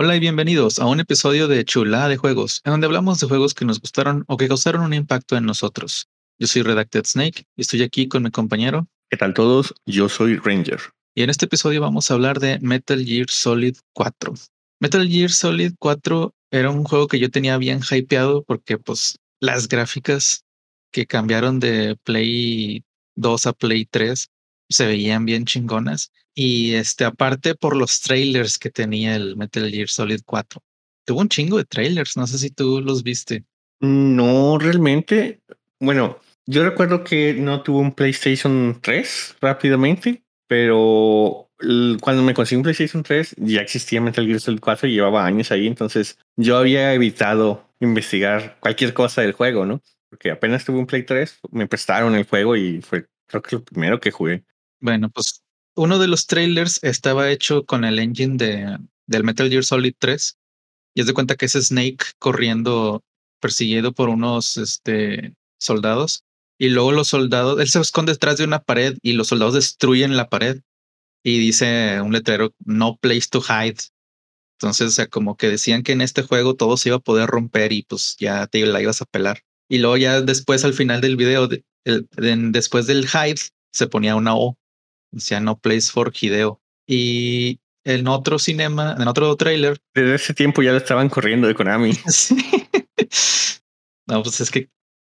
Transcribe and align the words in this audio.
Hola 0.00 0.14
y 0.14 0.20
bienvenidos 0.20 0.78
a 0.78 0.86
un 0.86 1.00
episodio 1.00 1.48
de 1.48 1.64
Chula 1.64 2.06
de 2.06 2.16
Juegos, 2.16 2.60
en 2.64 2.70
donde 2.70 2.86
hablamos 2.86 3.18
de 3.18 3.26
juegos 3.26 3.52
que 3.52 3.64
nos 3.64 3.80
gustaron 3.80 4.24
o 4.28 4.36
que 4.36 4.46
causaron 4.46 4.82
un 4.82 4.94
impacto 4.94 5.36
en 5.36 5.44
nosotros. 5.44 6.06
Yo 6.38 6.46
soy 6.46 6.62
Redacted 6.62 7.04
Snake 7.04 7.46
y 7.56 7.62
estoy 7.62 7.82
aquí 7.82 8.06
con 8.06 8.22
mi 8.22 8.30
compañero. 8.30 8.86
¿Qué 9.10 9.16
tal 9.16 9.34
todos? 9.34 9.74
Yo 9.86 10.08
soy 10.08 10.36
Ranger. 10.36 10.78
Y 11.16 11.24
en 11.24 11.30
este 11.30 11.46
episodio 11.46 11.80
vamos 11.80 12.08
a 12.08 12.14
hablar 12.14 12.38
de 12.38 12.60
Metal 12.60 13.04
Gear 13.04 13.26
Solid 13.28 13.76
4. 13.92 14.34
Metal 14.78 15.08
Gear 15.08 15.30
Solid 15.30 15.72
4 15.80 16.32
era 16.52 16.70
un 16.70 16.84
juego 16.84 17.08
que 17.08 17.18
yo 17.18 17.28
tenía 17.28 17.58
bien 17.58 17.80
hypeado 17.82 18.44
porque 18.44 18.78
pues 18.78 19.18
las 19.40 19.66
gráficas 19.66 20.44
que 20.92 21.06
cambiaron 21.06 21.58
de 21.58 21.96
Play 22.04 22.84
2 23.16 23.46
a 23.46 23.52
Play 23.52 23.84
3 23.84 24.28
se 24.68 24.86
veían 24.86 25.24
bien 25.24 25.44
chingonas. 25.44 26.12
Y 26.34 26.74
este, 26.74 27.04
aparte 27.04 27.54
por 27.54 27.76
los 27.76 28.00
trailers 28.00 28.58
que 28.58 28.70
tenía 28.70 29.16
el 29.16 29.36
Metal 29.36 29.68
Gear 29.70 29.88
Solid 29.88 30.20
4. 30.24 30.62
Tuvo 31.04 31.20
un 31.20 31.28
chingo 31.28 31.58
de 31.58 31.64
trailers, 31.64 32.16
no 32.16 32.26
sé 32.26 32.38
si 32.38 32.50
tú 32.50 32.80
los 32.80 33.02
viste. 33.02 33.44
No, 33.80 34.58
realmente. 34.58 35.40
Bueno, 35.80 36.18
yo 36.46 36.64
recuerdo 36.64 37.04
que 37.04 37.34
no 37.34 37.62
tuvo 37.62 37.80
un 37.80 37.92
PlayStation 37.92 38.78
3 38.80 39.36
rápidamente, 39.40 40.22
pero 40.46 41.50
cuando 42.00 42.22
me 42.22 42.34
conseguí 42.34 42.56
un 42.56 42.62
PlayStation 42.62 43.02
3 43.02 43.36
ya 43.38 43.60
existía 43.60 44.00
Metal 44.00 44.26
Gear 44.26 44.40
Solid 44.40 44.60
4 44.60 44.88
y 44.88 44.92
llevaba 44.92 45.26
años 45.26 45.50
ahí, 45.50 45.66
entonces 45.66 46.18
yo 46.36 46.56
había 46.56 46.94
evitado 46.94 47.68
investigar 47.80 48.58
cualquier 48.60 48.94
cosa 48.94 49.22
del 49.22 49.32
juego, 49.32 49.66
¿no? 49.66 49.82
Porque 50.08 50.30
apenas 50.30 50.64
tuve 50.64 50.78
un 50.78 50.86
Play 50.86 51.02
3, 51.02 51.40
me 51.50 51.66
prestaron 51.66 52.14
el 52.14 52.24
juego 52.24 52.56
y 52.56 52.80
fue 52.80 53.06
creo 53.28 53.42
que 53.42 53.56
lo 53.56 53.64
primero 53.64 54.00
que 54.00 54.10
jugué. 54.10 54.44
Bueno, 54.80 55.10
pues 55.10 55.42
uno 55.74 55.98
de 55.98 56.08
los 56.08 56.26
trailers 56.26 56.78
estaba 56.82 57.30
hecho 57.30 57.64
con 57.64 57.84
el 57.84 57.98
engine 57.98 58.36
de, 58.36 58.78
del 59.06 59.24
Metal 59.24 59.48
Gear 59.48 59.64
Solid 59.64 59.94
3 59.98 60.38
y 60.94 61.00
es 61.00 61.06
de 61.06 61.14
cuenta 61.14 61.36
que 61.36 61.46
es 61.46 61.52
Snake 61.52 62.04
corriendo 62.18 63.04
perseguido 63.40 63.92
por 63.92 64.08
unos 64.08 64.56
este, 64.56 65.34
soldados 65.58 66.24
y 66.58 66.70
luego 66.70 66.92
los 66.92 67.08
soldados, 67.08 67.60
él 67.60 67.68
se 67.68 67.80
esconde 67.80 68.12
detrás 68.12 68.36
de 68.36 68.44
una 68.44 68.60
pared 68.60 68.98
y 69.02 69.12
los 69.12 69.28
soldados 69.28 69.54
destruyen 69.54 70.16
la 70.16 70.28
pared 70.28 70.60
y 71.22 71.38
dice 71.38 72.00
un 72.00 72.12
letrero, 72.12 72.52
no 72.64 72.96
place 72.96 73.28
to 73.30 73.40
hide. 73.40 73.78
Entonces, 74.56 74.88
o 74.88 74.90
sea, 74.90 75.06
como 75.06 75.36
que 75.36 75.48
decían 75.48 75.84
que 75.84 75.92
en 75.92 76.00
este 76.00 76.22
juego 76.22 76.56
todo 76.56 76.76
se 76.76 76.88
iba 76.88 76.96
a 76.96 77.00
poder 77.00 77.28
romper 77.28 77.72
y 77.72 77.84
pues 77.84 78.16
ya 78.18 78.48
te 78.48 78.66
la 78.66 78.82
ibas 78.82 79.00
a 79.02 79.04
pelar. 79.04 79.42
Y 79.68 79.78
luego 79.78 79.96
ya 79.98 80.20
después 80.20 80.64
al 80.64 80.74
final 80.74 81.00
del 81.00 81.16
video, 81.16 81.48
después 81.84 82.86
del 82.88 83.04
hide, 83.04 83.40
se 83.72 83.86
ponía 83.86 84.16
una 84.16 84.34
O 84.34 84.56
Decía 85.10 85.40
No 85.40 85.58
Place 85.58 85.90
for 85.92 86.12
Hideo. 86.14 86.60
Y 86.86 87.60
en 87.84 88.06
otro 88.08 88.38
cinema, 88.38 88.96
en 88.98 89.08
otro 89.08 89.34
trailer. 89.36 89.78
Desde 89.94 90.14
ese 90.14 90.34
tiempo 90.34 90.62
ya 90.62 90.72
lo 90.72 90.78
estaban 90.78 91.08
corriendo 91.08 91.48
de 91.48 91.54
Konami. 91.54 91.92
No, 94.08 94.22
pues 94.22 94.40
es 94.40 94.50
que 94.50 94.70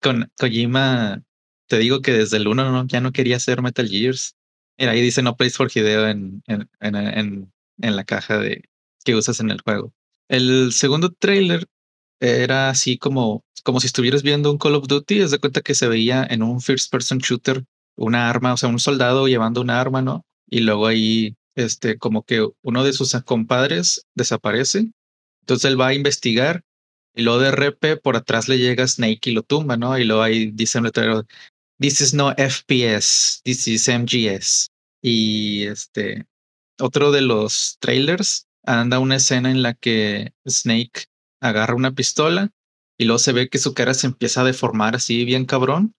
con 0.02 0.30
Kojima, 0.36 1.22
te 1.68 1.78
digo 1.78 2.00
que 2.02 2.12
desde 2.12 2.38
el 2.38 2.48
1 2.48 2.72
no, 2.72 2.86
ya 2.88 3.00
no 3.00 3.12
quería 3.12 3.36
hacer 3.36 3.62
Metal 3.62 3.88
Gears. 3.88 4.34
Mira, 4.76 4.92
ahí 4.92 5.00
dice 5.00 5.22
No 5.22 5.36
Place 5.36 5.54
for 5.54 5.70
Hideo 5.72 6.08
en, 6.08 6.42
en, 6.48 6.68
en, 6.80 7.52
en, 7.80 7.96
la 7.96 8.04
caja 8.04 8.38
de 8.38 8.64
que 9.04 9.14
usas 9.14 9.38
en 9.38 9.50
el 9.50 9.60
juego. 9.60 9.94
El 10.28 10.72
segundo 10.72 11.12
trailer 11.12 11.68
era 12.18 12.70
así 12.70 12.98
como, 12.98 13.44
como 13.62 13.78
si 13.78 13.86
estuvieras 13.86 14.24
viendo 14.24 14.50
un 14.50 14.58
Call 14.58 14.74
of 14.74 14.88
Duty. 14.88 15.20
Es 15.20 15.30
de 15.30 15.38
cuenta 15.38 15.60
que 15.60 15.76
se 15.76 15.86
veía 15.86 16.26
en 16.28 16.42
un 16.42 16.60
first 16.60 16.90
person 16.90 17.18
shooter 17.18 17.64
una 17.96 18.30
arma, 18.30 18.54
o 18.54 18.56
sea, 18.56 18.68
un 18.68 18.78
soldado 18.78 19.28
llevando 19.28 19.60
una 19.60 19.80
arma, 19.80 20.02
¿no? 20.02 20.24
Y 20.48 20.60
luego 20.60 20.86
ahí, 20.86 21.36
este, 21.54 21.98
como 21.98 22.22
que 22.24 22.48
uno 22.62 22.84
de 22.84 22.92
sus 22.92 23.14
compadres 23.24 24.06
desaparece. 24.14 24.90
Entonces 25.42 25.70
él 25.70 25.80
va 25.80 25.88
a 25.88 25.94
investigar 25.94 26.62
y 27.14 27.22
luego 27.22 27.40
de 27.40 27.50
repe 27.50 27.96
por 27.96 28.16
atrás 28.16 28.48
le 28.48 28.58
llega 28.58 28.86
Snake 28.86 29.30
y 29.30 29.32
lo 29.32 29.42
tumba, 29.42 29.76
¿no? 29.76 29.98
Y 29.98 30.04
luego 30.04 30.22
ahí 30.22 30.50
dice 30.52 30.78
un 30.78 30.84
letrero, 30.84 31.24
this 31.78 32.00
is 32.00 32.14
no 32.14 32.32
FPS, 32.36 33.40
this 33.44 33.66
is 33.66 33.88
MGS. 33.88 34.68
Y 35.02 35.64
este, 35.64 36.26
otro 36.78 37.10
de 37.10 37.22
los 37.22 37.76
trailers 37.80 38.46
anda 38.64 38.98
una 38.98 39.16
escena 39.16 39.50
en 39.50 39.62
la 39.62 39.74
que 39.74 40.32
Snake 40.48 41.06
agarra 41.40 41.74
una 41.74 41.92
pistola 41.92 42.50
y 42.98 43.04
luego 43.04 43.18
se 43.18 43.32
ve 43.32 43.48
que 43.48 43.58
su 43.58 43.74
cara 43.74 43.94
se 43.94 44.06
empieza 44.06 44.42
a 44.42 44.44
deformar 44.44 44.94
así 44.94 45.24
bien 45.24 45.46
cabrón 45.46 45.94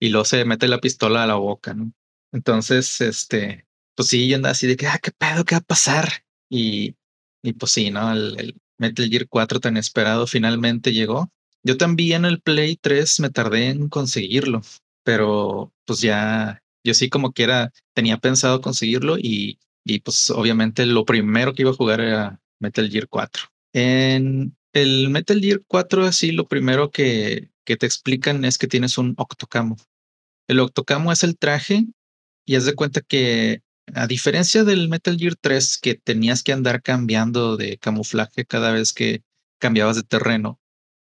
y 0.00 0.08
luego 0.10 0.24
se 0.24 0.44
mete 0.44 0.68
la 0.68 0.80
pistola 0.80 1.24
a 1.24 1.26
la 1.26 1.36
boca, 1.36 1.74
¿no? 1.74 1.92
Entonces, 2.32 3.00
este, 3.00 3.66
pues 3.94 4.08
sí, 4.08 4.28
yo 4.28 4.36
andaba 4.36 4.52
así 4.52 4.66
de 4.66 4.76
que, 4.76 4.86
ah, 4.86 4.98
qué 5.02 5.12
pedo, 5.12 5.44
qué 5.44 5.54
va 5.54 5.60
a 5.60 5.62
pasar. 5.62 6.08
Y, 6.50 6.96
y 7.42 7.52
pues 7.54 7.72
sí, 7.72 7.90
¿no? 7.90 8.12
El, 8.12 8.56
Metal 8.78 9.08
Gear 9.08 9.28
4 9.28 9.60
tan 9.60 9.76
esperado 9.76 10.26
finalmente 10.26 10.92
llegó. 10.92 11.30
Yo 11.62 11.76
también 11.76 12.24
el 12.24 12.40
Play 12.40 12.76
3 12.76 13.20
me 13.20 13.30
tardé 13.30 13.68
en 13.68 13.88
conseguirlo, 13.88 14.62
pero 15.04 15.72
pues 15.84 16.00
ya, 16.00 16.62
yo 16.84 16.94
sí 16.94 17.08
como 17.08 17.32
que 17.32 17.44
era, 17.44 17.72
tenía 17.94 18.18
pensado 18.18 18.60
conseguirlo 18.60 19.16
y, 19.18 19.58
y 19.84 20.00
pues 20.00 20.30
obviamente 20.30 20.86
lo 20.86 21.04
primero 21.04 21.54
que 21.54 21.62
iba 21.62 21.70
a 21.70 21.74
jugar 21.74 22.00
era 22.00 22.40
Metal 22.60 22.90
Gear 22.90 23.08
4. 23.08 23.44
En 23.72 24.56
el 24.74 25.08
Metal 25.08 25.40
Gear 25.40 25.62
4, 25.66 26.04
así 26.04 26.32
lo 26.32 26.46
primero 26.46 26.90
que, 26.90 27.50
te 27.64 27.86
explican 27.86 28.44
es 28.44 28.58
que 28.58 28.66
tienes 28.66 28.98
un 28.98 29.14
octocamo. 29.16 29.76
El 30.48 30.60
octocamo 30.60 31.12
es 31.12 31.22
el 31.22 31.38
traje 31.38 31.86
y 32.44 32.56
es 32.56 32.66
de 32.66 32.74
cuenta 32.74 33.00
que 33.00 33.62
a 33.94 34.06
diferencia 34.06 34.64
del 34.64 34.88
Metal 34.88 35.16
Gear 35.16 35.36
3 35.40 35.78
que 35.78 35.94
tenías 35.94 36.42
que 36.42 36.52
andar 36.52 36.82
cambiando 36.82 37.56
de 37.56 37.78
camuflaje 37.78 38.44
cada 38.44 38.72
vez 38.72 38.92
que 38.92 39.22
cambiabas 39.58 39.96
de 39.96 40.02
terreno, 40.02 40.60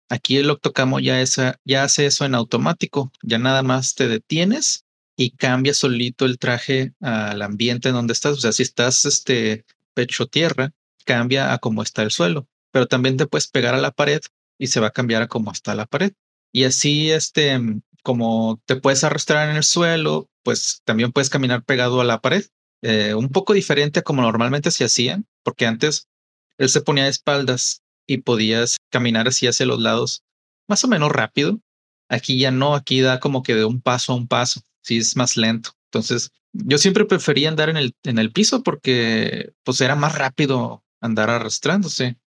aquí 0.09 0.37
el 0.37 0.49
octocamo 0.49 0.99
ya, 0.99 1.23
ya 1.63 1.83
hace 1.83 2.05
eso 2.05 2.25
en 2.25 2.35
automático, 2.35 3.11
ya 3.23 3.39
nada 3.39 3.63
más 3.63 3.95
te 3.95 4.07
detienes 4.07 4.85
y 5.15 5.31
cambia 5.31 5.73
solito 5.73 6.25
el 6.25 6.37
traje 6.39 6.93
al 6.99 7.41
ambiente 7.41 7.89
en 7.89 7.95
donde 7.95 8.13
estás, 8.13 8.37
o 8.37 8.41
sea, 8.41 8.51
si 8.51 8.63
estás 8.63 9.05
este 9.05 9.65
pecho 9.93 10.27
tierra, 10.27 10.73
cambia 11.05 11.53
a 11.53 11.59
cómo 11.59 11.81
está 11.81 12.03
el 12.03 12.11
suelo, 12.11 12.47
pero 12.75 12.87
también 12.87 13.15
te 13.15 13.25
puedes 13.25 13.47
pegar 13.47 13.73
a 13.73 13.79
la 13.79 13.91
pared 13.91 14.19
y 14.59 14.67
se 14.67 14.81
va 14.81 14.87
a 14.87 14.91
cambiar 14.91 15.21
a 15.21 15.29
cómo 15.29 15.49
está 15.49 15.75
la 15.75 15.85
pared. 15.85 16.11
Y 16.51 16.65
así, 16.65 17.09
este, 17.09 17.57
como 18.03 18.61
te 18.65 18.75
puedes 18.75 19.01
arrastrar 19.05 19.49
en 19.49 19.55
el 19.55 19.63
suelo, 19.63 20.29
pues 20.43 20.81
también 20.83 21.13
puedes 21.13 21.29
caminar 21.29 21.63
pegado 21.63 22.01
a 22.01 22.03
la 22.03 22.19
pared. 22.19 22.43
Eh, 22.81 23.13
un 23.13 23.29
poco 23.29 23.53
diferente 23.53 24.01
a 24.01 24.03
como 24.03 24.23
normalmente 24.23 24.71
se 24.71 24.83
hacían, 24.83 25.25
porque 25.41 25.65
antes 25.65 26.09
él 26.57 26.67
se 26.67 26.81
ponía 26.81 27.05
de 27.05 27.11
espaldas 27.11 27.81
y 28.07 28.17
podías 28.17 28.75
caminar 28.91 29.29
así 29.29 29.47
hacia 29.47 29.65
los 29.65 29.79
lados 29.79 30.23
más 30.67 30.83
o 30.83 30.89
menos 30.89 31.13
rápido. 31.13 31.61
Aquí 32.09 32.37
ya 32.37 32.51
no, 32.51 32.75
aquí 32.75 32.99
da 32.99 33.21
como 33.21 33.41
que 33.41 33.55
de 33.55 33.63
un 33.63 33.79
paso 33.79 34.11
a 34.11 34.17
un 34.17 34.27
paso, 34.27 34.59
sí 34.81 34.97
es 34.97 35.15
más 35.15 35.37
lento. 35.37 35.71
Entonces, 35.93 36.29
yo 36.51 36.77
siempre 36.77 37.05
prefería 37.05 37.47
andar 37.47 37.69
en 37.69 37.77
el, 37.77 37.93
en 38.03 38.19
el 38.19 38.33
piso 38.33 38.63
porque 38.63 39.53
pues 39.63 39.79
era 39.79 39.95
más 39.95 40.17
rápido 40.17 40.83
andar 40.99 41.29
arrastrándose. 41.29 42.17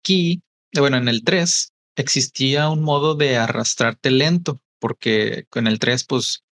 Aquí, 0.00 0.42
bueno, 0.74 0.96
en 0.96 1.08
el 1.08 1.24
3 1.24 1.72
existía 1.96 2.68
un 2.70 2.82
modo 2.82 3.14
de 3.14 3.36
arrastrarte 3.36 4.10
lento, 4.10 4.60
porque 4.78 5.46
con 5.50 5.66
el 5.66 5.78
3, 5.78 6.04
pues, 6.04 6.44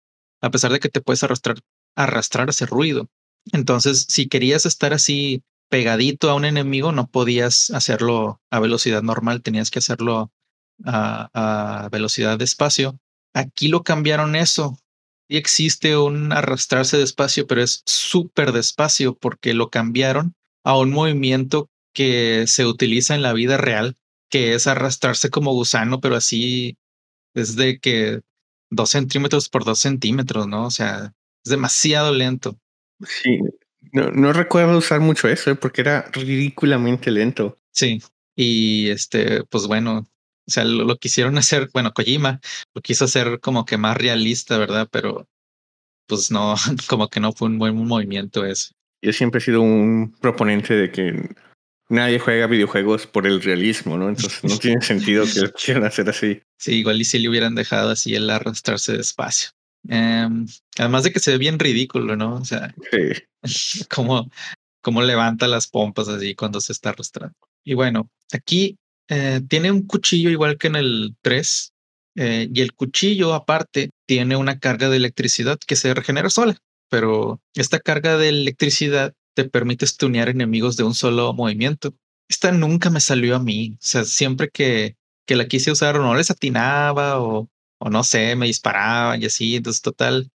a 0.41 0.51
pesar 0.51 0.73
de 0.73 0.81
que 0.81 0.89
te 0.89 1.01
puedes 1.01 1.23
arrastrar, 1.23 1.61
arrastrar 1.95 2.49
hace 2.49 2.67
ruido. 2.67 3.09
Entonces, 3.53 4.07
si 4.09 4.29
querías 4.29 4.67
estar 4.67 4.93
así 4.93 5.45
pegadito 5.69 6.31
a 6.31 6.35
un 6.35 6.45
enemigo, 6.45 6.93
no 6.93 7.09
podías 7.09 7.71
hacerlo 7.71 8.41
a 8.51 8.61
velocidad 8.61 9.03
normal, 9.03 9.43
tenías 9.43 9.71
que 9.71 9.79
hacerlo 9.79 10.33
a, 10.85 11.89
velocidad 11.91 12.39
de 12.39 12.45
espacio. 12.45 12.99
Aquí 13.33 13.69
lo 13.69 13.83
cambiaron 13.83 14.37
eso. 14.37 14.79
Y 15.29 15.37
existe 15.37 15.97
un 15.97 16.33
arrastrarse 16.33 16.99
despacio, 16.99 17.47
pero 17.47 17.63
es 17.63 17.83
súper 17.85 18.53
despacio 18.53 19.17
porque 19.17 19.55
lo 19.55 19.71
cambiaron 19.71 20.35
a 20.65 20.79
un 20.79 20.91
movimiento 20.91 21.69
que 21.97 22.47
se 22.47 22.67
utiliza 22.67 23.15
en 23.15 23.23
la 23.23 23.33
vida 23.33 23.57
real 23.57 23.97
que 24.29 24.55
es 24.55 24.67
arrastrarse 24.67 25.31
como 25.31 25.55
gusano, 25.55 26.01
pero 26.01 26.15
así 26.15 26.77
es 27.35 27.57
de 27.57 27.79
que 27.79 28.21
dos 28.71 28.91
centímetros 28.91 29.49
por 29.49 29.65
dos 29.65 29.79
centímetros, 29.79 30.47
¿no? 30.47 30.67
O 30.67 30.71
sea, 30.71 31.15
es 31.43 31.51
demasiado 31.51 32.13
lento. 32.13 32.59
Sí, 33.01 33.41
no, 33.93 34.11
no 34.11 34.35
recuerdo 34.35 34.77
usar 34.77 35.01
mucho 35.01 35.27
eso, 35.29 35.51
¿eh? 35.51 35.55
porque 35.55 35.81
era 35.81 36.11
ridículamente 36.13 37.11
lento. 37.11 37.59
Sí, 37.73 38.03
y 38.35 38.91
este, 38.91 39.45
pues 39.45 39.67
bueno, 39.67 40.01
o 40.47 40.51
sea, 40.51 40.65
lo, 40.65 40.97
quisieron 40.99 41.39
hacer, 41.39 41.71
bueno, 41.73 41.93
Kojima 41.95 42.41
lo 42.75 42.83
quiso 42.83 43.07
hacer 43.07 43.41
como 43.41 43.65
que 43.65 43.79
más 43.79 43.97
realista, 43.97 44.59
¿verdad? 44.59 44.87
Pero 44.91 45.27
pues 46.07 46.31
no, 46.31 46.57
como 46.89 47.09
que 47.09 47.21
no 47.21 47.33
fue 47.33 47.49
un 47.49 47.59
buen 47.59 47.75
movimiento 47.75 48.45
eso. 48.45 48.75
Yo 49.03 49.13
siempre 49.13 49.39
he 49.39 49.43
sido 49.43 49.63
un 49.63 50.15
proponente 50.21 50.75
de 50.75 50.91
que 50.91 51.35
nadie 51.89 52.19
juega 52.19 52.47
videojuegos 52.47 53.07
por 53.07 53.27
el 53.27 53.43
realismo, 53.43 53.97
¿no? 53.97 54.09
Entonces 54.09 54.43
no 54.45 54.59
tiene 54.59 54.81
sentido 54.83 55.25
que 55.25 55.41
lo 55.41 55.53
quieran 55.53 55.85
hacer 55.85 56.09
así. 56.09 56.41
Sí, 56.59 56.77
igual 56.77 57.01
y 57.01 57.05
si 57.05 57.19
le 57.19 57.29
hubieran 57.29 57.55
dejado 57.55 57.91
así 57.91 58.15
el 58.15 58.29
arrastrarse 58.31 58.97
despacio. 58.97 59.51
Em, 59.89 60.47
además 60.79 61.05
de 61.05 61.13
que 61.13 61.21
se 61.21 61.33
ve 61.33 61.39
bien 61.39 61.59
ridículo, 61.59 62.17
¿no? 62.17 62.37
O 62.37 62.45
sea, 62.45 62.75
sí. 62.91 63.23
como, 63.91 64.31
como 64.83 65.03
levanta 65.03 65.47
las 65.47 65.69
pompas 65.69 66.09
así 66.09 66.35
cuando 66.35 66.61
se 66.61 66.73
está 66.73 66.91
arrastrando. 66.91 67.37
Y 67.65 67.75
bueno, 67.75 68.09
aquí 68.33 68.77
eh, 69.09 69.41
tiene 69.49 69.71
un 69.71 69.87
cuchillo 69.87 70.31
igual 70.31 70.59
que 70.59 70.69
en 70.69 70.77
el 70.77 71.15
3. 71.23 71.73
Eh, 72.19 72.49
y 72.53 72.63
el 72.63 72.73
cuchillo 72.73 73.35
aparte 73.35 73.91
tiene 74.07 74.37
una 74.37 74.59
carga 74.59 74.89
de 74.89 74.97
electricidad 74.97 75.59
que 75.67 75.77
se 75.77 75.93
regenera 75.95 76.31
sola. 76.31 76.57
Pero 76.89 77.41
esta 77.55 77.79
carga 77.79 78.17
de 78.17 78.29
electricidad 78.29 79.13
te 79.37 79.45
permite 79.45 79.87
stunear 79.87 80.31
enemigos 80.31 80.77
de 80.77 80.85
un 80.85 80.95
solo 80.95 81.35
movimiento. 81.35 81.95
Esta 82.29 82.51
nunca 82.53 82.89
me 82.89 83.01
salió 83.01 83.37
a 83.37 83.39
mí. 83.39 83.73
O 83.75 83.79
sea, 83.81 84.05
siempre 84.05 84.49
que, 84.49 84.97
que 85.27 85.37
la 85.37 85.47
quise 85.47 85.71
usar 85.71 85.97
o 85.97 86.03
no 86.03 86.15
les 86.17 86.31
atinaba 86.31 87.21
o, 87.21 87.49
o 87.79 87.91
no 87.91 88.03
sé, 88.03 88.35
me 88.35 88.47
disparaba 88.47 89.17
y 89.19 89.27
así. 89.27 89.57
Entonces, 89.57 89.83
total, 89.83 90.31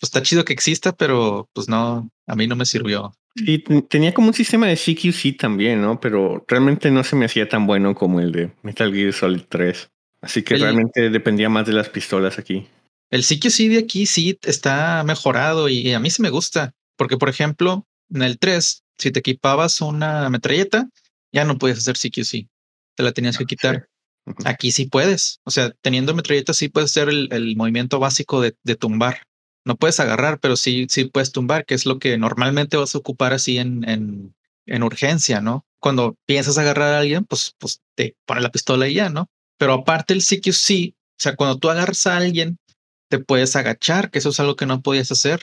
pues 0.00 0.08
está 0.08 0.20
chido 0.22 0.44
que 0.44 0.52
exista, 0.52 0.92
pero 0.92 1.48
pues 1.54 1.68
no, 1.68 2.10
a 2.26 2.34
mí 2.34 2.48
no 2.48 2.56
me 2.56 2.66
sirvió. 2.66 3.14
Sí, 3.36 3.62
tenía 3.88 4.12
como 4.12 4.28
un 4.28 4.34
sistema 4.34 4.66
de 4.66 4.76
CQC 4.76 5.38
también, 5.38 5.80
¿no? 5.80 6.00
Pero 6.00 6.44
realmente 6.48 6.90
no 6.90 7.04
se 7.04 7.14
me 7.14 7.26
hacía 7.26 7.48
tan 7.48 7.68
bueno 7.68 7.94
como 7.94 8.20
el 8.20 8.32
de 8.32 8.52
Metal 8.62 8.92
Gear 8.92 9.12
Solid 9.12 9.42
3. 9.48 9.90
Así 10.22 10.42
que 10.42 10.56
realmente 10.56 11.08
dependía 11.08 11.48
más 11.48 11.66
de 11.66 11.72
las 11.72 11.88
pistolas 11.88 12.38
aquí. 12.38 12.66
El 13.10 13.22
CQC 13.22 13.68
de 13.68 13.78
aquí 13.78 14.06
sí 14.06 14.38
está 14.42 15.04
mejorado 15.04 15.68
y 15.68 15.92
a 15.92 16.00
mí 16.00 16.10
sí 16.10 16.20
me 16.20 16.30
gusta. 16.30 16.74
Porque, 16.96 17.16
por 17.16 17.30
ejemplo, 17.30 17.86
en 18.10 18.22
el 18.22 18.38
3, 18.38 18.84
si 18.98 19.10
te 19.10 19.20
equipabas 19.20 19.80
una 19.80 20.28
metralleta, 20.30 20.88
ya 21.32 21.44
no 21.44 21.58
puedes 21.58 21.78
hacer 21.78 21.96
CQC. 21.96 22.48
Te 22.96 23.02
la 23.02 23.12
tenías 23.12 23.38
que 23.38 23.46
quitar. 23.46 23.88
Aquí 24.44 24.72
sí 24.72 24.86
puedes. 24.86 25.40
O 25.44 25.50
sea, 25.50 25.72
teniendo 25.80 26.14
metralleta 26.14 26.52
sí 26.52 26.68
puedes 26.68 26.90
hacer 26.90 27.08
el, 27.08 27.56
movimiento 27.56 27.98
básico 27.98 28.40
de, 28.40 28.52
tumbar. 28.76 29.22
No 29.64 29.76
puedes 29.76 30.00
agarrar, 30.00 30.40
pero 30.40 30.56
sí, 30.56 30.86
sí 30.88 31.04
puedes 31.04 31.32
tumbar, 31.32 31.64
que 31.64 31.74
es 31.74 31.86
lo 31.86 31.98
que 31.98 32.16
normalmente 32.18 32.76
vas 32.76 32.94
a 32.94 32.98
ocupar 32.98 33.32
así 33.32 33.58
en, 33.58 33.88
en, 33.88 34.34
en 34.66 34.82
urgencia, 34.82 35.40
¿no? 35.40 35.66
Cuando 35.80 36.16
piensas 36.26 36.58
agarrar 36.58 36.94
a 36.94 37.00
alguien, 37.00 37.24
pues, 37.24 37.54
pues 37.58 37.80
te 37.94 38.16
pone 38.26 38.40
la 38.40 38.50
pistola 38.50 38.88
y 38.88 38.94
ya, 38.94 39.10
¿no? 39.10 39.28
Pero 39.58 39.74
aparte 39.74 40.14
el 40.14 40.22
CQC, 40.22 40.94
o 40.94 41.22
sea, 41.22 41.36
cuando 41.36 41.58
tú 41.58 41.70
agarras 41.70 42.06
a 42.06 42.16
alguien, 42.16 42.58
te 43.10 43.18
puedes 43.18 43.56
agachar, 43.56 44.10
que 44.10 44.18
eso 44.18 44.30
es 44.30 44.40
algo 44.40 44.56
que 44.56 44.66
no 44.66 44.80
podías 44.80 45.10
hacer. 45.10 45.42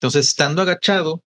Entonces, 0.00 0.28
estando 0.28 0.62
agachado, 0.62 1.22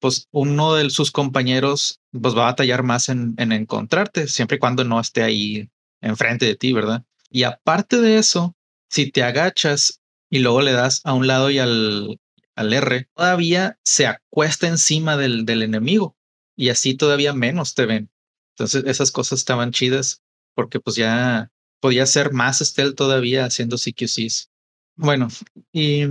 pues 0.00 0.28
uno 0.30 0.74
de 0.74 0.90
sus 0.90 1.10
compañeros 1.10 2.00
pues 2.12 2.34
va 2.34 2.42
a 2.42 2.50
batallar 2.52 2.82
más 2.82 3.08
en, 3.08 3.34
en 3.38 3.52
encontrarte, 3.52 4.28
siempre 4.28 4.56
y 4.56 4.60
cuando 4.60 4.84
no 4.84 5.00
esté 5.00 5.22
ahí 5.22 5.70
enfrente 6.00 6.46
de 6.46 6.56
ti, 6.56 6.72
¿verdad? 6.72 7.04
Y 7.30 7.42
aparte 7.44 8.00
de 8.00 8.18
eso, 8.18 8.54
si 8.88 9.10
te 9.10 9.22
agachas 9.22 10.00
y 10.30 10.40
luego 10.40 10.62
le 10.62 10.72
das 10.72 11.00
a 11.04 11.12
un 11.12 11.26
lado 11.26 11.50
y 11.50 11.58
al, 11.58 12.20
al 12.54 12.72
R, 12.72 13.08
todavía 13.14 13.78
se 13.84 14.06
acuesta 14.06 14.68
encima 14.68 15.16
del, 15.16 15.44
del 15.44 15.62
enemigo 15.62 16.16
y 16.56 16.70
así 16.70 16.94
todavía 16.94 17.32
menos 17.32 17.74
te 17.74 17.86
ven. 17.86 18.10
Entonces 18.54 18.84
esas 18.86 19.12
cosas 19.12 19.38
estaban 19.38 19.72
chidas 19.72 20.22
porque 20.54 20.80
pues 20.80 20.96
ya 20.96 21.50
podía 21.80 22.06
ser 22.06 22.32
más 22.32 22.58
stealth 22.58 22.96
todavía 22.96 23.44
haciendo 23.44 23.76
CQCs. 23.76 24.50
Bueno, 24.96 25.28
y 25.72 26.04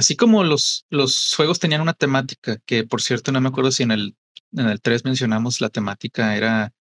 así 0.00 0.16
como 0.16 0.44
los, 0.44 0.86
los 0.88 1.34
juegos 1.36 1.60
tenían 1.60 1.82
una 1.82 1.92
temática, 1.92 2.56
que 2.64 2.84
por 2.84 3.02
cierto 3.02 3.32
no 3.32 3.40
me 3.42 3.48
acuerdo 3.48 3.70
si 3.70 3.82
en 3.82 3.90
el, 3.90 4.16
en 4.52 4.66
el 4.66 4.80
3 4.80 5.04
mencionamos 5.04 5.60
la 5.60 5.68
temática 5.68 6.36
era 6.36 6.72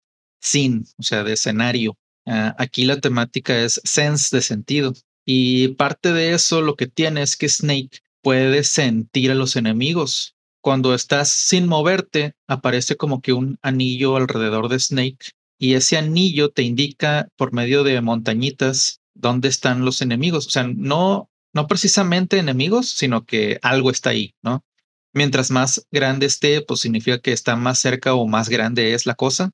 scene, 0.41 0.85
o 0.97 1.03
sea, 1.03 1.25
de 1.25 1.33
escenario. 1.33 1.99
Ah, 2.27 2.55
aquí 2.59 2.85
la 2.85 3.01
temática 3.01 3.59
es 3.61 3.81
sense 3.83 4.37
de 4.37 4.41
sentido. 4.41 4.95
Y 5.25 5.69
parte 5.75 6.13
de 6.13 6.33
eso 6.33 6.63
lo 6.63 6.77
que 6.77 6.87
tiene 6.87 7.23
es 7.23 7.37
que 7.37 7.49
Snake 7.49 8.03
puede 8.23 8.63
sentir 8.63 9.33
a 9.33 9.35
los 9.35 9.57
enemigos. 9.57 10.37
Cuando 10.61 10.95
estás 10.95 11.29
sin 11.29 11.67
moverte, 11.67 12.35
aparece 12.47 12.97
como 12.97 13.21
que 13.21 13.33
un 13.33 13.59
anillo 13.63 14.15
alrededor 14.17 14.69
de 14.69 14.79
Snake 14.79 15.33
y 15.59 15.75
ese 15.75 15.97
anillo 15.97 16.51
te 16.51 16.63
indica 16.63 17.29
por 17.37 17.53
medio 17.53 17.83
de 17.83 18.01
montañitas 18.01 19.01
dónde 19.15 19.49
están 19.49 19.85
los 19.85 20.03
enemigos. 20.03 20.47
O 20.47 20.51
sea, 20.51 20.69
no, 20.69 21.31
no 21.59 21.67
precisamente 21.67 22.39
enemigos, 22.39 22.91
sino 22.91 23.25
que 23.25 23.59
algo 23.63 23.91
está 23.91 24.11
ahí, 24.11 24.37
¿no? 24.43 24.65
Mientras 25.13 25.51
más 25.51 25.87
grande 25.91 26.27
esté, 26.27 26.63
pues 26.63 26.81
significa 26.81 27.19
que 27.19 27.33
está 27.33 27.57
más 27.57 27.81
cerca 27.81 28.15
o 28.15 28.29
más 28.29 28.49
grande 28.49 28.95
es 28.95 29.07
la 29.07 29.17
cosa 29.17 29.51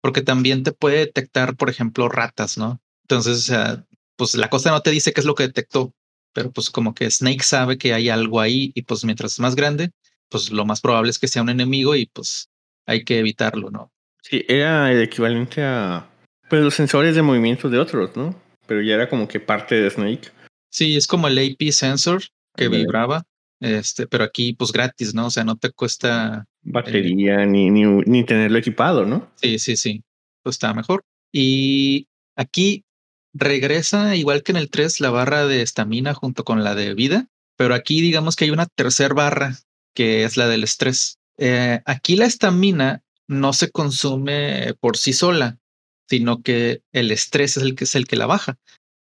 porque 0.00 0.22
también 0.22 0.62
te 0.62 0.72
puede 0.72 0.98
detectar, 0.98 1.56
por 1.56 1.70
ejemplo, 1.70 2.08
ratas, 2.08 2.58
¿no? 2.58 2.80
Entonces, 3.02 3.38
o 3.38 3.40
sea, 3.40 3.84
pues 4.16 4.34
la 4.36 4.48
cosa 4.48 4.70
no 4.70 4.80
te 4.82 4.90
dice 4.90 5.12
qué 5.12 5.20
es 5.20 5.26
lo 5.26 5.34
que 5.34 5.44
detectó, 5.44 5.92
pero 6.32 6.52
pues 6.52 6.70
como 6.70 6.94
que 6.94 7.10
Snake 7.10 7.42
sabe 7.42 7.78
que 7.78 7.94
hay 7.94 8.08
algo 8.08 8.40
ahí 8.40 8.70
y 8.74 8.82
pues 8.82 9.04
mientras 9.04 9.40
más 9.40 9.56
grande, 9.56 9.90
pues 10.28 10.50
lo 10.50 10.64
más 10.64 10.80
probable 10.80 11.10
es 11.10 11.18
que 11.18 11.28
sea 11.28 11.42
un 11.42 11.48
enemigo 11.48 11.96
y 11.96 12.06
pues 12.06 12.48
hay 12.86 13.04
que 13.04 13.18
evitarlo, 13.18 13.70
¿no? 13.70 13.92
Sí, 14.22 14.44
era 14.46 14.92
el 14.92 15.02
equivalente 15.02 15.62
a 15.64 16.08
pues, 16.48 16.62
los 16.62 16.74
sensores 16.74 17.14
de 17.16 17.22
movimiento 17.22 17.68
de 17.68 17.78
otros, 17.78 18.16
¿no? 18.16 18.40
Pero 18.66 18.82
ya 18.82 18.94
era 18.94 19.08
como 19.08 19.26
que 19.26 19.40
parte 19.40 19.74
de 19.74 19.90
Snake. 19.90 20.30
Sí, 20.70 20.96
es 20.96 21.06
como 21.06 21.28
el 21.28 21.38
AP 21.38 21.70
sensor 21.72 22.22
que 22.54 22.68
vibraba, 22.68 23.24
este, 23.60 24.06
pero 24.06 24.24
aquí 24.24 24.52
pues 24.52 24.72
gratis, 24.72 25.14
¿no? 25.14 25.26
O 25.26 25.30
sea, 25.30 25.44
no 25.44 25.56
te 25.56 25.70
cuesta 25.70 26.46
batería 26.62 27.46
ni, 27.46 27.70
ni, 27.70 27.84
ni, 27.84 28.24
tenerlo 28.24 28.58
equipado, 28.58 29.04
¿no? 29.04 29.30
Sí, 29.36 29.58
sí, 29.58 29.76
sí. 29.76 30.02
Pues 30.42 30.56
está 30.56 30.74
mejor. 30.74 31.04
Y 31.32 32.08
aquí 32.36 32.84
regresa, 33.32 34.16
igual 34.16 34.42
que 34.42 34.52
en 34.52 34.58
el 34.58 34.70
3, 34.70 35.00
la 35.00 35.10
barra 35.10 35.46
de 35.46 35.62
estamina 35.62 36.14
junto 36.14 36.44
con 36.44 36.64
la 36.64 36.74
de 36.74 36.94
vida, 36.94 37.28
pero 37.56 37.74
aquí 37.74 38.00
digamos 38.00 38.36
que 38.36 38.44
hay 38.44 38.50
una 38.50 38.66
tercera 38.66 39.14
barra 39.14 39.56
que 39.94 40.24
es 40.24 40.36
la 40.36 40.48
del 40.48 40.64
estrés. 40.64 41.18
Eh, 41.38 41.80
aquí 41.84 42.16
la 42.16 42.26
estamina 42.26 43.02
no 43.26 43.52
se 43.52 43.70
consume 43.70 44.74
por 44.80 44.96
sí 44.96 45.12
sola, 45.12 45.58
sino 46.08 46.42
que 46.42 46.82
el 46.92 47.10
estrés 47.10 47.56
es 47.56 47.62
el 47.62 47.74
que 47.74 47.84
es 47.84 47.94
el 47.94 48.06
que 48.06 48.16
la 48.16 48.26
baja. 48.26 48.58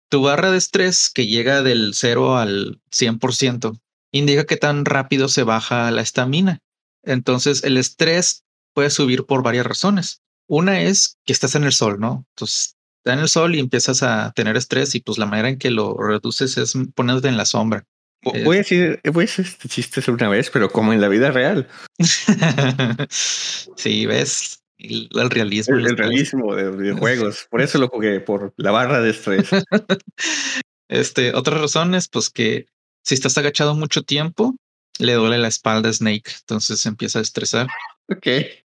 Tu 0.09 0.23
barra 0.23 0.51
de 0.51 0.59
estrés 0.59 1.11
que 1.13 1.27
llega 1.27 1.63
del 1.63 1.93
0 1.95 2.37
al 2.37 2.81
100% 2.91 3.79
indica 4.13 4.47
que 4.47 4.57
tan 4.57 4.85
rápido 4.85 5.29
se 5.29 5.43
baja 5.43 5.91
la 5.91 6.03
estamina. 6.03 6.61
Entonces, 7.03 7.65
el 7.65 7.77
estrés 7.77 8.45
puede 8.75 8.91
subir 8.91 9.25
por 9.25 9.43
varias 9.43 9.67
razones. 9.67 10.23
Una 10.49 10.83
es 10.83 11.19
que 11.25 11.33
estás 11.33 11.55
en 11.55 11.65
el 11.65 11.73
sol, 11.73 11.99
¿no? 11.99 12.25
Entonces, 12.35 12.77
estás 12.99 13.15
en 13.15 13.21
el 13.21 13.29
sol 13.29 13.55
y 13.55 13.61
empiezas 13.61 14.03
a 14.03 14.33
tener 14.33 14.57
estrés 14.57 14.95
y 14.95 15.01
pues 15.01 15.19
la 15.19 15.27
manera 15.27 15.49
en 15.49 15.59
que 15.59 15.71
lo 15.71 15.97
reduces 15.97 16.57
es 16.57 16.75
poniéndote 16.95 17.29
en 17.29 17.37
la 17.37 17.45
sombra. 17.45 17.85
Voy 18.23 18.57
a 18.57 18.59
decir, 18.61 19.01
voy 19.13 19.25
a 19.25 19.27
decir 19.27 19.45
este 19.45 19.69
chiste 19.69 20.11
una 20.11 20.29
vez, 20.29 20.51
pero 20.51 20.71
como 20.71 20.93
en 20.93 21.01
la 21.01 21.09
vida 21.09 21.31
real. 21.31 21.69
sí, 23.09 24.07
ves 24.07 24.63
el, 24.79 25.31
realismo. 25.31 25.77
El, 25.77 25.97
realismo 25.97 26.55
de 26.55 26.71
videojuegos. 26.77 27.47
Por 27.51 27.63
eso 27.63 27.79
lo 27.79 27.89
jugué, 27.89 28.21
por 28.21 28.55
la 28.57 28.71
barra 28.71 29.01
de 29.01 29.11
estrés. 29.11 29.49
este, 30.89 31.35
otra 31.35 31.59
razón 31.59 31.95
es 31.95 32.09
pues 32.09 32.31
que 32.31 32.67
si 33.05 33.15
estás 33.15 33.39
agachado 33.39 33.75
mucho 33.75 34.03
tiempo, 34.03 34.55
le 34.99 35.15
duele 35.15 35.39
la 35.39 35.49
espalda 35.49 35.91
a 35.91 35.93
Snake, 35.93 36.31
entonces 36.41 36.85
empieza 36.87 37.19
a 37.19 37.23
estresar. 37.23 37.69
Ok. 38.09 38.27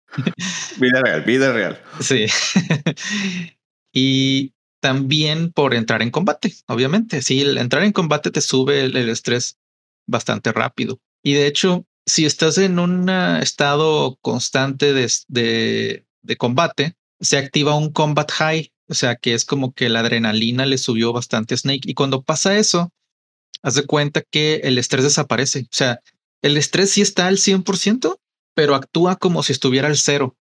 vida 0.78 1.00
real, 1.02 1.22
vida 1.22 1.52
real. 1.52 1.82
Sí. 2.00 2.26
y 3.92 4.52
también 4.80 5.52
por 5.52 5.74
entrar 5.74 6.02
en 6.02 6.10
combate, 6.10 6.54
obviamente. 6.66 7.22
Sí, 7.22 7.42
el 7.42 7.58
entrar 7.58 7.84
en 7.84 7.92
combate 7.92 8.30
te 8.30 8.40
sube 8.40 8.82
el, 8.82 8.96
estrés 9.08 9.58
bastante 10.06 10.52
rápido. 10.52 11.00
Y 11.22 11.34
de 11.34 11.46
hecho, 11.46 11.86
si 12.10 12.26
estás 12.26 12.58
en 12.58 12.78
un 12.78 13.08
estado 13.08 14.18
constante 14.20 14.92
de, 14.92 16.04
de, 16.22 16.36
combate, 16.36 16.96
se 17.20 17.38
activa 17.38 17.76
un 17.76 17.92
combat 17.92 18.30
high, 18.30 18.72
o 18.88 18.94
sea 18.94 19.16
que 19.16 19.34
es 19.34 19.44
como 19.44 19.72
que 19.72 19.88
la 19.88 20.00
adrenalina 20.00 20.66
le 20.66 20.78
subió 20.78 21.12
bastante 21.12 21.54
a 21.54 21.58
Snake. 21.58 21.88
Y 21.88 21.94
cuando 21.94 22.22
pasa 22.22 22.58
eso, 22.58 22.92
haz 23.62 23.74
de 23.74 23.86
cuenta 23.86 24.22
que 24.22 24.56
el 24.64 24.78
estrés 24.78 25.04
desaparece. 25.04 25.60
O 25.60 25.72
sea, 25.74 26.00
el 26.42 26.56
estrés 26.56 26.90
sí 26.90 27.00
está 27.00 27.26
al 27.26 27.38
100%, 27.38 28.18
pero 28.54 28.74
actúa 28.74 29.16
como 29.16 29.42
si 29.42 29.52
estuviera 29.52 29.88
al 29.88 29.96
cero. 29.96 30.36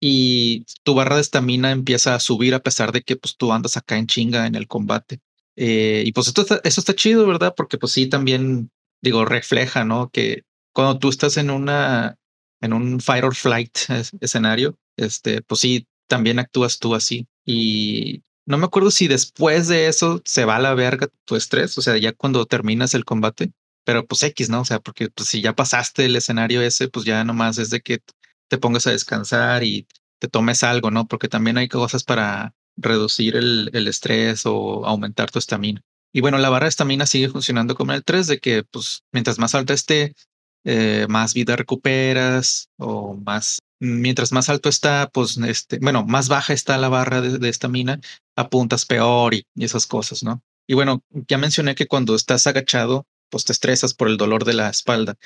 Y 0.00 0.64
tu 0.82 0.94
barra 0.94 1.16
de 1.16 1.22
estamina 1.22 1.72
empieza 1.72 2.14
a 2.14 2.20
subir 2.20 2.54
a 2.54 2.62
pesar 2.62 2.92
de 2.92 3.02
que 3.02 3.16
pues, 3.16 3.36
tú 3.36 3.52
andas 3.52 3.76
acá 3.76 3.98
en 3.98 4.06
chinga 4.06 4.46
en 4.46 4.54
el 4.54 4.66
combate. 4.66 5.20
Eh, 5.56 6.04
y 6.06 6.12
pues 6.12 6.28
esto 6.28 6.46
eso 6.64 6.80
está 6.80 6.94
chido, 6.94 7.26
¿verdad? 7.26 7.54
Porque 7.54 7.76
pues 7.76 7.92
sí, 7.92 8.06
también, 8.06 8.70
digo, 9.02 9.26
refleja, 9.26 9.84
¿no? 9.84 10.08
Que 10.08 10.44
cuando 10.72 10.98
tú 10.98 11.08
estás 11.08 11.36
en 11.36 11.50
una, 11.50 12.16
en 12.60 12.72
un 12.72 13.00
fight 13.00 13.24
or 13.24 13.34
flight 13.34 13.76
escenario, 14.20 14.78
este, 14.96 15.42
pues 15.42 15.60
sí, 15.60 15.86
también 16.08 16.38
actúas 16.38 16.78
tú 16.78 16.94
así. 16.94 17.26
Y 17.44 18.22
no 18.46 18.58
me 18.58 18.66
acuerdo 18.66 18.90
si 18.90 19.08
después 19.08 19.68
de 19.68 19.88
eso 19.88 20.22
se 20.24 20.44
va 20.44 20.56
a 20.56 20.60
la 20.60 20.74
verga 20.74 21.08
tu 21.24 21.36
estrés, 21.36 21.76
o 21.78 21.82
sea, 21.82 21.96
ya 21.96 22.12
cuando 22.12 22.46
terminas 22.46 22.94
el 22.94 23.04
combate, 23.04 23.52
pero 23.84 24.06
pues 24.06 24.22
X, 24.22 24.50
¿no? 24.50 24.60
O 24.60 24.64
sea, 24.64 24.80
porque 24.80 25.08
pues 25.10 25.28
si 25.28 25.40
ya 25.40 25.54
pasaste 25.54 26.04
el 26.04 26.16
escenario 26.16 26.60
ese, 26.62 26.88
pues 26.88 27.04
ya 27.06 27.24
nomás 27.24 27.58
es 27.58 27.70
de 27.70 27.80
que 27.80 28.00
te 28.48 28.58
pongas 28.58 28.86
a 28.86 28.90
descansar 28.90 29.64
y 29.64 29.86
te 30.18 30.28
tomes 30.28 30.62
algo, 30.64 30.90
¿no? 30.90 31.06
Porque 31.06 31.28
también 31.28 31.58
hay 31.58 31.68
cosas 31.68 32.04
para 32.04 32.54
reducir 32.76 33.36
el, 33.36 33.70
el 33.72 33.88
estrés 33.88 34.46
o 34.46 34.84
aumentar 34.86 35.30
tu 35.30 35.38
estamina. 35.38 35.82
Y 36.12 36.20
bueno, 36.20 36.38
la 36.38 36.50
barra 36.50 36.64
de 36.64 36.70
estamina 36.70 37.06
sigue 37.06 37.28
funcionando 37.28 37.74
como 37.76 37.92
el 37.92 38.04
3, 38.04 38.26
de 38.26 38.40
que 38.40 38.64
pues 38.64 39.04
mientras 39.12 39.38
más 39.38 39.54
alta 39.54 39.74
esté, 39.74 40.14
eh, 40.64 41.06
más 41.08 41.34
vida 41.34 41.56
recuperas 41.56 42.68
o 42.78 43.14
más 43.14 43.60
mientras 43.80 44.30
más 44.30 44.48
alto 44.48 44.68
está, 44.68 45.10
pues, 45.12 45.38
este, 45.38 45.78
bueno, 45.78 46.04
más 46.04 46.28
baja 46.28 46.52
está 46.52 46.78
la 46.78 46.88
barra 46.88 47.20
de 47.22 47.48
estamina, 47.48 48.00
apuntas 48.36 48.84
peor 48.84 49.34
y, 49.34 49.46
esas 49.56 49.86
cosas, 49.86 50.22
¿no? 50.22 50.42
Y 50.68 50.74
bueno, 50.74 51.02
ya 51.10 51.38
mencioné 51.38 51.74
que 51.74 51.86
cuando 51.86 52.14
estás 52.14 52.46
agachado, 52.46 53.06
pues 53.30 53.44
te 53.44 53.52
estresas 53.52 53.94
por 53.94 54.08
el 54.08 54.16
dolor 54.16 54.44
de 54.44 54.54
la 54.54 54.68
espalda. 54.68 55.16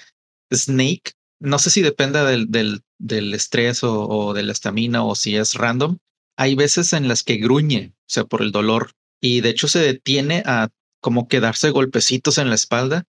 Snake, 0.53 1.13
no 1.41 1.59
sé 1.59 1.71
si 1.71 1.83
dependa 1.83 2.25
del, 2.25 2.51
del, 2.51 2.83
del 2.99 3.35
estrés 3.35 3.83
o, 3.83 4.09
o 4.09 4.35
de 4.35 4.45
la 4.45 4.53
estamina 4.53 5.05
o 5.05 5.15
si 5.15 5.37
es 5.37 5.55
random. 5.55 5.99
Hay 6.37 6.55
veces 6.55 6.93
en 6.93 7.09
las 7.09 7.23
que 7.23 7.37
gruñe, 7.37 7.95
sea, 8.07 8.25
por 8.25 8.43
el 8.43 8.53
dolor, 8.53 8.93
y 9.21 9.41
de 9.41 9.51
hecho 9.51 9.69
se 9.69 9.81
detiene 9.81 10.43
a 10.47 10.69
como 11.01 11.29
quedarse 11.29 11.71
golpecitos 11.71 12.39
en 12.39 12.49
la 12.49 12.55
espalda. 12.55 13.05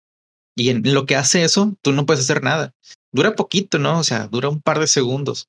Y 0.57 0.71
en 0.71 0.95
lo 0.95 1.07
que 1.07 1.17
hace 1.17 1.45
eso, 1.45 1.77
tú 1.83 1.93
no 1.93 2.07
puedes 2.07 2.23
hacer 2.23 2.43
nada. 2.43 2.75
Dura 3.13 3.35
poquito, 3.35 3.79
¿no? 3.79 3.99
O 3.99 4.05
sea, 4.05 4.29
dura 4.29 4.49
un 4.49 4.61
par 4.61 4.79
de 4.79 4.87
segundos. 4.87 5.49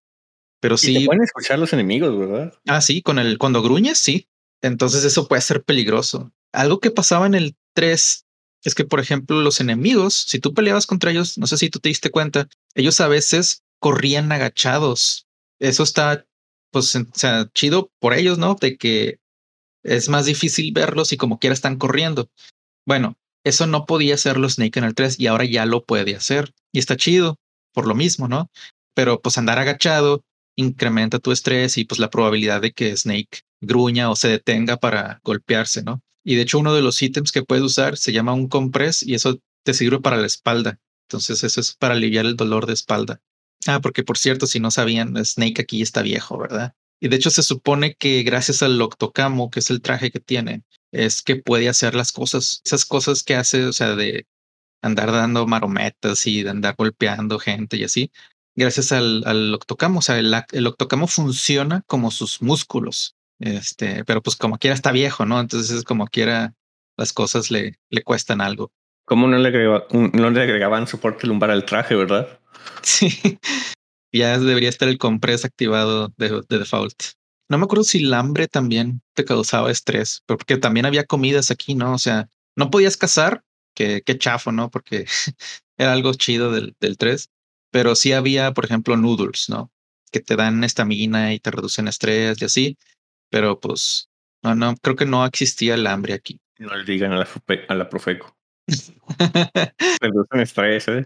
Pero 0.60 0.78
sí. 0.78 0.98
Y 0.98 1.06
pueden 1.06 1.24
escuchar 1.24 1.60
los 1.60 1.74
enemigos, 1.74 2.18
¿verdad? 2.18 2.54
Ah, 2.66 2.82
sí, 2.82 3.02
con 3.02 3.20
el 3.20 3.38
cuando 3.38 3.62
gruñes, 3.62 4.00
sí. 4.00 4.28
Entonces 4.62 5.04
eso 5.04 5.28
puede 5.28 5.42
ser 5.42 5.64
peligroso. 5.64 6.32
Algo 6.52 6.80
que 6.80 6.92
pasaba 6.92 7.28
en 7.28 7.36
el 7.36 7.56
3 7.74 8.26
es 8.64 8.74
que, 8.74 8.86
por 8.86 9.00
ejemplo, 9.00 9.42
los 9.42 9.60
enemigos, 9.60 10.26
si 10.28 10.40
tú 10.40 10.54
peleabas 10.54 10.88
contra 10.88 11.12
ellos, 11.12 11.38
no 11.38 11.46
sé 11.46 11.58
si 11.58 11.70
tú 11.70 11.80
te 11.80 11.90
diste 11.90 12.10
cuenta, 12.10 12.48
ellos 12.74 13.00
a 13.00 13.08
veces 13.08 13.64
corrían 13.80 14.32
agachados. 14.32 15.28
Eso 15.60 15.84
está, 15.84 16.26
pues, 16.72 16.96
o 16.96 17.06
sea, 17.14 17.48
chido 17.54 17.92
por 18.00 18.16
ellos, 18.16 18.40
¿no? 18.40 18.56
De 18.56 18.78
que 18.78 19.20
es 19.84 20.10
más 20.10 20.26
difícil 20.26 20.72
verlos 20.72 21.14
y 21.14 21.18
como 21.18 21.38
quiera 21.38 21.54
están 21.54 21.78
corriendo. 21.78 22.32
Bueno, 22.88 23.18
eso 23.46 23.68
no 23.68 23.86
podía 23.86 24.16
hacerlo 24.16 24.50
Snake 24.50 24.80
en 24.80 24.86
el 24.86 24.96
3 24.96 25.20
y 25.20 25.28
ahora 25.28 25.46
ya 25.46 25.66
lo 25.66 25.86
puede 25.86 26.16
hacer. 26.16 26.52
Y 26.74 26.80
está 26.80 26.98
chido 26.98 27.38
por 27.74 27.88
lo 27.88 27.94
mismo, 27.96 28.28
¿no? 28.28 28.50
Pero 28.96 29.22
pues 29.22 29.38
andar 29.38 29.60
agachado 29.60 30.24
incrementa 30.58 31.20
tu 31.20 31.32
estrés 31.32 31.78
y 31.78 31.86
pues 31.86 32.00
la 32.00 32.10
probabilidad 32.10 32.62
de 32.62 32.72
que 32.72 32.96
Snake 32.98 33.42
gruña 33.62 34.10
o 34.10 34.16
se 34.16 34.30
detenga 34.30 34.78
para 34.78 35.20
golpearse, 35.24 35.84
¿no? 35.84 36.02
Y 36.24 36.36
de 36.36 36.42
hecho 36.42 36.60
uno 36.60 36.74
de 36.74 36.82
los 36.82 37.02
ítems 37.02 37.32
que 37.32 37.44
puedes 37.44 37.64
usar 37.64 37.98
se 37.98 38.12
llama 38.12 38.34
un 38.34 38.48
compress 38.48 39.04
y 39.04 39.14
eso 39.14 39.38
te 39.64 39.74
sirve 39.74 40.00
para 40.00 40.18
la 40.18 40.26
espalda. 40.26 40.80
Entonces 41.08 41.44
eso 41.44 41.62
es 41.62 41.76
para 41.76 41.94
aliviar 41.94 42.26
el 42.26 42.36
dolor 42.36 42.66
de 42.66 42.74
espalda. 42.74 43.22
Ah, 43.68 43.80
porque 43.80 44.04
por 44.04 44.18
cierto, 44.18 44.48
si 44.48 44.60
no 44.60 44.72
sabían, 44.72 45.24
Snake 45.24 45.62
aquí 45.62 45.84
está 45.84 46.02
viejo, 46.02 46.38
¿verdad? 46.38 46.74
Y 47.00 47.10
de 47.10 47.18
hecho 47.18 47.30
se 47.30 47.44
supone 47.44 47.96
que 47.96 48.24
gracias 48.24 48.64
al 48.64 48.82
Octocamo, 48.82 49.52
que 49.52 49.60
es 49.60 49.70
el 49.70 49.82
traje 49.82 50.10
que 50.10 50.20
tiene, 50.20 50.64
es 50.92 51.22
que 51.22 51.36
puede 51.36 51.70
hacer 51.70 51.96
las 51.96 52.12
cosas, 52.12 52.62
esas 52.66 52.86
cosas 52.86 53.24
que 53.24 53.36
hace, 53.36 53.66
o 53.66 53.74
sea, 53.74 53.96
de 53.96 54.28
andar 54.82 55.12
dando 55.12 55.48
marometas 55.48 56.26
y 56.28 56.44
de 56.44 56.50
andar 56.52 56.76
golpeando 56.78 57.40
gente 57.40 57.78
y 57.78 57.84
así, 57.84 58.12
gracias 58.56 58.92
al, 58.92 59.24
al 59.26 59.54
octocamo. 59.54 60.00
O 60.00 60.02
sea, 60.02 60.18
el, 60.18 60.34
el, 60.52 60.68
octocamo 60.68 61.08
funciona 61.08 61.84
como 61.88 62.12
sus 62.12 62.42
músculos. 62.42 63.16
Este, 63.40 64.06
pero 64.06 64.22
pues 64.22 64.36
como 64.38 64.58
quiera 64.58 64.76
está 64.76 64.92
viejo, 64.92 65.26
¿no? 65.26 65.40
Entonces 65.40 65.84
como 65.84 66.08
quiera 66.08 66.54
las 66.98 67.12
cosas 67.14 67.52
le, 67.52 67.78
le 67.90 68.04
cuestan 68.04 68.42
algo. 68.42 68.72
Como 69.06 69.28
no 69.28 69.38
le, 69.38 69.50
agregaba, 69.50 69.86
no 69.92 70.30
le 70.30 70.42
agregaban 70.42 70.88
soporte 70.88 71.28
lumbar 71.28 71.52
al 71.52 71.66
traje, 71.66 71.96
verdad? 71.96 72.40
Sí, 72.82 73.40
ya 74.12 74.38
debería 74.40 74.70
estar 74.70 74.88
el 74.88 74.98
compress 74.98 75.46
activado 75.46 76.14
de, 76.18 76.44
de, 76.48 76.60
default. 76.60 76.96
No 77.50 77.58
me 77.58 77.66
acuerdo 77.66 77.84
si 77.84 78.04
el 78.04 78.14
hambre 78.14 78.48
también 78.48 79.02
te 79.14 79.26
causaba 79.26 79.72
estrés, 79.72 80.24
porque 80.26 80.58
también 80.58 80.86
había 80.86 81.06
comidas 81.06 81.52
aquí, 81.52 81.76
¿no? 81.76 81.94
O 81.94 82.00
sea, 82.00 82.30
no 82.56 82.70
podías 82.72 82.98
cazar, 82.98 83.44
que, 83.76 84.02
qué 84.02 84.18
chafo, 84.18 84.52
¿no? 84.52 84.70
Porque 84.70 85.06
era 85.78 85.94
algo 85.94 86.14
chido 86.14 86.52
del, 86.52 86.76
del 86.80 86.98
3, 86.98 87.30
pero 87.72 87.96
sí 87.96 88.14
había, 88.14 88.54
por 88.54 88.66
ejemplo, 88.66 88.98
noodles, 88.98 89.50
¿no? 89.50 89.72
Que 90.12 90.22
te 90.22 90.36
dan 90.36 90.64
estamina 90.64 91.34
y 91.34 91.40
te 91.40 91.52
reducen 91.52 91.88
estrés 91.88 92.42
y 92.42 92.46
así, 92.46 92.78
pero 93.30 93.60
pues 93.60 94.10
no, 94.42 94.56
no, 94.56 94.76
creo 94.78 94.96
que 94.96 95.06
no 95.06 95.26
existía 95.26 95.76
el 95.76 95.88
hambre 95.88 96.14
aquí. 96.14 96.40
No 96.58 96.76
le 96.76 96.86
digan 96.86 97.12
a 97.12 97.18
la, 97.18 97.28
a 97.68 97.76
la 97.76 97.90
Profeco. 97.90 98.38
reducen 100.02 100.40
estrés, 100.40 100.88
¿eh? 100.88 101.06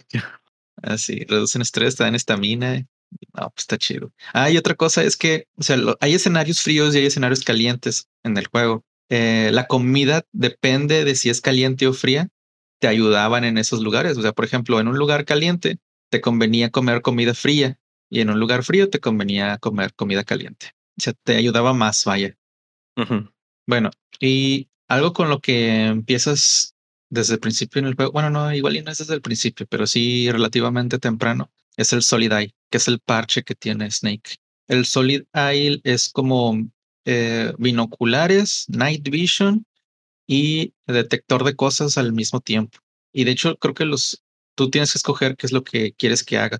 Así, 0.82 1.22
ah, 1.22 1.26
reducen 1.28 1.62
estrés, 1.62 1.96
te 1.96 2.04
dan 2.04 2.16
estamina. 2.16 2.86
No, 3.34 3.50
pues 3.50 3.64
está 3.64 3.78
chido. 3.78 4.12
Ah, 4.34 4.50
y 4.50 4.58
otra 4.58 4.76
cosa 4.76 5.04
es 5.04 5.18
que, 5.18 5.48
o 5.56 5.64
sea, 5.64 5.78
hay 6.00 6.14
escenarios 6.14 6.62
fríos 6.62 6.94
y 6.96 7.00
hay 7.00 7.06
escenarios 7.06 7.44
calientes 7.44 8.10
en 8.24 8.38
el 8.38 8.48
juego. 8.48 8.84
Eh, 9.10 9.50
la 9.54 9.68
comida 9.68 10.24
depende 10.32 11.04
de 11.04 11.16
si 11.16 11.30
es 11.30 11.42
caliente 11.42 11.88
o 11.88 11.94
fría. 11.94 12.30
Te 12.80 12.88
ayudaban 12.88 13.44
en 13.44 13.58
esos 13.58 13.82
lugares. 13.82 14.18
O 14.18 14.22
sea, 14.22 14.34
por 14.34 14.46
ejemplo, 14.46 14.80
en 14.80 14.88
un 14.88 14.98
lugar 14.98 15.26
caliente 15.26 15.80
te 16.10 16.22
convenía 16.22 16.70
comer 16.70 17.02
comida 17.02 17.34
fría 17.34 17.80
y 18.10 18.22
en 18.22 18.30
un 18.30 18.40
lugar 18.40 18.64
frío 18.64 18.90
te 18.90 19.00
convenía 19.00 19.58
comer 19.58 19.94
comida 19.94 20.24
caliente. 20.24 20.74
O 20.98 21.02
sea, 21.02 21.14
te 21.14 21.36
ayudaba 21.36 21.74
más, 21.74 22.04
vaya. 22.06 22.36
Bueno, 23.66 23.92
y 24.20 24.70
algo 24.88 25.14
con 25.14 25.30
lo 25.30 25.40
que 25.40 25.86
empiezas 25.86 26.76
desde 27.10 27.36
el 27.36 27.40
principio 27.40 27.80
en 27.80 27.86
el 27.86 27.96
juego, 27.96 28.12
bueno, 28.12 28.30
no, 28.30 28.54
igual 28.54 28.76
y 28.76 28.82
no 28.82 28.92
es 28.92 28.98
desde 28.98 29.14
el 29.14 29.22
principio, 29.22 29.66
pero 29.68 29.88
sí 29.88 30.30
relativamente 30.32 31.00
temprano, 31.00 31.52
es 31.80 31.94
el 31.94 32.02
Solid 32.02 32.34
Eye, 32.34 32.54
que 32.70 32.78
es 32.78 32.90
el 32.90 33.00
parche 33.00 33.44
que 33.44 33.56
tiene 33.56 33.90
Snake. 33.90 34.36
El 34.68 34.86
Solid 34.86 35.24
Eye 35.34 35.80
es 35.86 36.10
como 36.10 36.70
eh, 37.06 37.54
binoculares, 37.58 38.66
night 38.68 39.10
vision 39.10 39.66
y 40.28 40.74
detector 40.88 41.46
de 41.46 41.56
cosas 41.56 41.98
al 41.98 42.12
mismo 42.12 42.42
tiempo. 42.42 42.80
Y 43.14 43.24
de 43.24 43.32
hecho, 43.32 43.58
creo 43.58 43.74
que 43.74 43.86
los 43.86 44.22
tú 44.56 44.70
tienes 44.70 44.92
que 44.92 44.98
escoger 44.98 45.38
qué 45.38 45.48
es 45.48 45.54
lo 45.54 45.64
que 45.64 45.94
quieres 45.94 46.26
que 46.26 46.38
haga. 46.38 46.60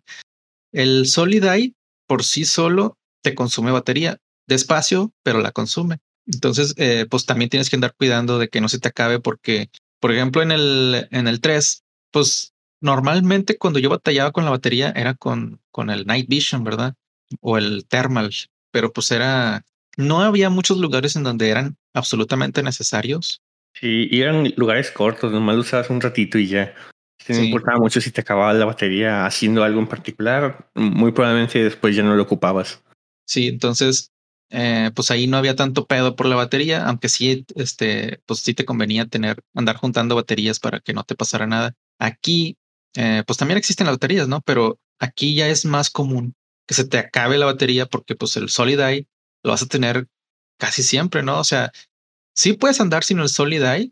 El 0.72 1.06
Solid 1.06 1.44
Eye 1.44 1.76
por 2.08 2.24
sí 2.24 2.46
solo 2.46 2.98
te 3.22 3.36
consume 3.36 3.72
batería 3.72 4.22
despacio, 4.48 5.14
pero 5.22 5.42
la 5.42 5.52
consume. 5.52 5.98
Entonces, 6.28 6.74
eh, 6.78 7.08
pues 7.10 7.26
también 7.26 7.50
tienes 7.50 7.70
que 7.70 7.76
andar 7.76 7.94
cuidando 7.94 8.40
de 8.40 8.48
que 8.48 8.62
no 8.62 8.70
se 8.70 8.80
te 8.80 8.88
acabe 8.88 9.20
porque, 9.20 9.70
por 10.00 10.14
ejemplo, 10.14 10.42
en 10.42 10.52
el, 10.54 11.10
en 11.12 11.28
el 11.28 11.42
3, 11.42 11.84
pues 12.12 12.54
normalmente 12.82 13.58
cuando 13.58 13.80
yo 13.80 13.90
batallaba 13.90 14.32
con 14.32 14.46
la 14.46 14.52
batería 14.52 14.94
era 14.96 15.14
con, 15.14 15.62
con 15.72 15.90
el 15.90 16.06
Night 16.06 16.28
Vision, 16.28 16.64
¿verdad? 16.64 16.96
O 17.42 17.58
el 17.58 17.86
Thermal, 17.88 18.32
pero 18.72 18.92
pues 18.92 19.12
era, 19.12 19.64
no 19.98 20.22
había 20.22 20.50
muchos 20.50 20.78
lugares 20.78 21.16
en 21.16 21.24
donde 21.24 21.50
eran 21.50 21.78
absolutamente 21.94 22.64
necesarios. 22.64 23.42
Sí, 23.74 24.08
y 24.10 24.22
eran 24.22 24.52
lugares 24.56 24.92
cortos, 24.92 25.32
nomás 25.32 25.56
lo 25.56 25.62
usabas 25.62 25.90
un 25.90 26.02
ratito 26.02 26.38
y 26.38 26.48
ya. 26.48 26.74
No 27.28 27.44
importaba 27.44 27.78
mucho 27.78 28.02
si 28.02 28.12
te 28.12 28.22
acababa 28.22 28.54
la 28.54 28.66
batería 28.66 29.26
haciendo 29.26 29.64
algo 29.64 29.80
en 29.80 29.88
particular, 29.88 30.70
muy 30.74 31.12
probablemente 31.12 31.64
después 31.64 31.96
ya 31.96 32.02
no 32.02 32.16
lo 32.16 32.24
ocupabas. 32.24 32.82
Sí, 33.28 33.48
entonces, 33.48 34.12
eh, 34.50 34.90
pues 34.96 35.12
ahí 35.12 35.28
no 35.28 35.38
había 35.38 35.56
tanto 35.56 35.86
pedo 35.86 36.16
por 36.16 36.26
la 36.26 36.36
batería, 36.36 36.86
aunque 36.86 37.10
sí, 37.10 37.46
este, 37.56 38.20
pues 38.26 38.40
sí 38.40 38.56
te 38.56 38.66
convenía 38.66 39.06
tener, 39.06 39.44
andar 39.54 39.76
juntando 39.76 40.16
baterías 40.16 40.60
para 40.60 40.80
que 40.80 40.94
no 40.94 41.04
te 41.04 41.16
pasara 41.16 41.46
nada. 41.46 41.76
Aquí, 42.00 42.58
eh, 42.96 43.24
pues 43.26 43.38
también 43.38 43.58
existen 43.58 43.86
las 43.86 43.96
baterías, 43.96 44.28
¿no? 44.28 44.42
Pero 44.42 44.80
aquí 45.00 45.36
ya 45.36 45.48
es 45.48 45.66
más 45.66 45.90
común 45.90 46.36
que 46.68 46.76
se 46.76 46.86
te 46.86 47.00
acabe 47.00 47.38
la 47.38 47.48
batería 47.48 47.88
porque 47.88 48.16
pues 48.16 48.38
el 48.38 48.50
Solid 48.50 48.80
Eye 48.80 49.08
lo 49.44 49.52
vas 49.52 49.64
a 49.64 49.68
tener 49.68 50.08
casi 50.60 50.84
siempre, 50.84 51.24
¿no? 51.24 51.40
O 51.40 51.44
sea, 51.44 51.72
sí 52.36 52.54
puedes 52.54 52.80
andar 52.80 53.04
sin 53.04 53.20
el 53.20 53.30
Solid 53.30 53.64
Eye, 53.64 53.92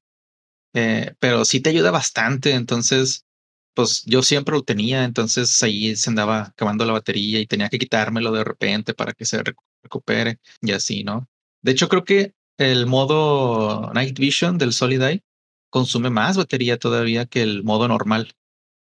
eh, 0.75 1.16
pero 1.20 1.46
sí 1.46 1.60
te 1.60 1.72
ayuda 1.72 1.92
bastante. 1.92 2.54
Entonces, 2.54 3.25
pues 3.74 4.04
yo 4.06 4.22
siempre 4.24 4.56
lo 4.56 4.63
tenía, 4.63 5.04
entonces 5.06 5.62
ahí 5.63 5.96
se 5.96 6.10
andaba 6.10 6.48
acabando 6.48 6.86
la 6.86 6.94
batería 6.94 7.39
y 7.39 7.48
tenía 7.48 7.70
que 7.70 7.80
quitármelo 7.80 8.32
de 8.32 8.44
repente 8.44 8.94
para 8.94 9.13
que 9.13 9.25
se 9.25 9.42
recupere 9.84 10.39
y 10.62 10.72
así, 10.72 11.04
¿no? 11.04 11.27
De 11.62 11.72
hecho, 11.72 11.89
creo 11.89 12.04
que 12.04 12.34
el 12.58 12.86
modo 12.88 13.92
Night 13.94 14.18
Vision 14.20 14.58
del 14.58 14.74
Solid 14.74 15.01
Eye 15.01 15.24
consume 15.70 16.10
más 16.10 16.38
batería 16.38 16.77
todavía 16.77 17.25
que 17.25 17.42
el 17.44 17.63
modo 17.63 17.88
normal. 17.88 18.34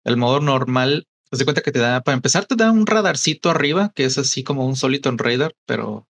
El 0.07 0.15
modo 0.15 0.39
normal, 0.39 1.05
te 1.29 1.43
cuenta 1.43 1.61
que 1.61 1.73
te 1.73 1.79
da, 1.79 1.99
para 2.01 2.15
empezar, 2.15 2.45
te 2.45 2.55
da 2.55 2.71
un 2.71 2.87
radarcito 2.87 3.49
arriba, 3.49 3.91
que 3.93 4.05
es 4.05 4.17
así 4.17 4.41
como 4.41 4.65
un 4.65 4.77
Soliton 4.77 5.17
Radar, 5.17 5.53
pero 5.65 6.07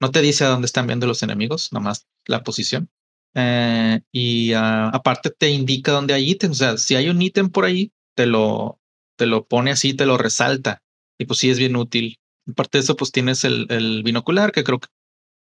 no 0.00 0.10
te 0.10 0.20
dice 0.20 0.44
a 0.44 0.48
dónde 0.48 0.66
están 0.66 0.88
viendo 0.88 1.06
los 1.06 1.22
enemigos, 1.22 1.72
nomás 1.72 2.08
la 2.26 2.42
posición. 2.42 2.90
Eh, 3.34 4.00
y 4.10 4.52
ah, 4.54 4.88
aparte 4.88 5.30
te 5.30 5.50
indica 5.50 5.92
dónde 5.92 6.12
hay 6.12 6.28
ítems. 6.28 6.56
O 6.56 6.58
sea, 6.58 6.76
si 6.76 6.96
hay 6.96 7.08
un 7.08 7.22
ítem 7.22 7.48
por 7.48 7.64
ahí, 7.64 7.92
te 8.16 8.26
lo, 8.26 8.80
te 9.16 9.26
lo 9.26 9.46
pone 9.46 9.70
así, 9.70 9.94
te 9.94 10.06
lo 10.06 10.18
resalta. 10.18 10.82
Y 11.16 11.26
pues 11.26 11.38
sí 11.38 11.48
es 11.48 11.60
bien 11.60 11.76
útil. 11.76 12.18
Aparte 12.50 12.78
de 12.78 12.82
eso, 12.82 12.96
pues 12.96 13.12
tienes 13.12 13.44
el, 13.44 13.66
el 13.70 14.02
binocular, 14.02 14.50
que 14.50 14.64
creo 14.64 14.80
que 14.80 14.88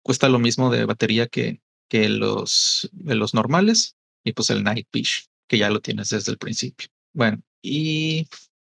cuesta 0.04 0.28
lo 0.28 0.40
mismo 0.40 0.72
de 0.72 0.84
batería 0.84 1.28
que, 1.28 1.62
que 1.88 2.10
los, 2.10 2.90
los 2.92 3.34
normales. 3.34 3.96
Y 4.26 4.34
pues 4.34 4.50
el 4.50 4.62
Night 4.64 4.88
Fish, 4.92 5.28
que 5.48 5.58
ya 5.58 5.70
lo 5.70 5.80
tienes 5.80 6.10
desde 6.10 6.34
el 6.34 6.38
principio. 6.38 6.90
Bueno, 7.14 7.42
y 7.64 8.28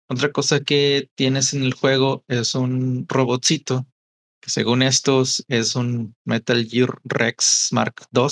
otra 0.08 0.32
cosa 0.32 0.60
que 0.60 1.10
tienes 1.16 1.54
en 1.54 1.64
el 1.64 1.74
juego 1.74 2.26
es 2.28 2.54
un 2.54 3.06
robotcito, 3.08 3.88
que 4.42 4.50
según 4.50 4.84
estos 4.84 5.46
es 5.48 5.76
un 5.76 6.16
Metal 6.26 6.68
Gear 6.68 7.00
Rex 7.06 7.70
Mark 7.72 7.96
II. 8.14 8.28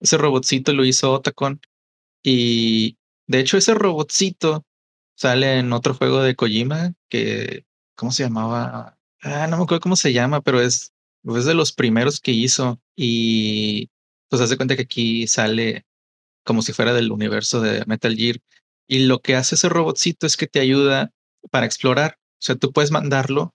Ese 0.00 0.18
robotcito 0.18 0.74
lo 0.74 0.84
hizo 0.84 1.12
Otacon. 1.12 1.60
Y 2.22 2.98
de 3.26 3.40
hecho, 3.40 3.56
ese 3.56 3.74
robotcito 3.74 4.64
sale 5.16 5.58
en 5.58 5.72
otro 5.72 5.94
juego 5.94 6.22
de 6.22 6.36
Kojima 6.36 6.92
que, 7.08 7.64
¿cómo 7.96 8.12
se 8.12 8.24
llamaba? 8.24 8.98
Ah, 9.22 9.46
no 9.46 9.56
me 9.56 9.62
acuerdo 9.64 9.80
cómo 9.80 9.96
se 9.96 10.12
llama, 10.12 10.42
pero 10.42 10.60
es, 10.60 10.92
es 11.24 11.44
de 11.46 11.54
los 11.54 11.72
primeros 11.72 12.20
que 12.20 12.32
hizo. 12.32 12.80
Y 12.94 13.90
pues 14.28 14.42
hace 14.42 14.56
cuenta 14.58 14.76
que 14.76 14.82
aquí 14.82 15.26
sale 15.26 15.86
como 16.44 16.62
si 16.62 16.72
fuera 16.72 16.92
del 16.92 17.10
universo 17.10 17.60
de 17.60 17.84
Metal 17.86 18.14
Gear. 18.14 18.36
Y 18.88 19.06
lo 19.06 19.20
que 19.20 19.36
hace 19.36 19.54
ese 19.56 19.68
robotcito 19.68 20.26
es 20.26 20.36
que 20.36 20.46
te 20.46 20.60
ayuda 20.60 21.12
para 21.50 21.66
explorar. 21.66 22.18
O 22.18 22.42
sea, 22.42 22.56
tú 22.56 22.72
puedes 22.72 22.90
mandarlo 22.90 23.54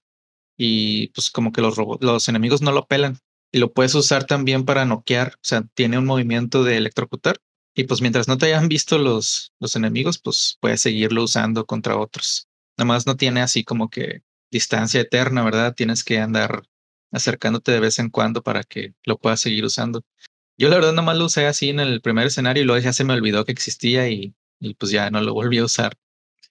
y 0.58 1.08
pues 1.10 1.30
como 1.30 1.52
que 1.52 1.62
los 1.62 1.76
robots, 1.76 2.04
los 2.04 2.28
enemigos 2.30 2.62
no 2.62 2.72
lo 2.72 2.88
pelan. 2.88 3.20
Y 3.54 3.60
lo 3.60 3.74
puedes 3.74 3.96
usar 3.96 4.26
también 4.26 4.66
para 4.66 4.86
noquear. 4.86 5.34
O 5.36 5.44
sea, 5.44 5.64
tiene 5.74 5.98
un 5.98 6.06
movimiento 6.06 6.64
de 6.64 6.78
electrocutar. 6.78 7.38
Y 7.76 7.86
pues 7.86 8.02
mientras 8.02 8.28
no 8.28 8.38
te 8.38 8.48
hayan 8.48 8.68
visto 8.68 8.98
los, 8.98 9.54
los 9.60 9.76
enemigos, 9.76 10.20
pues 10.20 10.58
puedes 10.60 10.82
seguirlo 10.82 11.24
usando 11.24 11.66
contra 11.66 11.98
otros. 11.98 12.48
Nada 12.78 12.88
más 12.88 13.08
no 13.08 13.16
tiene 13.16 13.42
así 13.42 13.64
como 13.64 13.90
que 13.90 14.24
distancia 14.52 15.02
eterna, 15.02 15.44
¿verdad? 15.44 15.74
Tienes 15.76 16.04
que 16.04 16.20
andar 16.20 16.64
acercándote 17.12 17.72
de 17.72 17.80
vez 17.80 18.00
en 18.00 18.10
cuando 18.10 18.44
para 18.44 18.64
que 18.64 18.94
lo 19.06 19.18
puedas 19.18 19.40
seguir 19.42 19.66
usando. 19.66 20.04
Yo 20.58 20.70
la 20.70 20.76
verdad 20.76 20.94
nomás 20.94 21.18
lo 21.18 21.26
usé 21.26 21.48
así 21.48 21.70
en 21.70 21.80
el 21.80 22.02
primer 22.02 22.28
escenario 22.28 22.64
y 22.64 22.66
luego 22.66 22.84
ya 22.84 22.94
se 22.94 23.04
me 23.04 23.14
olvidó 23.14 23.46
que 23.46 23.52
existía 23.52 24.10
y, 24.10 24.36
y 24.62 24.76
pues 24.76 24.92
ya 24.92 25.10
no 25.10 25.20
lo 25.22 25.34
volví 25.34 25.58
a 25.58 25.66
usar. 25.66 25.98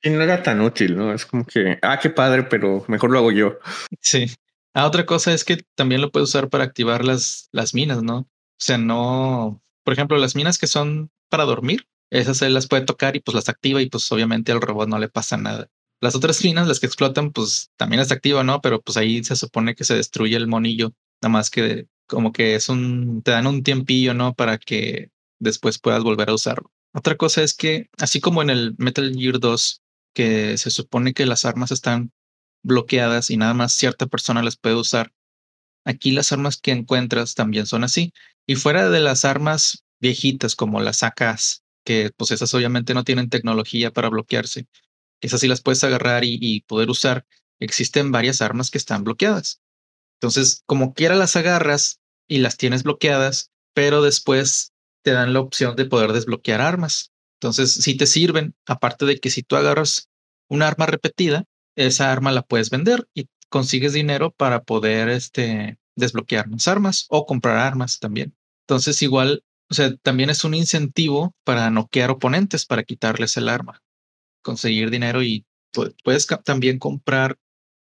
Y 0.02 0.10
no 0.10 0.22
era 0.22 0.42
tan 0.42 0.60
útil, 0.60 0.96
¿no? 0.96 1.14
Es 1.14 1.24
como 1.24 1.44
que, 1.46 1.78
ah, 1.82 1.98
qué 1.98 2.10
padre, 2.10 2.42
pero 2.44 2.84
mejor 2.88 3.10
lo 3.10 3.18
hago 3.18 3.32
yo. 3.32 3.58
Sí. 4.00 4.26
Ah, 4.74 4.86
otra 4.86 5.06
cosa 5.06 5.32
es 5.32 5.44
que 5.44 5.64
también 5.74 6.00
lo 6.00 6.10
puedes 6.10 6.28
usar 6.28 6.48
para 6.48 6.64
activar 6.64 7.04
las, 7.04 7.48
las 7.52 7.74
minas, 7.74 8.02
¿no? 8.02 8.18
O 8.18 8.28
sea, 8.58 8.78
no, 8.78 9.62
por 9.84 9.94
ejemplo, 9.94 10.16
las 10.18 10.36
minas 10.36 10.58
que 10.58 10.66
son 10.66 11.10
para 11.28 11.44
dormir, 11.44 11.86
esas 12.10 12.38
se 12.38 12.50
las 12.50 12.66
puede 12.66 12.84
tocar 12.84 13.16
y 13.16 13.20
pues 13.20 13.34
las 13.34 13.48
activa 13.48 13.80
y 13.82 13.88
pues 13.88 14.10
obviamente 14.12 14.52
al 14.52 14.60
robot 14.60 14.88
no 14.88 14.98
le 14.98 15.08
pasa 15.08 15.36
nada. 15.36 15.68
Las 16.00 16.14
otras 16.14 16.42
minas, 16.44 16.66
las 16.66 16.80
que 16.80 16.86
explotan, 16.86 17.30
pues 17.30 17.70
también 17.76 18.00
está 18.00 18.14
activa, 18.14 18.42
¿no? 18.42 18.60
Pero 18.60 18.80
pues 18.80 18.96
ahí 18.96 19.22
se 19.22 19.36
supone 19.36 19.74
que 19.74 19.84
se 19.84 19.94
destruye 19.94 20.36
el 20.36 20.48
monillo, 20.48 20.92
nada 21.20 21.32
más 21.32 21.50
que 21.50 21.86
como 22.06 22.32
que 22.32 22.54
es 22.54 22.68
un, 22.68 23.22
te 23.22 23.30
dan 23.30 23.46
un 23.46 23.62
tiempillo, 23.62 24.14
¿no? 24.14 24.34
Para 24.34 24.58
que 24.58 25.10
después 25.38 25.78
puedas 25.78 26.02
volver 26.02 26.30
a 26.30 26.34
usarlo. 26.34 26.70
Otra 26.92 27.16
cosa 27.16 27.42
es 27.42 27.54
que, 27.54 27.88
así 27.98 28.20
como 28.20 28.42
en 28.42 28.50
el 28.50 28.74
Metal 28.78 29.12
Gear 29.14 29.38
2, 29.38 29.82
que 30.14 30.58
se 30.58 30.70
supone 30.70 31.14
que 31.14 31.26
las 31.26 31.44
armas 31.44 31.70
están 31.70 32.12
bloqueadas 32.62 33.30
y 33.30 33.36
nada 33.36 33.54
más 33.54 33.72
cierta 33.72 34.06
persona 34.06 34.42
las 34.42 34.56
puede 34.56 34.74
usar, 34.74 35.12
aquí 35.84 36.10
las 36.10 36.32
armas 36.32 36.58
que 36.58 36.72
encuentras 36.72 37.34
también 37.34 37.66
son 37.66 37.84
así. 37.84 38.12
Y 38.46 38.56
fuera 38.56 38.90
de 38.90 39.00
las 39.00 39.24
armas 39.24 39.84
viejitas 40.00 40.56
como 40.56 40.80
las 40.80 41.02
AKs, 41.02 41.62
que 41.84 42.10
pues 42.16 42.32
esas 42.32 42.52
obviamente 42.54 42.94
no 42.94 43.04
tienen 43.04 43.30
tecnología 43.30 43.92
para 43.92 44.08
bloquearse, 44.08 44.66
esas 45.20 45.40
sí 45.40 45.48
las 45.48 45.62
puedes 45.62 45.84
agarrar 45.84 46.24
y, 46.24 46.38
y 46.40 46.62
poder 46.62 46.90
usar, 46.90 47.26
existen 47.60 48.10
varias 48.10 48.42
armas 48.42 48.70
que 48.70 48.78
están 48.78 49.04
bloqueadas. 49.04 49.60
Entonces, 50.16 50.62
como 50.66 50.94
quiera 50.94 51.14
las 51.14 51.36
agarras 51.36 52.00
y 52.26 52.38
las 52.38 52.56
tienes 52.56 52.82
bloqueadas, 52.82 53.50
pero 53.74 54.02
después 54.02 54.72
te 55.02 55.12
dan 55.12 55.32
la 55.32 55.40
opción 55.40 55.76
de 55.76 55.86
poder 55.86 56.12
desbloquear 56.12 56.60
armas. 56.60 57.12
Entonces, 57.40 57.74
si 57.74 57.96
te 57.96 58.06
sirven, 58.06 58.54
aparte 58.66 59.06
de 59.06 59.18
que 59.18 59.30
si 59.30 59.42
tú 59.42 59.56
agarras 59.56 60.08
una 60.48 60.68
arma 60.68 60.86
repetida, 60.86 61.44
esa 61.76 62.12
arma 62.12 62.32
la 62.32 62.42
puedes 62.42 62.70
vender 62.70 63.08
y 63.14 63.28
consigues 63.48 63.92
dinero 63.92 64.32
para 64.32 64.62
poder 64.64 65.08
este, 65.08 65.78
desbloquear 65.96 66.48
más 66.48 66.68
armas 66.68 67.06
o 67.08 67.26
comprar 67.26 67.56
armas 67.56 67.98
también. 67.98 68.36
Entonces, 68.66 69.00
igual, 69.02 69.44
o 69.70 69.74
sea, 69.74 69.96
también 69.96 70.30
es 70.30 70.44
un 70.44 70.54
incentivo 70.54 71.34
para 71.44 71.70
noquear 71.70 72.10
oponentes, 72.10 72.66
para 72.66 72.82
quitarles 72.82 73.36
el 73.36 73.48
arma, 73.48 73.82
conseguir 74.42 74.90
dinero 74.90 75.22
y 75.22 75.46
puedes 76.04 76.26
también 76.44 76.78
comprar 76.78 77.38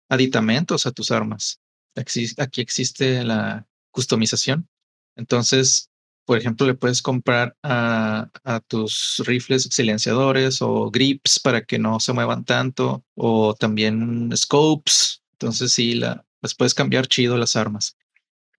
aditamentos 0.10 0.86
a 0.86 0.92
tus 0.92 1.12
armas. 1.12 1.60
Aquí 1.96 2.62
existe 2.62 3.24
la 3.24 3.68
customización. 3.92 4.68
Entonces, 5.16 5.90
por 6.26 6.38
ejemplo, 6.38 6.66
le 6.66 6.74
puedes 6.74 7.02
comprar 7.02 7.56
a, 7.64 8.30
tus 8.68 9.22
rifles 9.26 9.64
silenciadores 9.72 10.62
o 10.62 10.90
grips 10.90 11.40
para 11.40 11.64
que 11.64 11.80
no 11.80 12.00
se 12.00 12.14
muevan 12.14 12.46
tanto, 12.46 13.04
o 13.16 13.54
también 13.56 14.32
scopes. 14.36 15.22
Entonces, 15.34 15.74
sí, 15.74 15.96
la, 15.96 16.26
las 16.42 16.56
puedes 16.56 16.74
cambiar 16.74 17.08
chido 17.08 17.38
las 17.38 17.56
armas. 17.56 17.98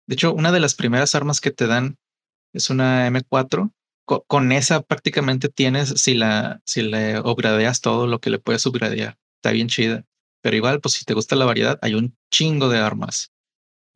De 0.07 0.15
hecho, 0.15 0.35
una 0.35 0.53
de 0.53 0.61
las 0.61 0.75
primeras 0.75 1.15
armas 1.15 1.41
que 1.41 1.51
te 1.51 1.67
dan 1.67 1.97
es 2.53 2.71
una 2.71 3.09
M4. 3.09 3.73
con 4.05 4.53
esa 4.53 4.83
prácticamente 4.83 5.49
tienes, 5.49 5.89
si 6.03 6.15
la, 6.15 6.61
si 6.65 6.83
le 6.83 7.21
upgradeas 7.21 7.81
todo 7.81 8.07
lo 8.07 8.21
que 8.21 8.31
le 8.31 8.39
puedes 8.39 8.67
upgradear, 8.67 9.19
está 9.37 9.53
bien 9.53 9.69
chida. 9.69 10.05
Pero 10.43 10.57
igual, 10.57 10.81
pues 10.81 10.95
si 10.95 11.05
te 11.07 11.15
gusta 11.15 11.37
la 11.37 11.47
variedad, 11.47 11.79
hay 11.83 11.95
un 11.95 12.17
chingo 12.31 12.69
de 12.69 12.79
armas. 12.79 13.33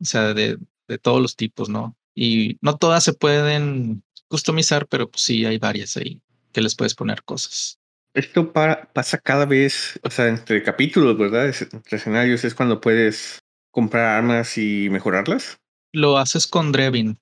O 0.01 0.05
sea, 0.05 0.33
de, 0.33 0.57
de 0.87 0.97
todos 0.97 1.21
los 1.21 1.35
tipos, 1.35 1.69
¿no? 1.69 1.98
Y 2.21 2.57
no 2.59 2.75
todas 2.75 3.05
se 3.05 3.13
pueden 3.13 4.03
customizar, 4.27 4.87
pero 4.87 5.09
pues 5.09 5.23
sí 5.23 5.45
hay 5.45 5.57
varias 5.57 5.95
ahí 5.95 6.21
que 6.51 6.59
les 6.59 6.75
puedes 6.75 6.93
poner 6.93 7.23
cosas. 7.23 7.79
Esto 8.13 8.51
pasa 8.51 9.17
cada 9.19 9.45
vez, 9.45 9.97
o 10.03 10.09
sea, 10.09 10.27
entre 10.27 10.61
capítulos, 10.61 11.17
¿verdad? 11.17 11.45
Entre 11.45 11.97
escenarios 11.97 12.43
es 12.43 12.53
cuando 12.53 12.81
puedes 12.81 13.39
comprar 13.71 14.17
armas 14.17 14.57
y 14.57 14.89
mejorarlas. 14.89 15.59
Lo 15.93 16.17
haces 16.17 16.45
con 16.45 16.73
Drevin. 16.73 17.17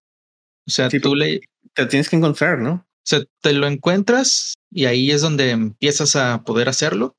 O 0.66 0.72
sea, 0.72 0.90
tú 0.90 1.14
le... 1.14 1.42
Te 1.76 1.86
tienes 1.86 2.10
que 2.10 2.16
encontrar, 2.16 2.58
¿no? 2.58 2.72
O 2.72 3.04
sea, 3.04 3.20
te 3.42 3.54
lo 3.54 3.68
encuentras 3.68 4.56
y 4.72 4.86
ahí 4.86 5.12
es 5.12 5.22
donde 5.22 5.52
empiezas 5.52 6.16
a 6.16 6.44
poder 6.44 6.70
hacerlo. 6.70 7.16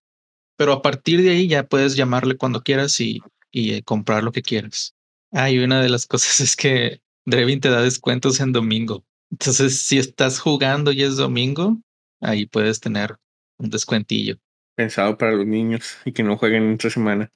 Pero 0.56 0.72
a 0.72 0.82
partir 0.82 1.22
de 1.22 1.30
ahí 1.30 1.46
ya 1.46 1.62
puedes 1.62 1.94
llamarle 1.94 2.36
cuando 2.36 2.64
quieras 2.64 3.00
y, 3.00 3.22
y 3.52 3.74
eh, 3.74 3.84
comprar 3.84 4.24
lo 4.24 4.32
que 4.32 4.42
quieras. 4.42 4.96
Ah, 5.30 5.48
y 5.48 5.60
una 5.60 5.80
de 5.80 5.90
las 5.90 6.06
cosas 6.08 6.40
es 6.40 6.56
que 6.56 7.00
Drevin 7.28 7.60
te 7.60 7.68
da 7.68 7.82
descuentos 7.82 8.40
en 8.40 8.52
domingo. 8.52 9.04
Entonces, 9.30 9.80
si 9.80 9.98
estás 9.98 10.40
jugando 10.40 10.92
y 10.92 11.02
es 11.02 11.16
domingo, 11.16 11.78
ahí 12.20 12.46
puedes 12.46 12.80
tener 12.80 13.16
un 13.58 13.68
descuentillo. 13.68 14.38
Pensado 14.74 15.18
para 15.18 15.32
los 15.32 15.46
niños 15.46 15.98
y 16.06 16.12
que 16.12 16.22
no 16.22 16.38
jueguen 16.38 16.70
entre 16.70 16.88
semana. 16.88 17.30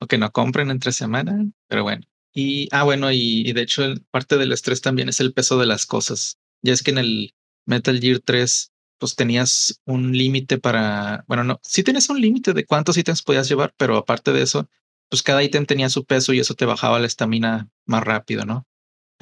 o 0.00 0.06
que 0.06 0.18
no 0.18 0.32
compren 0.32 0.70
entre 0.70 0.90
semana, 0.90 1.46
pero 1.68 1.84
bueno. 1.84 2.02
Y, 2.34 2.68
ah, 2.72 2.82
bueno, 2.82 3.12
y, 3.12 3.52
de 3.52 3.62
hecho, 3.62 3.84
parte 4.10 4.36
del 4.36 4.52
estrés 4.52 4.80
también 4.80 5.08
es 5.08 5.20
el 5.20 5.32
peso 5.32 5.58
de 5.60 5.66
las 5.66 5.86
cosas. 5.86 6.38
Ya 6.62 6.72
es 6.72 6.82
que 6.82 6.90
en 6.90 6.98
el 6.98 7.34
Metal 7.66 8.00
Gear 8.00 8.18
3, 8.18 8.72
pues 8.98 9.14
tenías 9.14 9.80
un 9.84 10.16
límite 10.16 10.58
para, 10.58 11.24
bueno, 11.28 11.44
no, 11.44 11.60
sí 11.62 11.84
tienes 11.84 12.08
un 12.08 12.20
límite 12.20 12.52
de 12.52 12.64
cuántos 12.64 12.96
ítems 12.96 13.22
podías 13.22 13.48
llevar, 13.48 13.74
pero 13.76 13.96
aparte 13.96 14.32
de 14.32 14.42
eso, 14.42 14.68
pues 15.08 15.22
cada 15.22 15.44
ítem 15.44 15.66
tenía 15.66 15.88
su 15.88 16.04
peso 16.04 16.32
y 16.32 16.40
eso 16.40 16.54
te 16.54 16.64
bajaba 16.64 16.98
la 16.98 17.06
estamina 17.06 17.68
más 17.84 18.02
rápido, 18.02 18.44
¿no? 18.44 18.66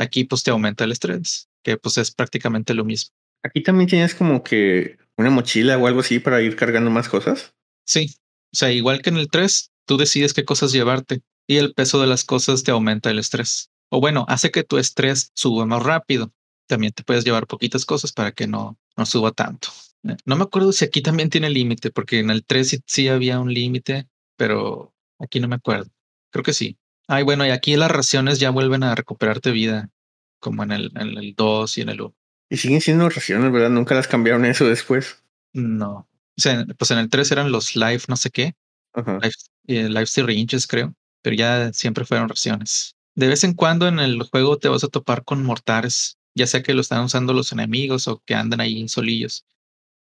Aquí 0.00 0.24
pues 0.24 0.42
te 0.42 0.50
aumenta 0.50 0.84
el 0.84 0.92
estrés, 0.92 1.48
que 1.62 1.76
pues 1.76 1.98
es 1.98 2.10
prácticamente 2.10 2.74
lo 2.74 2.84
mismo. 2.84 3.14
Aquí 3.42 3.62
también 3.62 3.88
tienes 3.88 4.14
como 4.14 4.42
que 4.42 4.98
una 5.16 5.30
mochila 5.30 5.78
o 5.78 5.86
algo 5.86 6.00
así 6.00 6.18
para 6.18 6.42
ir 6.42 6.56
cargando 6.56 6.90
más 6.90 7.08
cosas. 7.08 7.54
Sí, 7.84 8.14
o 8.52 8.56
sea, 8.56 8.72
igual 8.72 9.02
que 9.02 9.10
en 9.10 9.16
el 9.16 9.28
3, 9.28 9.72
tú 9.86 9.96
decides 9.96 10.34
qué 10.34 10.44
cosas 10.44 10.72
llevarte 10.72 11.20
y 11.46 11.56
el 11.56 11.74
peso 11.74 12.00
de 12.00 12.06
las 12.06 12.24
cosas 12.24 12.62
te 12.62 12.70
aumenta 12.70 13.10
el 13.10 13.18
estrés. 13.18 13.70
O 13.90 14.00
bueno, 14.00 14.24
hace 14.28 14.50
que 14.50 14.64
tu 14.64 14.78
estrés 14.78 15.32
suba 15.34 15.66
más 15.66 15.82
rápido. 15.82 16.32
También 16.66 16.92
te 16.92 17.02
puedes 17.02 17.24
llevar 17.24 17.46
poquitas 17.46 17.84
cosas 17.84 18.12
para 18.12 18.32
que 18.32 18.46
no, 18.46 18.78
no 18.96 19.06
suba 19.06 19.32
tanto. 19.32 19.68
Eh, 20.08 20.16
no 20.24 20.36
me 20.36 20.44
acuerdo 20.44 20.72
si 20.72 20.84
aquí 20.84 21.02
también 21.02 21.30
tiene 21.30 21.50
límite, 21.50 21.90
porque 21.90 22.20
en 22.20 22.30
el 22.30 22.44
3 22.44 22.82
sí 22.86 23.08
había 23.08 23.40
un 23.40 23.52
límite, 23.52 24.08
pero 24.36 24.94
Aquí 25.20 25.38
no 25.38 25.48
me 25.48 25.56
acuerdo. 25.56 25.90
Creo 26.30 26.42
que 26.42 26.54
sí. 26.54 26.78
Ay, 27.12 27.24
bueno, 27.24 27.44
y 27.44 27.50
aquí 27.50 27.74
las 27.74 27.90
raciones 27.90 28.38
ya 28.38 28.50
vuelven 28.50 28.84
a 28.84 28.94
recuperarte 28.94 29.50
vida, 29.50 29.90
como 30.38 30.62
en 30.62 30.70
el, 30.70 30.92
en 30.94 31.18
el 31.18 31.34
2 31.34 31.78
y 31.78 31.80
en 31.80 31.88
el 31.88 32.00
1. 32.02 32.14
Y 32.48 32.56
siguen 32.56 32.80
siendo 32.80 33.08
raciones, 33.08 33.50
¿verdad? 33.50 33.68
Nunca 33.68 33.96
las 33.96 34.06
cambiaron 34.06 34.44
eso 34.44 34.64
después. 34.64 35.20
No. 35.52 36.08
O 36.38 36.40
sea, 36.40 36.64
pues 36.78 36.92
en 36.92 36.98
el 36.98 37.10
3 37.10 37.32
eran 37.32 37.50
los 37.50 37.74
live 37.74 38.02
no 38.06 38.14
sé 38.14 38.30
qué. 38.30 38.54
Ajá. 38.92 39.18
Life, 39.20 39.38
eh, 39.66 39.88
life 39.88 40.06
syringes, 40.06 40.68
creo. 40.68 40.94
Pero 41.20 41.34
ya 41.34 41.72
siempre 41.72 42.04
fueron 42.04 42.28
raciones. 42.28 42.94
De 43.16 43.26
vez 43.26 43.42
en 43.42 43.54
cuando 43.54 43.88
en 43.88 43.98
el 43.98 44.22
juego 44.22 44.58
te 44.58 44.68
vas 44.68 44.84
a 44.84 44.88
topar 44.88 45.24
con 45.24 45.42
mortares, 45.42 46.16
ya 46.36 46.46
sea 46.46 46.62
que 46.62 46.74
lo 46.74 46.80
están 46.80 47.02
usando 47.02 47.32
los 47.32 47.50
enemigos 47.50 48.06
o 48.06 48.22
que 48.24 48.36
andan 48.36 48.60
ahí 48.60 48.80
en 48.80 48.88
solillos. 48.88 49.44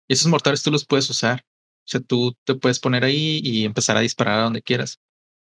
Y 0.06 0.12
esos 0.12 0.28
mortares 0.28 0.62
tú 0.62 0.70
los 0.70 0.86
puedes 0.86 1.10
usar. 1.10 1.44
O 1.80 1.88
sea, 1.90 2.00
tú 2.00 2.36
te 2.44 2.54
puedes 2.54 2.78
poner 2.78 3.02
ahí 3.02 3.40
y 3.42 3.64
empezar 3.64 3.96
a 3.96 4.00
disparar 4.00 4.38
a 4.38 4.42
donde 4.44 4.62
quieras. 4.62 5.00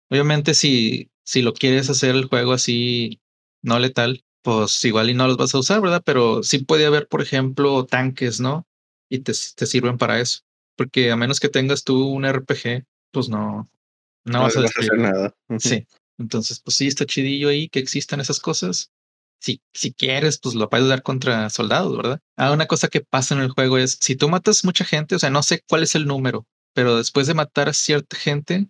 Obviamente, 0.08 0.54
si, 0.54 1.10
si 1.26 1.42
lo 1.42 1.52
quieres 1.52 1.90
hacer 1.90 2.14
el 2.14 2.26
juego 2.26 2.52
así, 2.52 3.20
no 3.60 3.78
letal, 3.80 4.24
pues 4.42 4.82
igual 4.84 5.10
y 5.10 5.14
no 5.14 5.26
los 5.26 5.36
vas 5.36 5.54
a 5.54 5.58
usar, 5.58 5.80
¿verdad? 5.80 6.02
Pero 6.04 6.44
sí 6.44 6.58
puede 6.58 6.86
haber, 6.86 7.08
por 7.08 7.20
ejemplo, 7.20 7.84
tanques, 7.84 8.40
¿no? 8.40 8.64
Y 9.10 9.18
te, 9.18 9.32
te 9.56 9.66
sirven 9.66 9.98
para 9.98 10.20
eso. 10.20 10.40
Porque 10.76 11.10
a 11.10 11.16
menos 11.16 11.40
que 11.40 11.48
tengas 11.48 11.82
tú 11.82 12.06
un 12.06 12.24
RPG, 12.24 12.84
pues 13.10 13.28
no, 13.28 13.68
no, 14.24 14.42
vas, 14.42 14.56
a, 14.56 14.60
hacer 14.60 14.98
nada. 14.98 15.34
Sí. 15.58 15.84
Entonces, 16.16 16.60
pues 16.60 16.76
sí, 16.76 16.86
está 16.86 17.04
chidillo 17.06 17.48
ahí 17.48 17.68
que 17.68 17.80
existan 17.80 18.20
esas 18.20 18.38
cosas. 18.38 18.92
Si, 19.40 19.60
si 19.74 19.92
quieres, 19.92 20.38
pues 20.38 20.54
lo 20.54 20.70
puedes 20.70 20.86
dar 20.86 21.02
contra 21.02 21.50
soldados, 21.50 21.96
¿verdad? 21.96 22.20
Ah, 22.36 22.52
una 22.52 22.66
cosa 22.66 22.86
que 22.86 23.00
pasa 23.00 23.34
en 23.34 23.40
el 23.40 23.50
juego 23.50 23.78
es, 23.78 23.98
si 24.00 24.14
tú 24.14 24.28
matas 24.28 24.64
mucha 24.64 24.84
gente, 24.84 25.16
o 25.16 25.18
sea, 25.18 25.30
no 25.30 25.42
sé 25.42 25.62
cuál 25.68 25.82
es 25.82 25.96
el 25.96 26.06
número, 26.06 26.46
pero 26.72 26.96
después 26.96 27.26
de 27.26 27.34
matar 27.34 27.68
a 27.68 27.72
cierta 27.72 28.16
gente, 28.16 28.68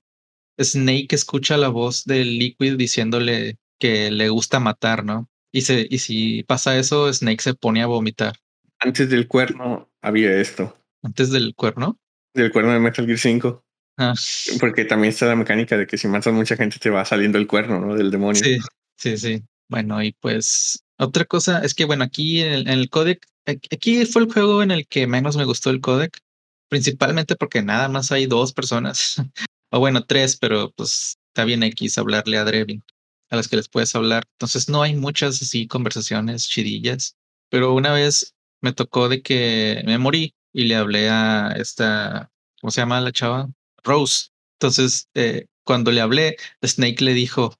Snake 0.58 1.08
escucha 1.10 1.56
la 1.56 1.68
voz 1.68 2.04
del 2.04 2.38
Liquid 2.38 2.76
diciéndole 2.76 3.58
que 3.78 4.10
le 4.10 4.28
gusta 4.28 4.60
matar, 4.60 5.04
¿no? 5.04 5.28
Y, 5.52 5.62
se, 5.62 5.86
y 5.88 5.98
si 5.98 6.42
pasa 6.44 6.78
eso, 6.78 7.12
Snake 7.12 7.42
se 7.42 7.54
pone 7.54 7.82
a 7.82 7.86
vomitar. 7.86 8.36
Antes 8.78 9.08
del 9.08 9.26
cuerno 9.28 9.90
había 10.02 10.38
esto. 10.40 10.76
¿Antes 11.02 11.30
del 11.30 11.54
cuerno? 11.54 11.98
Del 12.34 12.52
cuerno 12.52 12.72
de 12.72 12.80
Metal 12.80 13.06
Gear 13.06 13.18
5. 13.18 13.64
Ah, 13.98 14.14
Porque 14.60 14.84
también 14.84 15.10
está 15.10 15.26
la 15.26 15.36
mecánica 15.36 15.76
de 15.78 15.86
que 15.86 15.96
si 15.96 16.08
matas 16.08 16.34
mucha 16.34 16.56
gente 16.56 16.78
te 16.78 16.90
va 16.90 17.04
saliendo 17.04 17.38
el 17.38 17.46
cuerno, 17.46 17.80
¿no? 17.80 17.94
Del 17.94 18.10
demonio. 18.10 18.42
sí, 18.42 18.58
sí, 18.96 19.16
sí. 19.16 19.42
Bueno, 19.68 20.02
y 20.02 20.12
pues 20.12 20.84
otra 20.98 21.24
cosa 21.24 21.60
es 21.60 21.74
que, 21.74 21.84
bueno, 21.84 22.04
aquí 22.04 22.40
en 22.40 22.52
el, 22.52 22.60
en 22.68 22.78
el 22.78 22.90
codec, 22.90 23.26
aquí 23.46 24.04
fue 24.06 24.22
el 24.22 24.32
juego 24.32 24.62
en 24.62 24.70
el 24.70 24.86
que 24.86 25.06
menos 25.06 25.36
me 25.36 25.44
gustó 25.44 25.70
el 25.70 25.80
codec, 25.80 26.18
principalmente 26.68 27.36
porque 27.36 27.62
nada 27.62 27.88
más 27.88 28.12
hay 28.12 28.26
dos 28.26 28.52
personas, 28.52 29.16
o 29.70 29.78
bueno, 29.78 30.04
tres, 30.04 30.36
pero 30.36 30.72
pues 30.72 31.18
está 31.28 31.44
bien 31.44 31.62
X 31.62 31.98
hablarle 31.98 32.38
a 32.38 32.44
Drevin, 32.44 32.84
a 33.30 33.36
las 33.36 33.48
que 33.48 33.56
les 33.56 33.68
puedes 33.68 33.94
hablar. 33.94 34.24
Entonces 34.32 34.68
no 34.68 34.82
hay 34.82 34.94
muchas 34.94 35.42
así 35.42 35.66
conversaciones 35.66 36.48
chidillas, 36.48 37.16
pero 37.50 37.74
una 37.74 37.92
vez 37.92 38.34
me 38.60 38.72
tocó 38.72 39.08
de 39.08 39.22
que 39.22 39.82
me 39.86 39.98
morí 39.98 40.34
y 40.52 40.64
le 40.64 40.76
hablé 40.76 41.08
a 41.10 41.52
esta, 41.56 42.30
¿cómo 42.60 42.70
se 42.70 42.80
llama 42.80 43.00
la 43.00 43.12
chava? 43.12 43.50
Rose. 43.84 44.28
Entonces, 44.58 45.08
eh, 45.14 45.46
cuando 45.64 45.92
le 45.92 46.00
hablé, 46.00 46.36
Snake 46.64 47.04
le 47.04 47.12
dijo, 47.12 47.54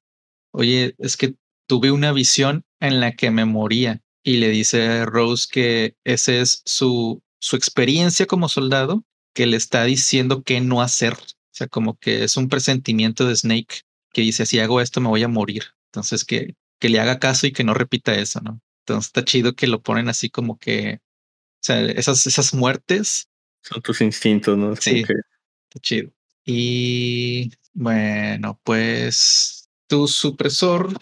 oye, 0.52 0.94
es 0.98 1.16
que 1.16 1.34
tuve 1.68 1.90
una 1.90 2.12
visión 2.12 2.64
en 2.80 3.00
la 3.00 3.12
que 3.12 3.30
me 3.30 3.44
moría 3.44 4.00
y 4.22 4.38
le 4.38 4.48
dice 4.48 4.86
a 4.86 5.04
Rose 5.04 5.46
que 5.50 5.96
esa 6.04 6.32
es 6.32 6.62
su, 6.64 7.22
su 7.38 7.56
experiencia 7.56 8.26
como 8.26 8.48
soldado 8.48 9.04
que 9.34 9.46
le 9.46 9.56
está 9.56 9.84
diciendo 9.84 10.42
qué 10.42 10.60
no 10.60 10.80
hacer. 10.80 11.16
O 11.56 11.58
sea, 11.58 11.68
como 11.68 11.96
que 11.98 12.22
es 12.22 12.36
un 12.36 12.50
presentimiento 12.50 13.26
de 13.26 13.34
Snake 13.34 13.80
que 14.12 14.20
dice, 14.20 14.44
si 14.44 14.60
hago 14.60 14.82
esto 14.82 15.00
me 15.00 15.08
voy 15.08 15.22
a 15.22 15.28
morir. 15.28 15.62
Entonces, 15.86 16.26
que, 16.26 16.54
que 16.78 16.90
le 16.90 17.00
haga 17.00 17.18
caso 17.18 17.46
y 17.46 17.52
que 17.52 17.64
no 17.64 17.72
repita 17.72 18.14
eso, 18.14 18.42
¿no? 18.42 18.60
Entonces, 18.84 19.06
está 19.08 19.24
chido 19.24 19.54
que 19.54 19.66
lo 19.66 19.80
ponen 19.82 20.10
así 20.10 20.28
como 20.28 20.58
que, 20.58 20.96
o 21.00 21.62
sea, 21.62 21.80
esas, 21.86 22.26
esas 22.26 22.52
muertes, 22.52 23.28
Son 23.62 23.80
tus 23.80 24.02
instintos, 24.02 24.58
¿no? 24.58 24.74
Es 24.74 24.80
Sí. 24.80 25.02
que- 25.02 25.14
está 25.14 25.80
chido. 25.80 26.10
Y 26.44 27.50
bueno, 27.72 28.60
pues 28.62 29.70
tu 29.88 30.08
supresor, 30.08 30.92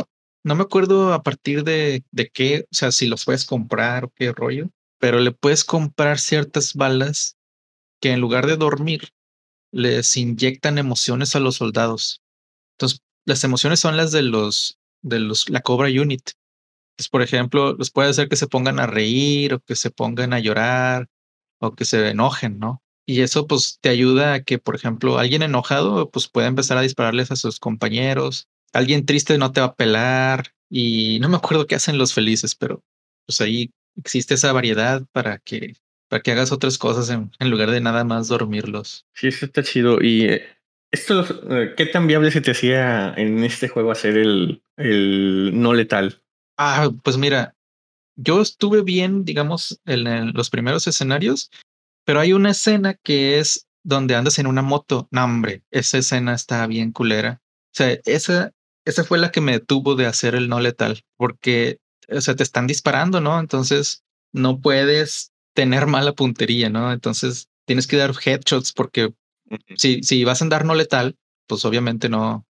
no 0.45 0.55
me 0.55 0.63
acuerdo 0.63 1.13
a 1.15 1.25
partir 1.25 1.65
de, 1.65 2.05
de 2.13 2.29
qué, 2.31 2.67
o 2.71 2.75
sea, 2.75 2.93
si 2.93 3.07
los 3.09 3.25
puedes 3.25 3.45
comprar 3.45 4.05
o 4.05 4.13
qué 4.15 4.31
rollo, 4.31 4.71
pero 5.01 5.19
le 5.19 5.33
puedes 5.33 5.65
comprar 5.65 6.21
ciertas 6.21 6.75
balas 6.75 7.37
que 8.01 8.13
en 8.13 8.21
lugar 8.21 8.47
de 8.47 8.57
dormir, 8.57 9.09
les 9.75 10.17
inyectan 10.17 10.79
emociones 10.79 11.35
a 11.35 11.41
los 11.41 11.57
soldados. 11.57 12.23
Entonces, 12.77 13.01
las 13.27 13.43
emociones 13.45 13.81
son 13.81 13.97
las 13.97 14.13
de 14.13 14.23
los, 14.23 14.79
de 15.03 15.19
los, 15.19 15.49
la 15.51 15.61
Cobra 15.61 15.89
Unit. 15.89 16.31
Entonces, 16.93 17.11
por 17.11 17.23
ejemplo, 17.23 17.75
los 17.75 17.91
puede 17.91 18.11
hacer 18.11 18.29
que 18.29 18.37
se 18.37 18.47
pongan 18.47 18.79
a 18.79 18.87
reír 18.87 19.55
o 19.55 19.61
que 19.61 19.75
se 19.75 19.91
pongan 19.91 20.33
a 20.33 20.39
llorar 20.39 21.09
o 21.59 21.75
que 21.75 21.85
se 21.85 22.09
enojen, 22.09 22.59
¿no? 22.59 22.83
Y 23.07 23.23
eso 23.23 23.47
pues 23.47 23.79
te 23.81 23.89
ayuda 23.89 24.35
a 24.35 24.43
que, 24.45 24.59
por 24.59 24.77
ejemplo, 24.77 25.19
alguien 25.19 25.43
enojado 25.43 26.11
pues 26.11 26.29
puede 26.29 26.47
empezar 26.47 26.79
a 26.79 26.83
dispararles 26.83 27.33
a 27.33 27.37
sus 27.37 27.59
compañeros. 27.59 28.47
Alguien 28.73 29.05
triste 29.05 29.37
no 29.39 29.53
te 29.53 29.61
va 29.61 29.69
a 29.69 29.75
pelar 29.75 30.55
y 30.71 31.19
no 31.21 31.29
me 31.29 31.37
acuerdo 31.37 31.67
qué 31.67 31.75
hacen 31.75 31.99
los 31.99 32.15
felices, 32.15 32.55
pero 32.55 32.83
pues 33.27 33.41
ahí 33.41 33.73
existe 33.97 34.35
esa 34.35 34.53
variedad 34.53 35.05
para 35.13 35.39
que 35.39 35.75
para 36.09 36.23
que 36.23 36.33
hagas 36.33 36.53
otras 36.53 36.79
cosas 36.79 37.11
en, 37.11 37.31
en 37.39 37.51
lugar 37.51 37.71
de 37.71 37.81
nada 37.81 38.05
más 38.05 38.29
dormirlos. 38.29 39.07
Sí, 39.15 39.29
eso 39.29 39.47
está 39.47 39.63
chido. 39.63 40.03
Y 40.03 40.27
eh, 40.27 40.47
esto, 40.91 41.25
eh, 41.51 41.75
¿qué 41.77 41.87
tan 41.87 42.07
viable 42.07 42.31
se 42.31 42.41
te 42.41 42.53
hacía 42.53 43.13
en 43.17 43.43
este 43.45 43.69
juego 43.69 43.91
hacer 43.91 44.17
el, 44.17 44.63
el 44.77 45.51
no 45.55 45.75
letal? 45.75 46.23
Ah, 46.57 46.91
pues 47.03 47.17
mira, 47.17 47.57
yo 48.17 48.41
estuve 48.41 48.83
bien, 48.83 49.25
digamos, 49.25 49.81
en, 49.87 50.07
en 50.07 50.33
los 50.35 50.51
primeros 50.51 50.87
escenarios, 50.87 51.51
pero 52.05 52.21
hay 52.21 52.33
una 52.33 52.51
escena 52.51 52.95
que 52.95 53.39
es 53.39 53.67
donde 53.83 54.15
andas 54.15 54.39
en 54.39 54.47
una 54.47 54.63
moto. 54.63 55.09
No, 55.11 55.25
hombre, 55.25 55.63
esa 55.71 55.99
escena 55.99 56.35
está 56.35 56.67
bien 56.67 56.93
culera. 56.93 57.43
O 57.43 57.77
sea, 57.77 57.99
esa, 58.05 58.53
esa 58.85 59.05
fue 59.05 59.19
la 59.19 59.33
que 59.33 59.41
me 59.41 59.53
detuvo 59.53 59.97
de 59.97 60.07
hacer 60.07 60.35
el 60.35 60.49
no 60.49 60.61
letal, 60.61 61.03
porque, 61.17 61.81
o 62.09 62.21
sea, 62.21 62.37
te 62.37 62.45
están 62.45 62.67
disparando, 62.67 63.21
¿no? 63.21 63.41
Entonces 63.41 64.05
no 64.33 64.61
puedes 64.61 65.33
tener 65.55 65.87
mala 65.87 66.13
puntería, 66.13 66.69
¿no? 66.69 66.93
Entonces 66.93 67.49
tienes 67.65 67.87
que 67.87 67.97
dar 67.97 68.13
headshots 68.25 68.73
porque 68.73 69.15
si, 69.77 70.03
si 70.03 70.25
vas 70.25 70.43
a 70.43 70.45
andar 70.45 70.65
no 70.65 70.75
letal, 70.75 71.17
pues 71.47 71.65
obviamente 71.65 72.09
no, 72.09 72.47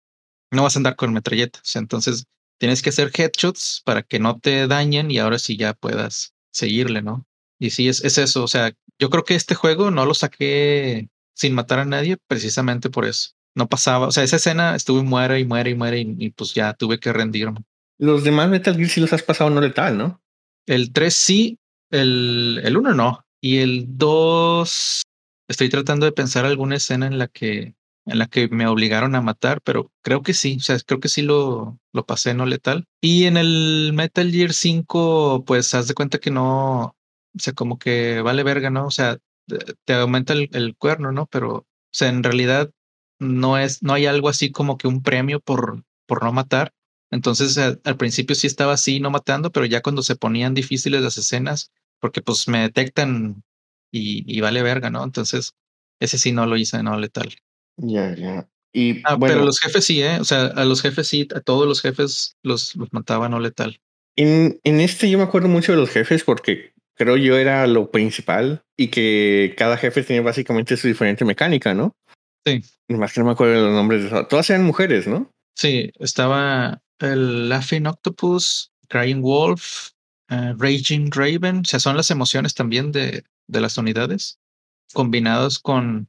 no 0.51 0.63
vas 0.63 0.75
a 0.75 0.79
andar 0.79 0.95
con 0.95 1.13
metralleta. 1.13 1.59
O 1.59 1.65
sea, 1.65 1.79
entonces 1.81 2.25
tienes 2.57 2.81
que 2.81 2.89
hacer 2.89 3.11
headshots 3.15 3.81
para 3.85 4.03
que 4.03 4.19
no 4.19 4.39
te 4.39 4.67
dañen 4.67 5.11
y 5.11 5.19
ahora 5.19 5.39
sí 5.39 5.57
ya 5.57 5.73
puedas 5.73 6.33
seguirle, 6.51 7.01
¿no? 7.01 7.27
Y 7.59 7.71
sí, 7.71 7.87
es, 7.87 8.03
es 8.03 8.17
eso. 8.17 8.43
O 8.43 8.47
sea, 8.47 8.73
yo 8.99 9.09
creo 9.09 9.23
que 9.23 9.35
este 9.35 9.55
juego 9.55 9.91
no 9.91 10.05
lo 10.05 10.13
saqué 10.13 11.09
sin 11.35 11.53
matar 11.53 11.79
a 11.79 11.85
nadie 11.85 12.17
precisamente 12.27 12.89
por 12.89 13.05
eso. 13.05 13.31
No 13.55 13.67
pasaba, 13.67 14.07
o 14.07 14.11
sea, 14.11 14.23
esa 14.23 14.37
escena 14.37 14.75
estuve 14.75 15.03
muere 15.03 15.39
y 15.39 15.45
muere 15.45 15.71
y 15.71 15.75
muere 15.75 15.99
y, 15.99 16.15
y 16.17 16.29
pues 16.31 16.53
ya 16.53 16.73
tuve 16.73 16.99
que 16.99 17.13
rendirme. 17.13 17.59
Los 17.99 18.23
demás 18.23 18.49
Metal 18.49 18.75
Gear 18.75 18.89
sí 18.89 18.99
los 18.99 19.13
has 19.13 19.23
pasado 19.23 19.49
no 19.49 19.61
letal, 19.61 19.97
¿no? 19.97 20.21
El 20.65 20.91
3 20.91 21.13
sí, 21.13 21.59
el, 21.93 22.61
el 22.63 22.77
1 22.77 22.93
no. 22.93 23.25
Y 23.41 23.57
el 23.59 23.85
2, 23.97 25.03
estoy 25.47 25.69
tratando 25.69 26.05
de 26.05 26.11
pensar 26.13 26.45
alguna 26.45 26.75
escena 26.77 27.07
en 27.07 27.17
la 27.17 27.27
que 27.27 27.75
en 28.05 28.19
la 28.19 28.27
que 28.27 28.49
me 28.49 28.67
obligaron 28.67 29.15
a 29.15 29.21
matar, 29.21 29.61
pero 29.61 29.89
creo 30.01 30.23
que 30.23 30.33
sí, 30.33 30.57
o 30.57 30.59
sea, 30.59 30.77
creo 30.85 30.99
que 30.99 31.07
sí 31.07 31.21
lo, 31.21 31.79
lo 31.93 32.05
pasé 32.05 32.33
no 32.33 32.45
letal. 32.45 32.85
Y 33.01 33.25
en 33.25 33.37
el 33.37 33.91
Metal 33.93 34.29
Gear 34.29 34.51
5, 34.53 35.45
pues 35.47 35.73
haz 35.73 35.87
de 35.87 35.93
cuenta 35.93 36.19
que 36.19 36.29
no, 36.29 36.81
o 36.87 36.95
sea, 37.39 37.53
como 37.53 37.79
que 37.79 38.21
vale 38.21 38.43
verga, 38.43 38.69
¿no? 38.69 38.87
O 38.87 38.91
sea, 38.91 39.19
te- 39.85 39.93
aumenta 39.93 40.33
el, 40.33 40.49
el 40.53 40.75
cuerno, 40.75 41.11
¿no? 41.11 41.27
Pero, 41.27 41.55
o 41.59 41.65
sea, 41.91 42.09
en 42.09 42.23
realidad 42.23 42.69
no 43.19 43.57
es, 43.57 43.81
no 43.83 43.93
hay 43.93 44.05
algo 44.05 44.29
así 44.29 44.51
como 44.51 44.77
que 44.77 44.87
un 44.87 45.01
premio 45.03 45.39
por, 45.39 45.83
por 46.05 46.23
no 46.23 46.31
matar. 46.33 46.73
Entonces, 47.11 47.57
a- 47.57 47.77
al 47.83 47.97
principio 47.97 48.35
sí 48.35 48.47
estaba 48.47 48.73
así, 48.73 48.99
no 48.99 49.11
matando, 49.11 49.51
pero 49.51 49.65
ya 49.65 49.81
cuando 49.81 50.01
se 50.03 50.15
ponían 50.15 50.53
difíciles 50.53 51.01
las 51.01 51.17
escenas, 51.17 51.71
porque 52.03 52.21
pues 52.21 52.49
me 52.49 52.59
detectan 52.59 53.43
y, 53.89 54.25
y 54.27 54.41
vale 54.41 54.61
verga, 54.61 54.89
¿no? 54.89 55.01
Entonces, 55.05 55.53
ese 56.01 56.17
sí 56.17 56.33
no 56.33 56.45
lo 56.45 56.57
hice 56.57 56.83
no 56.83 56.99
letal. 56.99 57.33
Ya, 57.77 58.13
ya. 58.13 58.49
Y 58.73 58.99
Ah, 59.05 59.15
bueno, 59.15 59.35
pero 59.35 59.45
los 59.45 59.57
jefes 59.61 59.85
sí, 59.85 60.01
¿eh? 60.03 60.17
O 60.19 60.25
sea, 60.25 60.47
a 60.47 60.65
los 60.65 60.81
jefes 60.81 61.07
sí, 61.07 61.29
a 61.33 61.39
todos 61.39 61.65
los 61.65 61.79
jefes 61.81 62.35
los, 62.43 62.75
los 62.75 62.91
mataba 62.91 63.29
no 63.29 63.39
letal. 63.39 63.79
en, 64.17 64.59
en 64.65 64.81
este 64.81 65.09
yo 65.09 65.17
me 65.17 65.23
acuerdo 65.23 65.47
mucho 65.47 65.71
de 65.71 65.77
los 65.77 65.89
jefes 65.89 66.25
porque 66.25 66.73
creo 66.97 67.15
yo 67.15 67.37
era 67.37 67.65
lo 67.67 67.89
principal 67.89 68.63
y 68.77 68.89
que 68.89 69.55
cada 69.57 69.77
jefe 69.77 70.03
tenía 70.03 70.23
básicamente 70.23 70.75
su 70.75 70.89
diferente 70.89 71.23
mecánica, 71.23 71.73
¿no? 71.73 71.95
Sí. 72.45 72.61
Más 72.89 73.13
que 73.13 73.21
no 73.21 73.27
me 73.27 73.31
acuerdo 73.31 73.53
de 73.53 73.61
los 73.61 73.71
nombres 73.73 74.11
de. 74.11 74.25
Todas 74.25 74.49
eran 74.49 74.65
mujeres, 74.65 75.07
¿no? 75.07 75.31
Sí, 75.55 75.89
estaba 75.99 76.81
el 76.99 77.47
Laughing 77.47 77.87
Octopus, 77.87 78.71
Crying 78.89 79.21
Wolf, 79.21 79.91
eh, 80.29 80.53
Raging 80.57 81.09
Raven. 81.11 81.59
O 81.59 81.65
sea, 81.65 81.79
son 81.79 81.97
las 81.97 82.11
emociones 82.11 82.53
también 82.53 82.91
de, 82.91 83.23
de 83.47 83.61
las 83.61 83.77
unidades 83.77 84.39
combinados 84.93 85.59
con, 85.59 86.07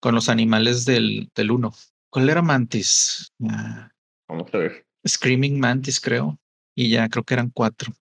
con 0.00 0.14
los 0.14 0.28
animales 0.28 0.84
del, 0.84 1.30
del 1.34 1.50
uno. 1.50 1.74
¿Cuál 2.10 2.30
era 2.30 2.42
Mantis? 2.42 3.32
Ah, 3.48 3.90
Vamos 4.28 4.52
a 4.52 4.58
ver. 4.58 4.86
Screaming 5.06 5.58
Mantis, 5.58 6.00
creo. 6.00 6.38
Y 6.76 6.90
ya 6.90 7.08
creo 7.08 7.24
que 7.24 7.34
eran 7.34 7.50
cuatro. 7.50 7.92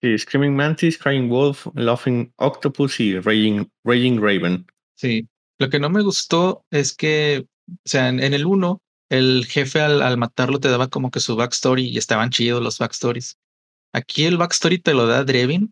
Sí, 0.00 0.18
Screaming 0.18 0.54
Mantis, 0.54 0.98
Crying 0.98 1.28
Wolf, 1.28 1.66
Laughing 1.74 2.32
Octopus 2.36 3.00
y 3.00 3.18
Raging, 3.18 3.66
Raging 3.84 4.20
Raven. 4.20 4.66
Sí. 4.96 5.28
Lo 5.58 5.70
que 5.70 5.78
no 5.78 5.88
me 5.88 6.02
gustó 6.02 6.64
es 6.70 6.94
que, 6.94 7.46
o 7.68 7.76
sea, 7.84 8.08
en, 8.08 8.20
en 8.22 8.34
el 8.34 8.44
uno, 8.44 8.82
el 9.08 9.46
jefe 9.46 9.80
al, 9.80 10.02
al 10.02 10.16
matarlo 10.18 10.58
te 10.60 10.68
daba 10.68 10.88
como 10.88 11.10
que 11.10 11.20
su 11.20 11.36
backstory 11.36 11.88
y 11.88 11.98
estaban 11.98 12.30
chidos 12.30 12.62
los 12.62 12.78
backstories. 12.78 13.38
Aquí 13.94 14.24
el 14.24 14.36
backstory 14.36 14.78
te 14.78 14.92
lo 14.92 15.06
da 15.06 15.22
Drevin, 15.24 15.70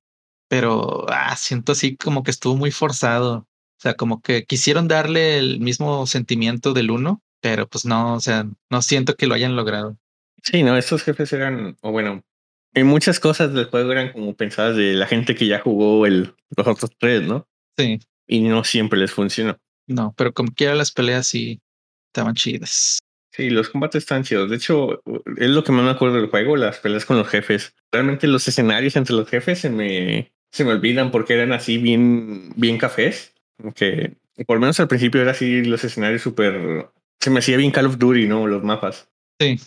pero 0.48 1.06
ah, 1.10 1.36
siento 1.36 1.72
así 1.72 1.96
como 1.96 2.22
que 2.22 2.30
estuvo 2.30 2.56
muy 2.56 2.70
forzado. 2.70 3.38
O 3.38 3.80
sea, 3.82 3.94
como 3.94 4.22
que 4.22 4.44
quisieron 4.44 4.86
darle 4.86 5.38
el 5.38 5.58
mismo 5.58 6.06
sentimiento 6.06 6.72
del 6.72 6.92
uno, 6.92 7.20
pero 7.40 7.66
pues 7.68 7.84
no, 7.84 8.14
o 8.14 8.20
sea, 8.20 8.46
no 8.70 8.80
siento 8.80 9.16
que 9.16 9.26
lo 9.26 9.34
hayan 9.34 9.56
logrado. 9.56 9.98
Sí, 10.44 10.62
no, 10.62 10.76
estos 10.76 11.02
jefes 11.02 11.32
eran, 11.32 11.76
o 11.80 11.90
bueno, 11.90 12.22
en 12.74 12.86
muchas 12.86 13.18
cosas 13.18 13.52
del 13.52 13.64
juego 13.66 13.90
eran 13.90 14.12
como 14.12 14.34
pensadas 14.36 14.76
de 14.76 14.94
la 14.94 15.06
gente 15.06 15.34
que 15.34 15.46
ya 15.48 15.58
jugó 15.58 16.06
el, 16.06 16.34
los 16.56 16.66
otros 16.66 16.90
tres, 16.98 17.22
¿no? 17.22 17.48
Sí, 17.76 17.98
Y 18.28 18.40
no 18.42 18.62
siempre 18.62 19.00
les 19.00 19.10
funcionó. 19.12 19.58
no, 19.88 20.14
pero 20.16 20.32
como 20.32 20.52
quiera 20.52 20.76
las 20.76 20.92
peleas 20.92 21.26
sí 21.26 21.60
estaban 22.06 22.34
chidas. 22.34 23.00
Sí, 23.32 23.48
los 23.48 23.70
combates 23.70 24.02
están 24.02 24.24
chidos. 24.24 24.50
De 24.50 24.56
hecho, 24.56 25.02
es 25.38 25.48
lo 25.48 25.64
que 25.64 25.72
más 25.72 25.84
me 25.84 25.90
acuerdo 25.90 26.16
del 26.16 26.28
juego, 26.28 26.56
las 26.56 26.78
peleas 26.78 27.06
con 27.06 27.16
los 27.16 27.28
jefes. 27.28 27.74
Realmente 27.90 28.26
los 28.26 28.46
escenarios 28.46 28.94
entre 28.96 29.14
los 29.14 29.26
jefes 29.28 29.58
se 29.58 29.70
me, 29.70 30.32
se 30.50 30.64
me 30.64 30.72
olvidan 30.72 31.10
porque 31.10 31.34
eran 31.34 31.52
así 31.52 31.78
bien, 31.78 32.52
bien 32.56 32.76
cafés. 32.76 33.34
Como 33.56 33.72
Que 33.72 34.16
por 34.46 34.56
lo 34.56 34.60
menos 34.60 34.78
al 34.80 34.88
principio 34.88 35.22
era 35.22 35.30
así 35.30 35.64
los 35.64 35.82
escenarios 35.82 36.22
súper 36.22 36.90
Se 37.20 37.30
me 37.30 37.38
hacía 37.38 37.56
bien 37.56 37.70
Call 37.70 37.86
of 37.86 37.98
Duty, 37.98 38.26
¿no? 38.28 38.46
Los 38.46 38.62
mapas. 38.62 39.08
Sí. 39.40 39.58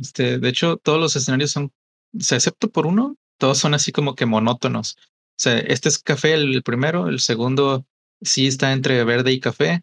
Este, 0.00 0.38
de 0.38 0.48
hecho, 0.48 0.76
todos 0.76 0.98
los 0.98 1.14
escenarios 1.14 1.52
son, 1.52 1.66
o 1.66 2.18
excepto 2.18 2.68
por 2.68 2.86
uno, 2.86 3.16
todos 3.38 3.58
son 3.58 3.74
así 3.74 3.92
como 3.92 4.16
que 4.16 4.26
monótonos. 4.26 4.96
O 4.98 5.38
sea, 5.38 5.58
este 5.58 5.88
es 5.88 5.98
café 5.98 6.34
el, 6.34 6.62
primero, 6.64 7.08
el 7.08 7.20
segundo 7.20 7.86
sí 8.22 8.48
está 8.48 8.72
entre 8.72 9.04
verde 9.04 9.32
y 9.32 9.40
café, 9.40 9.82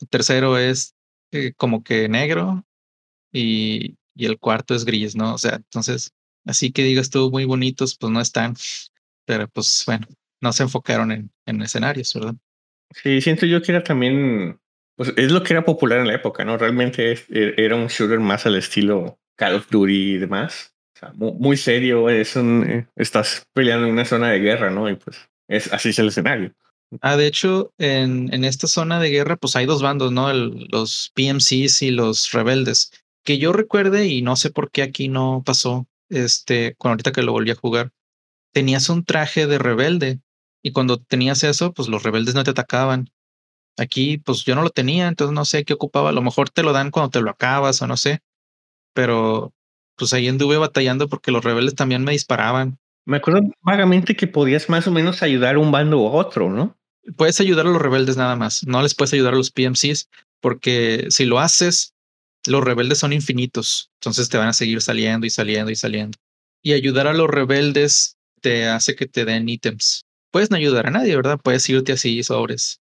el 0.00 0.08
tercero 0.08 0.58
es 0.58 0.93
eh, 1.34 1.52
como 1.56 1.82
que 1.82 2.08
negro 2.08 2.64
y, 3.32 3.96
y 4.14 4.26
el 4.26 4.38
cuarto 4.38 4.74
es 4.74 4.84
gris, 4.84 5.16
¿no? 5.16 5.34
O 5.34 5.38
sea, 5.38 5.56
entonces, 5.56 6.12
así 6.46 6.72
que 6.72 6.84
digas 6.84 7.10
tú 7.10 7.30
muy 7.30 7.44
bonitos, 7.44 7.96
pues 7.96 8.12
no 8.12 8.20
están, 8.20 8.54
pero 9.26 9.48
pues 9.48 9.82
bueno, 9.86 10.06
no 10.40 10.52
se 10.52 10.62
enfocaron 10.62 11.10
en, 11.10 11.30
en 11.46 11.62
escenarios, 11.62 12.14
¿verdad? 12.14 12.34
Sí, 12.90 13.20
siento 13.20 13.46
yo 13.46 13.60
que 13.62 13.72
era 13.72 13.82
también, 13.82 14.60
pues 14.96 15.12
es 15.16 15.32
lo 15.32 15.42
que 15.42 15.54
era 15.54 15.64
popular 15.64 15.98
en 16.00 16.06
la 16.06 16.14
época, 16.14 16.44
¿no? 16.44 16.56
Realmente 16.56 17.12
e, 17.12 17.54
era 17.56 17.74
un 17.74 17.88
shooter 17.88 18.20
más 18.20 18.46
al 18.46 18.54
estilo 18.54 19.18
Call 19.36 19.56
of 19.56 19.68
Duty 19.68 20.14
y 20.14 20.18
demás. 20.18 20.74
O 20.94 20.98
sea, 20.98 21.12
muy, 21.14 21.56
serio, 21.56 22.08
es 22.08 22.36
un, 22.36 22.64
eh, 22.70 22.86
estás 22.94 23.44
peleando 23.52 23.86
en 23.86 23.94
una 23.94 24.04
zona 24.04 24.30
de 24.30 24.38
guerra, 24.38 24.70
¿no? 24.70 24.88
Y 24.88 24.94
pues 24.94 25.28
es 25.48 25.72
así 25.72 25.88
es 25.88 25.98
el 25.98 26.08
escenario. 26.08 26.54
Ah, 27.00 27.16
de 27.16 27.26
hecho, 27.26 27.72
en, 27.78 28.32
en 28.32 28.44
esta 28.44 28.66
zona 28.66 29.00
de 29.00 29.10
guerra, 29.10 29.36
pues 29.36 29.56
hay 29.56 29.66
dos 29.66 29.82
bandos, 29.82 30.12
¿no? 30.12 30.32
los 30.32 31.10
PMCs 31.14 31.82
y 31.82 31.90
los 31.90 32.30
rebeldes. 32.32 32.92
Que 33.24 33.38
yo 33.38 33.52
recuerde, 33.52 34.06
y 34.06 34.22
no 34.22 34.36
sé 34.36 34.50
por 34.50 34.70
qué 34.70 34.82
aquí 34.82 35.08
no 35.08 35.42
pasó, 35.44 35.86
este, 36.08 36.74
cuando 36.76 36.94
ahorita 36.94 37.12
que 37.12 37.22
lo 37.22 37.32
volví 37.32 37.50
a 37.50 37.56
jugar, 37.56 37.90
tenías 38.52 38.88
un 38.88 39.04
traje 39.04 39.46
de 39.46 39.58
rebelde. 39.58 40.20
Y 40.62 40.72
cuando 40.72 40.98
tenías 40.98 41.44
eso, 41.44 41.72
pues 41.74 41.88
los 41.88 42.02
rebeldes 42.02 42.34
no 42.34 42.44
te 42.44 42.50
atacaban. 42.52 43.10
Aquí, 43.76 44.18
pues 44.18 44.44
yo 44.44 44.54
no 44.54 44.62
lo 44.62 44.70
tenía, 44.70 45.08
entonces 45.08 45.34
no 45.34 45.44
sé 45.44 45.64
qué 45.64 45.74
ocupaba. 45.74 46.10
A 46.10 46.12
lo 46.12 46.22
mejor 46.22 46.50
te 46.50 46.62
lo 46.62 46.72
dan 46.72 46.90
cuando 46.90 47.10
te 47.10 47.20
lo 47.20 47.30
acabas 47.30 47.82
o 47.82 47.86
no 47.86 47.96
sé. 47.96 48.20
Pero 48.94 49.52
pues 49.96 50.12
ahí 50.12 50.28
anduve 50.28 50.56
batallando 50.58 51.08
porque 51.08 51.32
los 51.32 51.44
rebeldes 51.44 51.74
también 51.74 52.04
me 52.04 52.12
disparaban. 52.12 52.78
Me 53.06 53.18
acuerdo 53.18 53.42
vagamente 53.60 54.16
que 54.16 54.26
podías 54.26 54.68
más 54.68 54.86
o 54.86 54.90
menos 54.90 55.22
ayudar 55.22 55.56
a 55.56 55.58
un 55.58 55.70
bando 55.70 55.98
u 55.98 56.06
otro, 56.06 56.50
¿no? 56.50 56.76
Puedes 57.16 57.40
ayudar 57.40 57.66
a 57.66 57.70
los 57.70 57.82
rebeldes 57.82 58.16
nada 58.16 58.34
más, 58.34 58.66
no 58.66 58.80
les 58.82 58.94
puedes 58.94 59.12
ayudar 59.12 59.34
a 59.34 59.36
los 59.36 59.50
PMCs 59.50 60.08
porque 60.40 61.06
si 61.10 61.26
lo 61.26 61.38
haces, 61.38 61.94
los 62.46 62.64
rebeldes 62.64 62.98
son 62.98 63.12
infinitos, 63.12 63.90
entonces 64.00 64.28
te 64.28 64.38
van 64.38 64.48
a 64.48 64.52
seguir 64.52 64.80
saliendo 64.80 65.26
y 65.26 65.30
saliendo 65.30 65.70
y 65.70 65.76
saliendo. 65.76 66.18
Y 66.62 66.72
ayudar 66.72 67.06
a 67.06 67.12
los 67.12 67.28
rebeldes 67.28 68.16
te 68.40 68.66
hace 68.66 68.94
que 68.94 69.06
te 69.06 69.24
den 69.24 69.48
ítems. 69.48 70.04
Puedes 70.30 70.50
no 70.50 70.56
ayudar 70.56 70.86
a 70.86 70.90
nadie, 70.90 71.14
¿verdad? 71.16 71.38
Puedes 71.42 71.68
irte 71.68 71.92
así 71.92 72.22
sobres. 72.22 72.80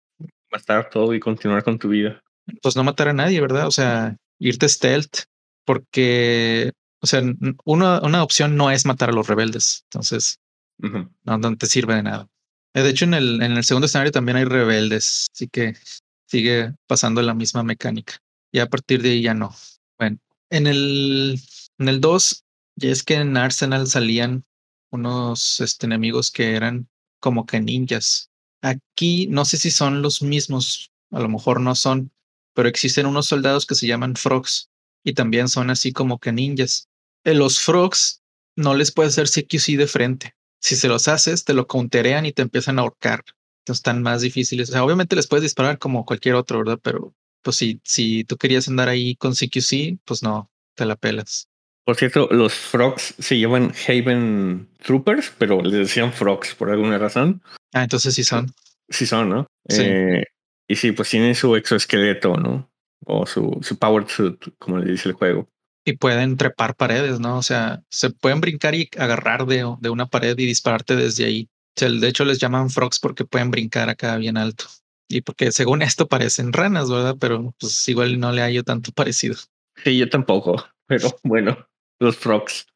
Matar 0.50 0.90
todo 0.90 1.14
y 1.14 1.20
continuar 1.20 1.62
con 1.64 1.78
tu 1.78 1.88
vida. 1.88 2.20
Pues 2.62 2.76
no 2.76 2.84
matar 2.84 3.08
a 3.08 3.12
nadie, 3.12 3.40
¿verdad? 3.40 3.66
O 3.66 3.70
sea, 3.70 4.16
irte 4.38 4.68
stealth, 4.68 5.24
porque 5.64 6.72
o 7.04 7.06
sea, 7.06 7.22
una, 7.66 8.00
una 8.00 8.22
opción 8.22 8.56
no 8.56 8.70
es 8.70 8.86
matar 8.86 9.10
a 9.10 9.12
los 9.12 9.26
rebeldes. 9.26 9.84
Entonces, 9.90 10.40
no, 10.78 11.56
te 11.58 11.66
sirve 11.66 11.96
de 11.96 12.02
nada. 12.02 12.30
Eh, 12.72 12.80
de 12.80 12.88
hecho, 12.88 13.04
en 13.04 13.12
el, 13.12 13.42
en 13.42 13.52
el 13.52 13.62
segundo 13.62 13.84
escenario 13.84 14.10
también 14.10 14.38
hay 14.38 14.44
rebeldes, 14.44 15.26
así 15.34 15.46
que 15.48 15.76
sigue 16.26 16.72
pasando 16.86 17.20
la 17.20 17.34
misma 17.34 17.62
mecánica. 17.62 18.14
Y 18.50 18.60
a 18.60 18.70
partir 18.70 19.02
de 19.02 19.10
ahí 19.10 19.20
ya 19.20 19.34
no. 19.34 19.54
Bueno, 19.98 20.16
en 20.48 20.66
el, 20.66 21.38
en 21.76 21.88
el 21.90 22.00
2, 22.00 22.42
ya 22.76 22.88
es 22.88 23.02
que 23.02 23.16
en 23.16 23.36
Arsenal 23.36 23.86
salían 23.86 24.46
unos 24.90 25.60
este, 25.60 25.84
enemigos 25.84 26.30
que 26.30 26.54
eran 26.54 26.88
como 27.20 27.44
que 27.44 27.60
ninjas. 27.60 28.30
Aquí 28.62 29.26
no 29.26 29.44
sé 29.44 29.58
si 29.58 29.70
son 29.70 30.00
los 30.00 30.22
mismos, 30.22 30.90
a 31.10 31.20
lo 31.20 31.28
mejor 31.28 31.60
no 31.60 31.74
son, 31.74 32.12
pero 32.54 32.66
existen 32.66 33.04
unos 33.04 33.26
soldados 33.26 33.66
que 33.66 33.74
se 33.74 33.86
llaman 33.86 34.16
frogs 34.16 34.70
y 35.04 35.12
también 35.12 35.50
son 35.50 35.68
así 35.68 35.92
como 35.92 36.18
que 36.18 36.32
ninjas 36.32 36.88
los 37.32 37.60
frogs 37.60 38.22
no 38.56 38.74
les 38.74 38.92
puedes 38.92 39.18
hacer 39.18 39.28
CQC 39.28 39.78
de 39.78 39.86
frente. 39.86 40.34
Si 40.60 40.76
se 40.76 40.88
los 40.88 41.08
haces, 41.08 41.44
te 41.44 41.54
lo 41.54 41.66
counterean 41.66 42.26
y 42.26 42.32
te 42.32 42.42
empiezan 42.42 42.78
a 42.78 42.82
ahorcar. 42.82 43.22
Entonces 43.60 43.80
están 43.80 44.02
más 44.02 44.20
difíciles. 44.20 44.68
O 44.68 44.72
sea, 44.72 44.84
obviamente 44.84 45.16
les 45.16 45.26
puedes 45.26 45.42
disparar 45.42 45.78
como 45.78 46.04
cualquier 46.04 46.34
otro, 46.34 46.58
¿verdad? 46.58 46.78
Pero 46.82 47.14
pues 47.42 47.56
si, 47.56 47.80
si 47.84 48.24
tú 48.24 48.36
querías 48.36 48.68
andar 48.68 48.88
ahí 48.88 49.16
con 49.16 49.32
CQC, 49.32 49.98
pues 50.04 50.22
no, 50.22 50.50
te 50.74 50.84
la 50.84 50.96
pelas. 50.96 51.48
Por 51.84 51.96
cierto, 51.96 52.28
los 52.30 52.54
frogs 52.54 53.14
se 53.18 53.38
llaman 53.38 53.72
Haven 53.86 54.68
Troopers, 54.82 55.32
pero 55.38 55.60
les 55.62 55.72
decían 55.72 56.12
frogs 56.12 56.54
por 56.54 56.70
alguna 56.70 56.96
razón. 56.96 57.42
Ah, 57.74 57.82
entonces 57.82 58.14
sí 58.14 58.24
son. 58.24 58.50
Sí 58.88 59.06
son, 59.06 59.28
¿no? 59.28 59.46
Sí. 59.68 59.82
Eh, 59.82 60.24
y 60.66 60.76
sí, 60.76 60.92
pues 60.92 61.10
tienen 61.10 61.34
su 61.34 61.56
exoesqueleto, 61.56 62.36
¿no? 62.36 62.70
O 63.04 63.26
su, 63.26 63.58
su 63.60 63.78
power 63.78 64.08
suit, 64.08 64.42
como 64.58 64.78
le 64.78 64.90
dice 64.90 65.10
el 65.10 65.14
juego 65.14 65.48
y 65.84 65.96
pueden 65.96 66.36
trepar 66.36 66.74
paredes, 66.74 67.20
¿no? 67.20 67.38
O 67.38 67.42
sea, 67.42 67.82
se 67.90 68.10
pueden 68.10 68.40
brincar 68.40 68.74
y 68.74 68.88
agarrar 68.98 69.46
de, 69.46 69.74
de 69.80 69.90
una 69.90 70.06
pared 70.06 70.36
y 70.38 70.46
dispararte 70.46 70.96
desde 70.96 71.26
ahí. 71.26 71.48
O 71.76 71.80
sea, 71.80 71.90
de 71.90 72.08
hecho 72.08 72.24
les 72.24 72.38
llaman 72.38 72.70
frogs 72.70 72.98
porque 72.98 73.24
pueden 73.24 73.50
brincar 73.50 73.88
acá 73.88 74.16
bien 74.16 74.36
alto. 74.36 74.64
Y 75.08 75.20
porque 75.20 75.52
según 75.52 75.82
esto 75.82 76.08
parecen 76.08 76.52
ranas, 76.52 76.90
¿verdad? 76.90 77.16
Pero 77.20 77.54
pues 77.58 77.86
igual 77.88 78.18
no 78.18 78.32
le 78.32 78.40
hallo 78.40 78.64
tanto 78.64 78.92
parecido. 78.92 79.36
Sí, 79.84 79.98
yo 79.98 80.08
tampoco, 80.08 80.64
pero 80.86 81.08
bueno, 81.22 81.68
los 82.00 82.16
frogs. 82.16 82.66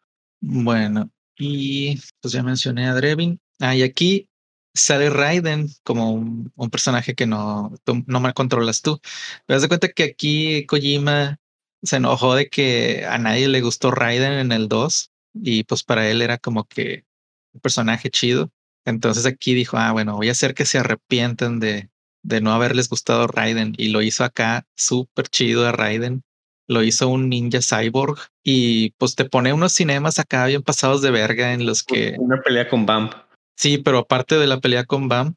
Bueno, 0.40 1.10
y 1.38 1.98
pues 2.20 2.32
ya 2.32 2.42
mencioné 2.42 2.86
a 2.86 2.94
Drevin. 2.94 3.40
Ah, 3.60 3.74
y 3.74 3.82
aquí 3.82 4.28
sale 4.74 5.10
Raiden 5.10 5.68
como 5.82 6.12
un, 6.12 6.52
un 6.54 6.70
personaje 6.70 7.14
que 7.14 7.26
no, 7.26 7.72
no 8.06 8.20
me 8.20 8.34
controlas 8.34 8.82
tú. 8.82 9.00
Pero 9.46 9.56
haz 9.56 9.62
de 9.62 9.68
cuenta 9.68 9.88
que 9.88 10.04
aquí 10.04 10.66
Kojima 10.66 11.38
se 11.82 11.96
enojó 11.96 12.34
de 12.34 12.48
que 12.48 13.06
a 13.06 13.18
nadie 13.18 13.48
le 13.48 13.60
gustó 13.60 13.90
Raiden 13.90 14.32
en 14.32 14.52
el 14.52 14.68
2 14.68 15.10
y 15.34 15.64
pues 15.64 15.82
para 15.84 16.08
él 16.08 16.22
era 16.22 16.38
como 16.38 16.64
que 16.64 17.04
un 17.52 17.60
personaje 17.60 18.10
chido. 18.10 18.50
Entonces 18.84 19.26
aquí 19.26 19.54
dijo, 19.54 19.76
ah, 19.76 19.92
bueno, 19.92 20.16
voy 20.16 20.28
a 20.28 20.32
hacer 20.32 20.54
que 20.54 20.64
se 20.64 20.78
arrepientan 20.78 21.60
de, 21.60 21.90
de 22.22 22.40
no 22.40 22.52
haberles 22.52 22.88
gustado 22.88 23.26
Raiden 23.26 23.74
y 23.76 23.88
lo 23.88 24.02
hizo 24.02 24.24
acá 24.24 24.66
súper 24.76 25.28
chido 25.28 25.66
a 25.66 25.72
Raiden. 25.72 26.22
Lo 26.66 26.82
hizo 26.82 27.08
un 27.08 27.28
ninja 27.28 27.60
cyborg 27.62 28.18
y 28.44 28.90
pues 28.98 29.14
te 29.14 29.24
pone 29.24 29.52
unos 29.52 29.72
cinemas 29.72 30.18
acá 30.18 30.46
bien 30.46 30.62
pasados 30.62 31.00
de 31.00 31.10
verga 31.10 31.54
en 31.54 31.64
los 31.64 31.82
que... 31.82 32.14
Una 32.18 32.40
pelea 32.42 32.68
con 32.68 32.84
Bump. 32.84 33.14
Sí, 33.56 33.78
pero 33.78 33.98
aparte 33.98 34.36
de 34.36 34.46
la 34.46 34.60
pelea 34.60 34.84
con 34.84 35.08
Bump, 35.08 35.36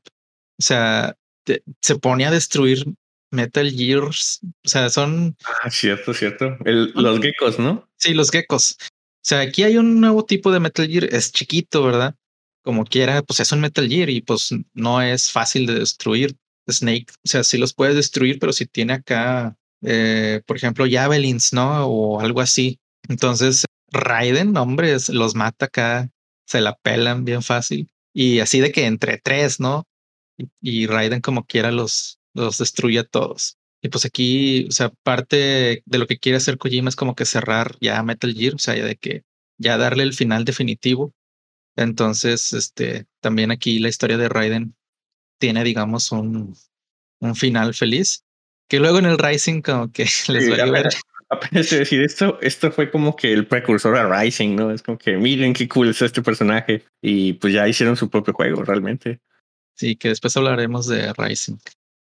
o 0.60 0.62
sea, 0.62 1.15
se 1.82 1.95
pone 1.95 2.25
a 2.25 2.32
destruir 2.32 2.86
Metal 3.32 3.72
Gears, 3.72 4.41
o 4.44 4.70
sea, 4.70 4.89
son... 4.89 5.38
Ah, 5.63 5.72
cierto, 5.72 6.13
cierto. 6.13 6.58
los 6.65 7.20
geckos, 7.20 7.58
¿no? 7.58 7.89
Sí, 7.98 8.13
los 8.13 8.30
geckos. 8.30 8.78
O 8.82 9.24
sea, 9.24 9.39
aquí 9.39 9.63
hay 9.63 9.78
un 9.78 10.02
nuevo 10.02 10.26
tipo 10.26 10.52
de 10.52 10.60
Metal 10.60 10.88
Gear, 10.88 11.06
es 11.06 11.32
chiquito, 11.32 11.84
¿verdad? 11.84 12.15
Como 12.63 12.86
quiera, 12.86 13.22
pues 13.22 13.39
es 13.39 13.52
un 13.52 13.62
Metal 13.62 13.88
Gear 13.88 14.10
y 14.10 14.22
pues 14.22 14.50
no 14.74 15.02
es 15.02 15.32
fácil 15.32 15.65
de 15.65 15.76
destruir. 15.76 16.36
Snake, 16.70 17.08
o 17.24 17.28
sea, 17.28 17.44
sí 17.44 17.58
los 17.58 17.74
puedes 17.74 17.96
destruir, 17.96 18.38
pero 18.39 18.54
si 18.54 18.65
tiene 18.65 18.94
acá, 18.94 19.58
eh, 19.82 20.41
por 20.46 20.58
ejemplo, 20.58 20.86
javelins, 20.89 21.54
¿no? 21.54 21.86
O 21.88 22.22
algo 22.22 22.41
así. 22.41 22.80
Entonces, 23.10 23.65
Raiden, 23.91 24.56
hombre, 24.58 24.96
los 25.10 25.36
mata 25.36 25.65
acá, 25.65 26.10
se 26.46 26.62
la 26.62 26.76
pelan 26.78 27.26
bien 27.26 27.41
fácil. 27.41 27.89
Y 28.13 28.39
así 28.39 28.60
de 28.60 28.72
que 28.72 28.86
entre 28.86 29.17
tres, 29.17 29.60
¿no? 29.60 29.86
Y, 30.38 30.50
y 30.62 30.88
Raiden 30.88 31.22
como 31.22 31.46
quiera 31.46 31.72
los, 31.72 32.20
los 32.34 32.58
destruye 32.58 33.00
a 33.00 33.04
todos. 33.04 33.58
Y 33.82 33.89
pues 33.89 34.06
aquí, 34.06 34.67
o 34.67 34.72
sea, 34.72 34.89
parte 35.04 35.82
de 35.86 35.98
lo 35.98 36.06
que 36.06 36.20
quiere 36.20 36.38
hacer 36.38 36.58
Kojima 36.58 36.89
es 36.89 36.96
como 36.96 37.15
que 37.15 37.26
cerrar 37.26 37.76
ya 37.82 38.02
Metal 38.04 38.34
Gear, 38.34 38.56
o 38.56 38.60
sea, 38.60 38.76
ya 38.76 38.86
de 38.86 38.96
que 38.96 39.24
ya 39.58 39.78
darle 39.78 40.04
el 40.04 40.13
final 40.13 40.46
definitivo. 40.46 41.13
Entonces, 41.76 42.54
este, 42.54 43.06
también 43.22 43.52
aquí 43.52 43.80
la 43.80 43.89
historia 43.89 44.17
de 44.17 44.30
Raiden 44.30 44.76
tiene, 45.39 45.63
digamos, 45.63 46.12
un, 46.12 46.56
un 47.20 47.36
final 47.36 47.74
feliz. 47.74 48.24
Que 48.70 48.80
luego 48.80 49.00
en 49.00 49.06
el 49.06 49.17
Rising 49.17 49.62
como 49.62 49.91
que 49.91 50.04
les 50.30 50.50
va 50.50 50.56
a 50.56 50.63
ayudar. 50.63 50.89
Apenas 51.30 51.70
decir 51.70 52.02
esto, 52.02 52.38
esto 52.41 52.74
fue 52.74 52.91
como 52.91 53.15
que 53.15 53.32
el 53.32 53.48
precursor 53.48 53.96
a 53.96 54.22
Rising, 54.22 54.56
¿no? 54.56 54.70
Es 54.70 54.84
como 54.84 54.98
que 54.98 55.15
miren 55.15 55.54
qué 55.54 55.67
cool 55.67 55.89
es 55.89 56.02
este 56.02 56.22
personaje. 56.22 56.84
Y 57.02 57.34
pues 57.34 57.54
ya 57.54 57.67
hicieron 57.67 57.96
su 57.96 58.10
propio 58.10 58.34
juego, 58.34 58.63
realmente. 58.63 59.20
Sí, 59.76 59.96
que 59.96 60.10
después 60.10 60.36
hablaremos 60.36 60.88
de 60.88 61.13
Rising. 61.13 61.58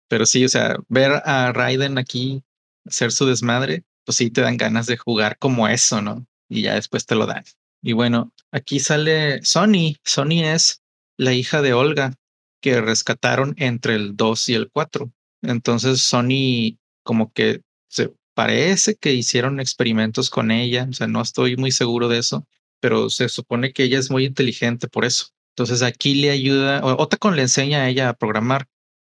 Pero 0.09 0.25
sí, 0.25 0.43
o 0.43 0.49
sea, 0.49 0.75
ver 0.89 1.21
a 1.23 1.53
Raiden 1.53 1.97
aquí 1.97 2.43
hacer 2.85 3.11
su 3.11 3.25
desmadre, 3.25 3.85
pues 4.03 4.17
sí 4.17 4.29
te 4.31 4.41
dan 4.41 4.57
ganas 4.57 4.87
de 4.87 4.97
jugar 4.97 5.37
como 5.37 5.67
eso, 5.67 6.01
¿no? 6.01 6.25
Y 6.49 6.63
ya 6.63 6.75
después 6.75 7.05
te 7.05 7.15
lo 7.15 7.25
dan. 7.25 7.43
Y 7.81 7.93
bueno, 7.93 8.33
aquí 8.51 8.79
sale 8.79 9.41
Sony. 9.43 9.95
Sony 10.03 10.43
es 10.43 10.81
la 11.17 11.33
hija 11.33 11.61
de 11.61 11.73
Olga 11.73 12.15
que 12.61 12.81
rescataron 12.81 13.53
entre 13.57 13.95
el 13.95 14.17
2 14.17 14.49
y 14.49 14.53
el 14.55 14.69
4. 14.71 15.11
Entonces 15.41 16.01
Sony 16.01 16.77
como 17.03 17.31
que 17.31 17.61
se 17.87 18.13
parece 18.33 18.95
que 18.95 19.13
hicieron 19.13 19.59
experimentos 19.59 20.29
con 20.29 20.51
ella, 20.51 20.87
o 20.89 20.93
sea, 20.93 21.07
no 21.07 21.21
estoy 21.21 21.57
muy 21.57 21.71
seguro 21.71 22.07
de 22.07 22.19
eso, 22.19 22.47
pero 22.79 23.09
se 23.09 23.29
supone 23.29 23.73
que 23.73 23.83
ella 23.83 23.99
es 23.99 24.09
muy 24.11 24.25
inteligente 24.25 24.87
por 24.87 25.05
eso. 25.05 25.27
Entonces 25.55 25.81
aquí 25.81 26.15
le 26.15 26.29
ayuda, 26.31 26.81
o 26.83 27.01
Otacon 27.01 27.35
le 27.35 27.43
enseña 27.43 27.83
a 27.83 27.89
ella 27.89 28.09
a 28.09 28.13
programar 28.13 28.67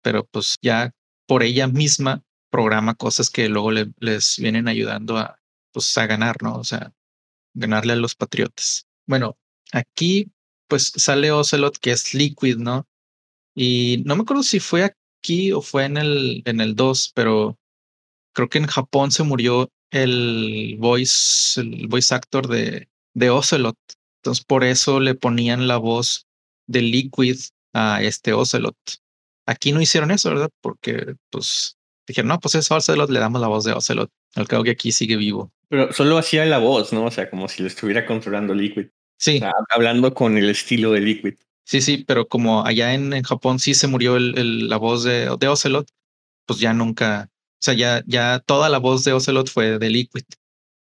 pero 0.06 0.24
pues 0.28 0.58
ya 0.62 0.92
por 1.26 1.42
ella 1.42 1.68
misma 1.68 2.22
programa 2.52 2.94
cosas 2.94 3.32
que 3.32 3.50
luego 3.50 3.72
les 3.72 4.36
vienen 4.38 4.68
ayudando 4.68 5.18
a, 5.18 5.40
pues, 5.72 5.98
a 5.98 6.06
ganar, 6.06 6.44
¿no? 6.44 6.58
O 6.58 6.64
sea, 6.64 6.94
ganarle 7.56 7.94
a 7.94 7.96
los 7.96 8.14
Patriotas. 8.14 8.86
Bueno, 9.08 9.36
aquí 9.72 10.32
pues 10.68 10.94
sale 10.96 11.32
Ocelot, 11.32 11.80
que 11.80 11.90
es 11.90 12.14
Liquid, 12.14 12.58
¿no? 12.58 12.88
Y 13.56 14.04
no 14.06 14.16
me 14.16 14.22
acuerdo 14.22 14.44
si 14.44 14.60
fue 14.60 14.84
aquí 14.84 15.52
o 15.52 15.62
fue 15.64 15.86
en 15.86 15.98
el, 15.98 16.44
en 16.46 16.62
el 16.62 16.76
2, 16.76 17.14
pero 17.16 17.58
creo 18.36 18.48
que 18.48 18.60
en 18.60 18.68
Japón 18.68 19.12
se 19.12 19.24
murió 19.24 19.72
el 19.90 20.76
voice, 20.78 21.60
el 21.62 21.88
voice 21.88 22.14
actor 22.14 22.48
de, 22.48 22.90
de 23.16 23.32
Ocelot. 23.32 23.78
Entonces 24.22 24.46
por 24.46 24.64
eso 24.64 25.00
le 25.00 25.16
ponían 25.16 25.68
la 25.68 25.78
voz 25.78 26.28
de 26.68 26.84
Liquid 26.84 27.40
a 27.74 28.04
este 28.04 28.34
Ocelot. 28.34 28.78
Aquí 29.46 29.72
no 29.72 29.82
hicieron 29.82 30.12
eso, 30.12 30.30
¿verdad? 30.30 30.50
Porque 30.62 31.16
pues 31.30 31.78
dijeron, 32.08 32.30
no, 32.30 32.40
pues 32.40 32.56
es 32.56 32.70
Ocelot, 32.72 33.10
le 33.10 33.20
damos 33.20 33.42
la 33.42 33.48
voz 33.48 33.64
de 33.64 33.74
Ocelot. 33.74 34.12
Al 34.36 34.48
cabo 34.48 34.64
que 34.64 34.72
aquí 34.72 34.92
sigue 34.92 35.16
vivo. 35.16 35.52
Pero 35.70 35.92
solo 35.94 36.18
hacía 36.18 36.46
la 36.46 36.58
voz, 36.58 36.94
¿no? 36.94 37.06
O 37.06 37.12
sea, 37.12 37.30
como 37.30 37.48
si 37.48 37.62
lo 37.62 37.68
estuviera 37.68 38.06
controlando 38.06 38.54
Liquid. 38.54 38.88
Sí. 39.18 39.42
hablando 39.70 40.14
con 40.14 40.38
el 40.38 40.50
estilo 40.50 40.92
de 40.92 41.00
Liquid. 41.00 41.36
Sí, 41.64 41.82
sí, 41.82 42.04
pero 42.06 42.28
como 42.28 42.66
allá 42.66 42.94
en, 42.94 43.14
en 43.14 43.24
Japón 43.24 43.60
sí 43.60 43.74
se 43.74 43.88
murió 43.88 44.18
el, 44.18 44.70
la 44.70 44.78
voz 44.78 45.04
de, 45.04 45.36
de 45.40 45.48
Ocelot, 45.48 45.88
pues 46.46 46.60
ya 46.60 46.74
nunca, 46.74 47.30
o 47.32 47.58
sea, 47.60 47.74
ya, 47.74 48.04
ya 48.06 48.40
toda 48.46 48.70
la 48.70 48.78
voz 48.78 49.04
de 49.04 49.14
Ocelot 49.14 49.50
fue 49.50 49.80
de 49.80 49.90
Liquid. 49.90 50.26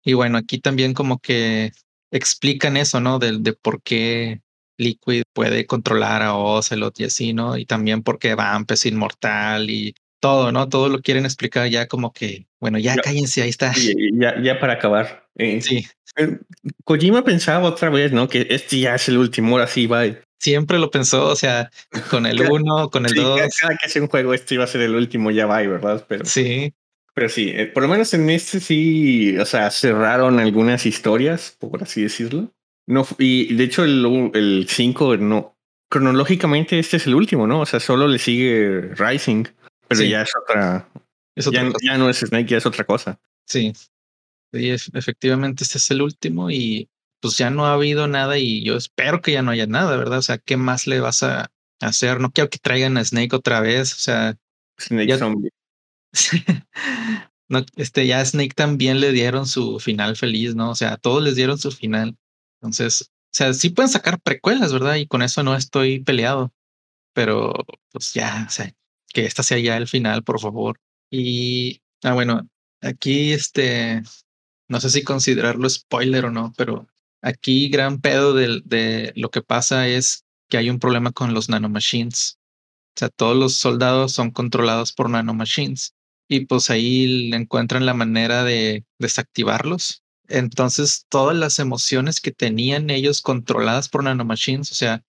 Y 0.05 0.13
bueno, 0.13 0.39
aquí 0.39 0.61
también 0.61 0.95
como 0.95 1.19
que 1.19 1.73
explican 2.13 2.77
eso, 2.77 3.01
¿no? 3.01 3.19
De, 3.19 3.39
de 3.39 3.53
por 3.55 3.83
qué 3.83 4.41
Liquid 4.79 5.23
puede 5.33 5.67
controlar 5.67 6.23
a 6.23 6.35
Ocelot 6.35 6.99
y 7.01 7.05
así, 7.05 7.33
¿no? 7.35 7.57
Y 7.57 7.67
también 7.67 8.03
porque 8.03 8.35
Vamp 8.35 8.71
es 8.71 8.87
inmortal 8.87 9.69
y 9.69 9.95
todo, 10.21 10.53
¿no? 10.53 10.69
Todo 10.69 10.89
lo 10.89 11.01
quieren 11.01 11.25
explicar 11.25 11.69
ya 11.69 11.87
como 11.87 12.13
que, 12.13 12.47
bueno, 12.61 12.79
ya, 12.79 12.97
cállense, 12.97 13.43
ahí 13.43 13.51
está. 13.51 13.73
Ya, 14.13 14.41
ya 14.43 14.59
para 14.59 14.75
acabar. 14.75 15.29
Eh, 15.37 15.61
sí. 15.61 15.87
Eh, 16.17 16.39
Kojima 16.85 17.25
pensaba 17.25 17.69
otra 17.69 17.91
vez, 17.91 18.13
¿no? 18.13 18.29
Que 18.29 18.47
este 18.51 18.81
ya 18.81 18.95
es 18.95 19.09
el 19.09 19.19
último, 19.19 19.53
ahora 19.53 19.67
sí 19.67 19.87
va. 19.87 20.05
Siempre 20.41 20.79
lo 20.79 20.91
pensó, 20.91 21.27
o 21.27 21.37
sea, 21.37 21.71
con 22.11 22.27
el 22.27 22.41
uno, 22.41 22.91
con 22.91 23.07
el 23.07 23.15
dos. 23.15 23.41
Cada 23.61 23.77
que 23.77 23.87
hace 23.87 24.01
un 24.01 24.09
juego, 24.09 24.35
este 24.35 24.55
iba 24.55 24.65
a 24.65 24.69
ser 24.69 24.83
el 24.83 24.95
último, 24.95 25.31
ya 25.31 25.47
va, 25.47 25.59
¿verdad? 25.63 26.05
Pero, 26.09 26.25
sí. 26.25 26.73
Pero 27.15 27.29
sí, 27.29 27.51
eh, 27.53 27.67
por 27.67 27.83
lo 27.83 27.89
menos 27.89 28.15
en 28.15 28.31
este 28.31 28.61
sí, 28.61 29.37
o 29.39 29.45
sea, 29.45 29.71
cerraron 29.73 30.39
algunas 30.39 30.87
historias, 30.87 31.57
por 31.59 31.83
así 31.83 32.03
decirlo. 32.03 32.53
No, 32.89 33.07
y 33.19 33.55
de 33.55 33.65
hecho 33.65 33.85
el 33.85 34.67
5 34.67 35.19
no, 35.19 35.59
cronológicamente 35.91 36.79
este 36.79 36.97
es 36.97 37.07
el 37.07 37.15
último, 37.15 37.47
¿no? 37.47 37.61
O 37.61 37.67
sea, 37.67 37.81
solo 37.81 38.09
le 38.09 38.19
sigue 38.19 38.95
Rising. 38.95 39.45
Pero 39.89 40.03
ya 40.05 40.23
es 40.23 40.31
otra. 40.35 40.89
ya, 41.83 41.99
no 41.99 42.09
es 42.09 42.21
Snake, 42.21 42.49
ya 42.49 42.57
es 42.57 42.65
otra 42.65 42.85
cosa. 42.85 43.21
Sí. 43.47 43.75
Sí, 44.55 44.71
efectivamente, 44.71 45.65
este 45.65 45.77
es 45.77 45.91
el 45.91 46.01
último 46.01 46.51
y 46.51 46.89
pues 47.21 47.37
ya 47.37 47.51
no 47.51 47.67
ha 47.67 47.75
habido 47.75 48.09
nada 48.09 48.39
y 48.39 48.65
yo 48.65 48.77
espero 48.77 49.21
que 49.21 49.33
ya 49.33 49.43
no 49.43 49.51
haya 49.51 49.67
nada, 49.67 49.95
¿verdad? 49.99 50.21
O 50.21 50.23
sea, 50.23 50.39
¿qué 50.39 50.57
más 50.57 50.87
le 50.87 51.01
vas 51.01 51.23
a 51.23 51.51
hacer? 51.81 52.21
No 52.21 52.31
quiero 52.31 52.49
que 52.49 52.59
traigan 52.59 52.97
a 52.97 53.05
Snake 53.05 53.37
otra 53.37 53.61
vez, 53.61 53.93
o 53.93 53.99
sea. 53.99 54.39
Snake 54.79 55.19
Zombie. 55.19 55.51
no, 57.51 57.67
este, 57.77 58.07
ya 58.07 58.21
a 58.21 58.25
Snake 58.25 58.55
también 58.55 59.01
le 59.01 59.13
dieron 59.13 59.47
su 59.47 59.79
final 59.79 60.17
feliz, 60.17 60.55
¿no? 60.55 60.71
O 60.71 60.75
sea, 60.75 60.97
todos 60.97 61.23
les 61.23 61.37
dieron 61.37 61.59
su 61.59 61.71
final. 61.71 62.17
Entonces, 62.61 63.11
o 63.11 63.31
sea, 63.33 63.55
sí 63.55 63.71
pueden 63.71 63.91
sacar 63.91 64.21
precuelas, 64.21 64.73
¿verdad? 64.73 64.97
Y 64.97 65.07
con 65.07 65.23
eso 65.23 65.43
no 65.43 65.55
estoy 65.57 66.01
peleado. 66.01 66.53
Pero, 67.15 67.55
pues 67.91 68.15
ya, 68.15 68.47
o 68.49 68.51
sea, 68.51 68.73
que 69.13 69.27
esta 69.27 69.43
sea 69.43 69.59
ya 69.59 69.77
el 69.77 69.89
final, 69.89 70.25
por 70.25 70.41
favor. 70.41 70.81
Y, 71.11 71.83
ah, 72.03 72.15
bueno, 72.15 72.49
aquí 72.81 73.33
este, 73.33 74.03
no 74.69 74.81
sé 74.81 74.91
si 74.91 75.03
considerarlo 75.05 75.69
spoiler 75.69 76.27
o 76.27 76.31
no, 76.31 76.53
pero 76.57 76.89
aquí 77.23 77.69
gran 77.69 78.01
pedo 78.01 78.35
de, 78.35 78.63
de 78.65 79.13
lo 79.17 79.31
que 79.31 79.43
pasa 79.43 79.89
es 79.89 80.25
que 80.49 80.59
hay 80.59 80.71
un 80.71 80.79
problema 80.79 81.13
con 81.13 81.35
los 81.35 81.49
nanomachines. 81.49 82.39
O 82.97 82.99
sea, 82.99 83.09
todos 83.11 83.37
los 83.37 83.57
soldados 83.57 84.13
son 84.13 84.31
controlados 84.31 84.93
por 84.93 85.11
nanomachines 85.11 85.95
y 86.29 86.47
pues 86.47 86.71
ahí 86.71 87.31
encuentran 87.33 87.87
la 87.87 87.95
manera 87.95 88.45
de 88.45 88.85
desactivarlos. 88.99 90.03
Entonces, 90.29 91.07
todas 91.09 91.37
las 91.37 91.59
emociones 91.59 92.21
que 92.21 92.33
tenían 92.33 92.91
ellos 92.91 93.23
controladas 93.23 93.89
por 93.89 94.05
nanomachines, 94.05 94.71
o 94.73 94.75
sea, 94.75 95.05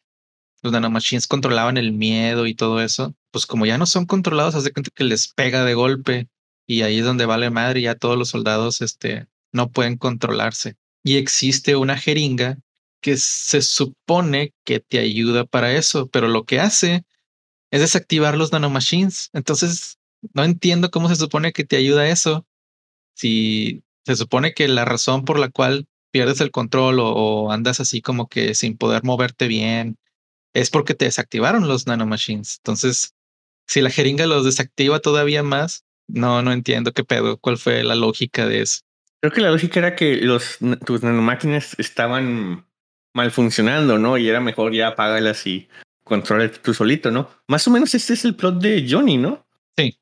los 0.61 0.73
nanomachines 0.73 1.27
controlaban 1.27 1.77
el 1.77 1.93
miedo 1.93 2.47
y 2.47 2.55
todo 2.55 2.81
eso, 2.81 3.15
pues 3.31 3.45
como 3.45 3.65
ya 3.65 3.77
no 3.77 3.85
son 3.85 4.05
controlados, 4.05 4.55
hace 4.55 4.71
cuenta 4.71 4.91
que 4.93 5.03
les 5.03 5.27
pega 5.29 5.63
de 5.65 5.73
golpe 5.73 6.29
y 6.67 6.81
ahí 6.83 6.99
es 6.99 7.05
donde 7.05 7.25
vale 7.25 7.49
madre 7.49 7.81
ya 7.81 7.95
todos 7.95 8.17
los 8.17 8.29
soldados 8.29 8.81
este, 8.81 9.27
no 9.51 9.71
pueden 9.71 9.97
controlarse. 9.97 10.75
Y 11.03 11.17
existe 11.17 11.75
una 11.75 11.97
jeringa 11.97 12.57
que 13.01 13.17
se 13.17 13.61
supone 13.61 14.53
que 14.65 14.79
te 14.79 14.99
ayuda 14.99 15.45
para 15.45 15.73
eso, 15.73 16.07
pero 16.07 16.27
lo 16.27 16.43
que 16.45 16.59
hace 16.59 17.05
es 17.71 17.81
desactivar 17.81 18.37
los 18.37 18.51
nanomachines. 18.51 19.29
Entonces, 19.33 19.97
no 20.33 20.43
entiendo 20.43 20.91
cómo 20.91 21.09
se 21.09 21.15
supone 21.15 21.53
que 21.53 21.63
te 21.63 21.77
ayuda 21.77 22.09
eso. 22.09 22.45
Si 23.15 23.83
se 24.09 24.15
supone 24.15 24.53
que 24.53 24.67
la 24.67 24.85
razón 24.85 25.23
por 25.23 25.37
la 25.37 25.49
cual 25.49 25.87
pierdes 26.11 26.41
el 26.41 26.51
control 26.51 26.99
o, 26.99 27.09
o 27.09 27.51
andas 27.51 27.79
así 27.79 28.01
como 28.01 28.27
que 28.27 28.55
sin 28.55 28.77
poder 28.77 29.03
moverte 29.03 29.47
bien 29.47 29.97
es 30.53 30.71
porque 30.71 30.95
te 30.95 31.05
desactivaron 31.05 31.67
los 31.67 31.85
nanomachines. 31.85 32.57
Entonces, 32.57 33.13
si 33.67 33.81
la 33.81 33.91
jeringa 33.91 34.25
los 34.25 34.45
desactiva 34.45 34.99
todavía 34.99 35.43
más, 35.43 35.85
no, 36.07 36.41
no 36.41 36.51
entiendo 36.51 36.91
qué 36.91 37.03
pedo, 37.03 37.37
cuál 37.37 37.57
fue 37.57 37.83
la 37.83 37.93
lógica 37.93 38.47
de 38.47 38.61
eso. 38.61 38.79
Creo 39.21 39.31
que 39.31 39.41
la 39.41 39.51
lógica 39.51 39.79
era 39.79 39.95
que 39.95 40.15
los, 40.17 40.57
tus 40.85 41.03
nanomáquinas 41.03 41.75
estaban 41.77 42.65
mal 43.13 43.31
funcionando, 43.31 43.99
¿no? 43.99 44.17
Y 44.17 44.27
era 44.27 44.39
mejor 44.39 44.73
ya 44.73 44.87
apágalas 44.87 45.45
y 45.45 45.67
controla 46.03 46.51
tú 46.51 46.73
solito, 46.73 47.11
¿no? 47.11 47.29
Más 47.47 47.67
o 47.67 47.71
menos 47.71 47.93
este 47.93 48.13
es 48.13 48.25
el 48.25 48.35
plot 48.35 48.59
de 48.59 48.87
Johnny, 48.89 49.17
¿no? 49.17 49.45
Sí. 49.77 49.99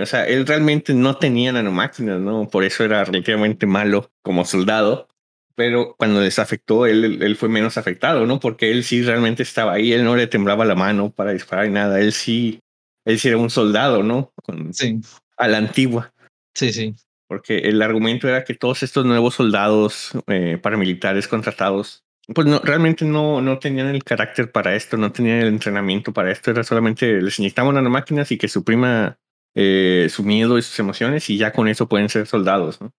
O 0.00 0.06
sea, 0.06 0.26
él 0.26 0.46
realmente 0.46 0.94
no 0.94 1.16
tenía 1.16 1.52
nanomáquinas, 1.52 2.20
¿no? 2.20 2.48
Por 2.48 2.64
eso 2.64 2.84
era 2.84 3.04
relativamente 3.04 3.66
malo 3.66 4.10
como 4.22 4.44
soldado 4.44 5.08
pero 5.54 5.94
cuando 5.96 6.20
les 6.20 6.38
afectó, 6.38 6.86
él, 6.86 7.22
él 7.22 7.36
fue 7.36 7.48
menos 7.48 7.78
afectado, 7.78 8.26
¿no? 8.26 8.40
Porque 8.40 8.72
él 8.72 8.84
sí 8.84 9.02
realmente 9.02 9.42
estaba 9.42 9.74
ahí, 9.74 9.92
él 9.92 10.04
no 10.04 10.16
le 10.16 10.26
temblaba 10.26 10.64
la 10.64 10.74
mano 10.74 11.10
para 11.10 11.32
disparar 11.32 11.66
y 11.66 11.70
nada, 11.70 12.00
él 12.00 12.12
sí, 12.12 12.60
él 13.04 13.18
sí 13.18 13.28
era 13.28 13.38
un 13.38 13.50
soldado, 13.50 14.02
¿no? 14.02 14.32
sí. 14.72 15.00
A 15.36 15.48
la 15.48 15.58
antigua. 15.58 16.12
Sí, 16.54 16.72
sí. 16.72 16.94
Porque 17.26 17.58
el 17.58 17.82
argumento 17.82 18.28
era 18.28 18.44
que 18.44 18.54
todos 18.54 18.82
estos 18.82 19.04
nuevos 19.04 19.34
soldados 19.34 20.12
eh, 20.26 20.58
paramilitares 20.60 21.26
contratados, 21.26 22.04
pues 22.34 22.46
no, 22.46 22.60
realmente 22.60 23.04
no, 23.04 23.40
no 23.40 23.58
tenían 23.58 23.88
el 23.88 24.04
carácter 24.04 24.50
para 24.50 24.74
esto, 24.74 24.96
no 24.96 25.12
tenían 25.12 25.38
el 25.38 25.48
entrenamiento 25.48 26.12
para 26.12 26.30
esto, 26.30 26.50
era 26.50 26.64
solamente 26.64 27.20
les 27.20 27.38
inyectaban 27.38 27.82
máquinas 27.90 28.30
y 28.32 28.38
que 28.38 28.48
suprima 28.48 29.18
eh, 29.54 30.08
su 30.10 30.24
miedo 30.24 30.58
y 30.58 30.62
sus 30.62 30.78
emociones 30.78 31.30
y 31.30 31.36
ya 31.36 31.52
con 31.52 31.68
eso 31.68 31.88
pueden 31.88 32.08
ser 32.08 32.26
soldados, 32.26 32.80
¿no? 32.80 32.92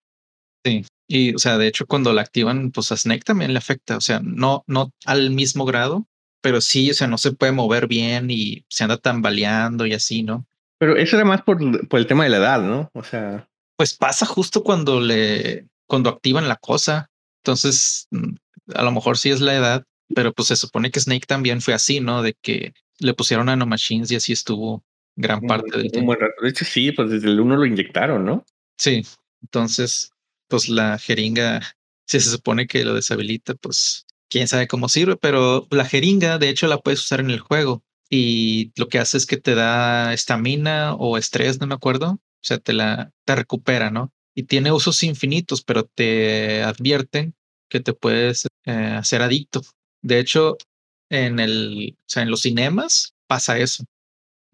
Sí. 0.63 0.85
Y, 1.07 1.35
o 1.35 1.37
sea, 1.37 1.57
de 1.57 1.67
hecho, 1.67 1.85
cuando 1.85 2.13
la 2.13 2.21
activan, 2.21 2.71
pues 2.71 2.91
a 2.91 2.97
Snake 2.97 3.23
también 3.23 3.53
le 3.53 3.59
afecta. 3.59 3.97
O 3.97 4.01
sea, 4.01 4.21
no, 4.23 4.63
no 4.67 4.91
al 5.05 5.29
mismo 5.29 5.65
grado, 5.65 6.07
pero 6.41 6.61
sí, 6.61 6.89
o 6.89 6.93
sea, 6.93 7.07
no 7.07 7.17
se 7.17 7.33
puede 7.33 7.51
mover 7.51 7.87
bien 7.87 8.31
y 8.31 8.65
se 8.69 8.83
anda 8.83 8.97
tambaleando 8.97 9.85
y 9.85 9.93
así, 9.93 10.23
¿no? 10.23 10.47
Pero 10.79 10.97
eso 10.97 11.15
era 11.15 11.25
más 11.25 11.41
por, 11.43 11.87
por 11.87 11.99
el 11.99 12.07
tema 12.07 12.23
de 12.23 12.29
la 12.31 12.37
edad, 12.37 12.61
¿no? 12.61 12.89
O 12.93 13.03
sea. 13.03 13.47
Pues 13.77 13.93
pasa 13.93 14.25
justo 14.25 14.63
cuando 14.63 14.99
le, 14.99 15.67
cuando 15.85 16.09
activan 16.09 16.47
la 16.47 16.55
cosa. 16.55 17.09
Entonces, 17.43 18.07
mm, 18.11 18.35
a 18.73 18.83
lo 18.83 18.91
mejor 18.91 19.17
sí 19.17 19.29
es 19.29 19.41
la 19.41 19.55
edad, 19.55 19.83
pero 20.15 20.33
pues 20.33 20.47
se 20.47 20.55
supone 20.55 20.91
que 20.91 20.99
Snake 20.99 21.25
también 21.27 21.61
fue 21.61 21.73
así, 21.73 21.99
¿no? 21.99 22.21
De 22.21 22.33
que 22.41 22.73
le 22.99 23.13
pusieron 23.13 23.47
nanomachines 23.47 24.11
y 24.11 24.15
así 24.15 24.33
estuvo 24.33 24.83
gran 25.15 25.41
parte 25.41 25.77
del 25.77 25.91
tiempo. 25.91 26.15
De 26.41 26.49
hecho, 26.49 26.65
sí, 26.65 26.91
pues 26.91 27.09
desde 27.09 27.27
el 27.27 27.39
uno 27.39 27.55
lo 27.55 27.65
inyectaron, 27.65 28.25
¿no? 28.25 28.45
Sí. 28.77 29.05
Entonces, 29.41 30.11
pues 30.47 30.69
la 30.69 30.97
jeringa, 30.97 31.61
si 32.07 32.19
se 32.19 32.29
supone 32.29 32.67
que 32.67 32.83
lo 32.83 32.93
deshabilita, 32.93 33.53
pues 33.55 34.05
quién 34.29 34.47
sabe 34.47 34.67
cómo 34.67 34.89
sirve, 34.89 35.15
pero 35.17 35.67
la 35.71 35.85
jeringa 35.85 36.37
de 36.37 36.49
hecho 36.49 36.67
la 36.67 36.79
puedes 36.79 37.01
usar 37.01 37.19
en 37.19 37.31
el 37.31 37.39
juego 37.39 37.83
y 38.09 38.71
lo 38.75 38.87
que 38.87 38.99
hace 38.99 39.17
es 39.17 39.25
que 39.25 39.37
te 39.37 39.55
da 39.55 40.13
estamina 40.13 40.93
o 40.95 41.17
estrés, 41.17 41.59
no 41.59 41.67
me 41.67 41.75
acuerdo, 41.75 42.11
o 42.11 42.19
sea, 42.41 42.57
te 42.59 42.73
la 42.73 43.11
te 43.25 43.35
recupera, 43.35 43.89
¿no? 43.91 44.11
Y 44.35 44.43
tiene 44.43 44.71
usos 44.71 45.01
infinitos, 45.03 45.63
pero 45.63 45.85
te 45.85 46.63
advierten 46.63 47.35
que 47.69 47.79
te 47.79 47.93
puedes 47.93 48.47
eh, 48.65 48.71
hacer 48.71 49.21
adicto. 49.21 49.61
De 50.01 50.19
hecho, 50.19 50.57
en 51.09 51.39
el, 51.39 51.95
o 51.97 52.03
sea, 52.07 52.23
en 52.23 52.29
los 52.29 52.41
cinemas 52.41 53.15
pasa 53.27 53.57
eso, 53.57 53.85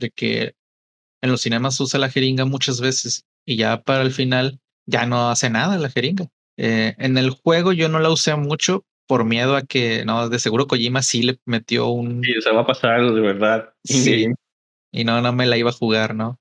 de 0.02 0.12
que 0.12 0.56
en 1.22 1.32
los 1.32 1.42
cinemas 1.42 1.80
usa 1.80 2.00
la 2.00 2.10
jeringa 2.10 2.44
muchas 2.44 2.82
veces 2.82 3.26
y 3.46 3.56
ya 3.56 3.82
para 3.82 4.02
el 4.02 4.12
final 4.12 4.60
ya 4.86 5.06
no 5.06 5.30
hace 5.30 5.50
nada 5.50 5.78
la 5.78 5.90
jeringa. 5.90 6.28
Eh, 6.58 6.96
en 6.98 7.18
el 7.18 7.30
juego 7.30 7.72
yo 7.72 7.88
no 7.88 8.00
la 8.00 8.10
usé 8.10 8.36
mucho 8.36 8.86
por 9.08 9.24
miedo 9.26 9.56
a 9.56 9.62
que, 9.62 10.04
no, 10.06 10.30
de 10.30 10.40
seguro 10.40 10.68
Kojima 10.68 11.02
sí 11.02 11.24
le 11.24 11.40
metió 11.46 11.88
un... 11.88 12.22
Sí, 12.24 12.34
se 12.42 12.52
va 12.52 12.62
a 12.62 12.66
pasar 12.66 12.92
algo 12.92 13.16
de 13.16 13.22
verdad. 13.22 13.74
Sí. 13.84 14.28
Y 14.94 15.06
no, 15.06 15.22
no 15.22 15.32
me 15.32 15.48
la 15.48 15.58
iba 15.58 15.70
a 15.70 15.74
jugar, 15.74 16.16
¿no? 16.16 16.38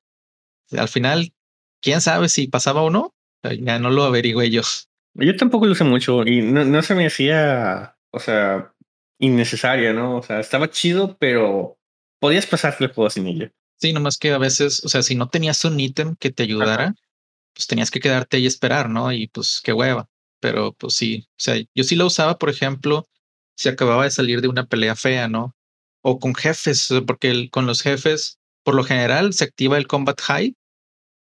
Al 0.77 0.89
final, 0.89 1.33
quién 1.81 2.01
sabe 2.01 2.29
si 2.29 2.49
pasaba 2.49 2.83
o 2.83 2.91
no. 2.91 3.15
Ya 3.43 3.79
no 3.79 3.91
lo 3.91 4.05
averigüé 4.05 4.51
yo. 4.51 4.63
Yo 5.15 5.37
tampoco 5.37 5.67
lo 5.67 5.73
usé 5.73 5.85
mucho 5.85 6.27
y 6.27 6.43
no, 6.43 6.65
no 6.65 6.83
se 6.83 6.95
me 6.95 7.07
hacía, 7.07 7.97
o 8.11 8.19
sea, 8.19 8.75
innecesaria, 9.19 9.93
¿no? 9.93 10.17
O 10.17 10.23
sea, 10.23 10.41
estaba 10.41 10.71
chido, 10.71 11.17
pero 11.19 11.80
podías 12.21 12.47
pasarte 12.47 12.85
el 12.85 12.93
juego 12.93 13.11
sin 13.11 13.27
ella. 13.27 13.51
Sí, 13.81 13.93
nomás 13.93 14.19
que 14.19 14.33
a 14.33 14.39
veces, 14.39 14.85
o 14.85 14.89
sea, 14.89 15.03
si 15.03 15.15
no 15.15 15.29
tenías 15.29 15.65
un 15.65 15.81
ítem 15.81 16.15
que 16.17 16.31
te 16.31 16.43
ayudara, 16.45 16.95
pues 17.55 17.67
tenías 17.67 17.91
que 17.91 18.01
quedarte 18.01 18.37
ahí 18.37 18.45
y 18.45 18.47
esperar, 18.47 18.91
¿no? 18.91 19.13
Y 19.13 19.29
pues 19.29 19.61
qué 19.65 19.73
hueva. 19.73 20.09
Pero 20.41 20.73
pues 20.75 20.95
sí, 20.95 21.27
o 21.31 21.35
sea, 21.39 21.57
yo 21.75 21.85
sí 21.85 21.97
la 21.97 22.07
usaba, 22.07 22.39
por 22.39 22.51
ejemplo, 22.51 23.07
si 23.57 23.69
acababa 23.69 24.05
de 24.05 24.11
salir 24.11 24.41
de 24.43 24.49
una 24.49 24.67
pelea 24.67 24.97
fea, 24.97 25.29
¿no? 25.29 25.55
O 26.03 26.19
con 26.19 26.35
jefes, 26.35 26.89
porque 27.07 27.31
el, 27.31 27.51
con 27.51 27.67
los 27.67 27.83
jefes, 27.83 28.39
por 28.65 28.75
lo 28.75 28.85
general, 28.85 29.33
se 29.35 29.45
activa 29.45 29.79
el 29.79 29.87
combat 29.87 30.21
high, 30.21 30.55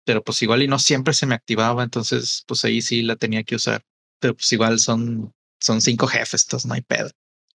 pero 0.05 0.23
pues 0.23 0.41
igual 0.41 0.63
y 0.63 0.67
no 0.67 0.79
siempre 0.79 1.13
se 1.13 1.25
me 1.25 1.35
activaba, 1.35 1.83
entonces 1.83 2.43
pues 2.47 2.65
ahí 2.65 2.81
sí 2.81 3.01
la 3.03 3.15
tenía 3.15 3.43
que 3.43 3.55
usar. 3.55 3.83
Pero 4.19 4.35
pues 4.35 4.51
igual 4.53 4.79
son, 4.79 5.33
son 5.59 5.81
cinco 5.81 6.07
jefes, 6.07 6.45
entonces 6.45 6.67
no 6.67 6.73
hay 6.75 6.81
pedo. 6.81 7.09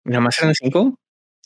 ¿Nada 0.04 0.20
más 0.20 0.38
eran 0.40 0.54
cinco? 0.54 0.98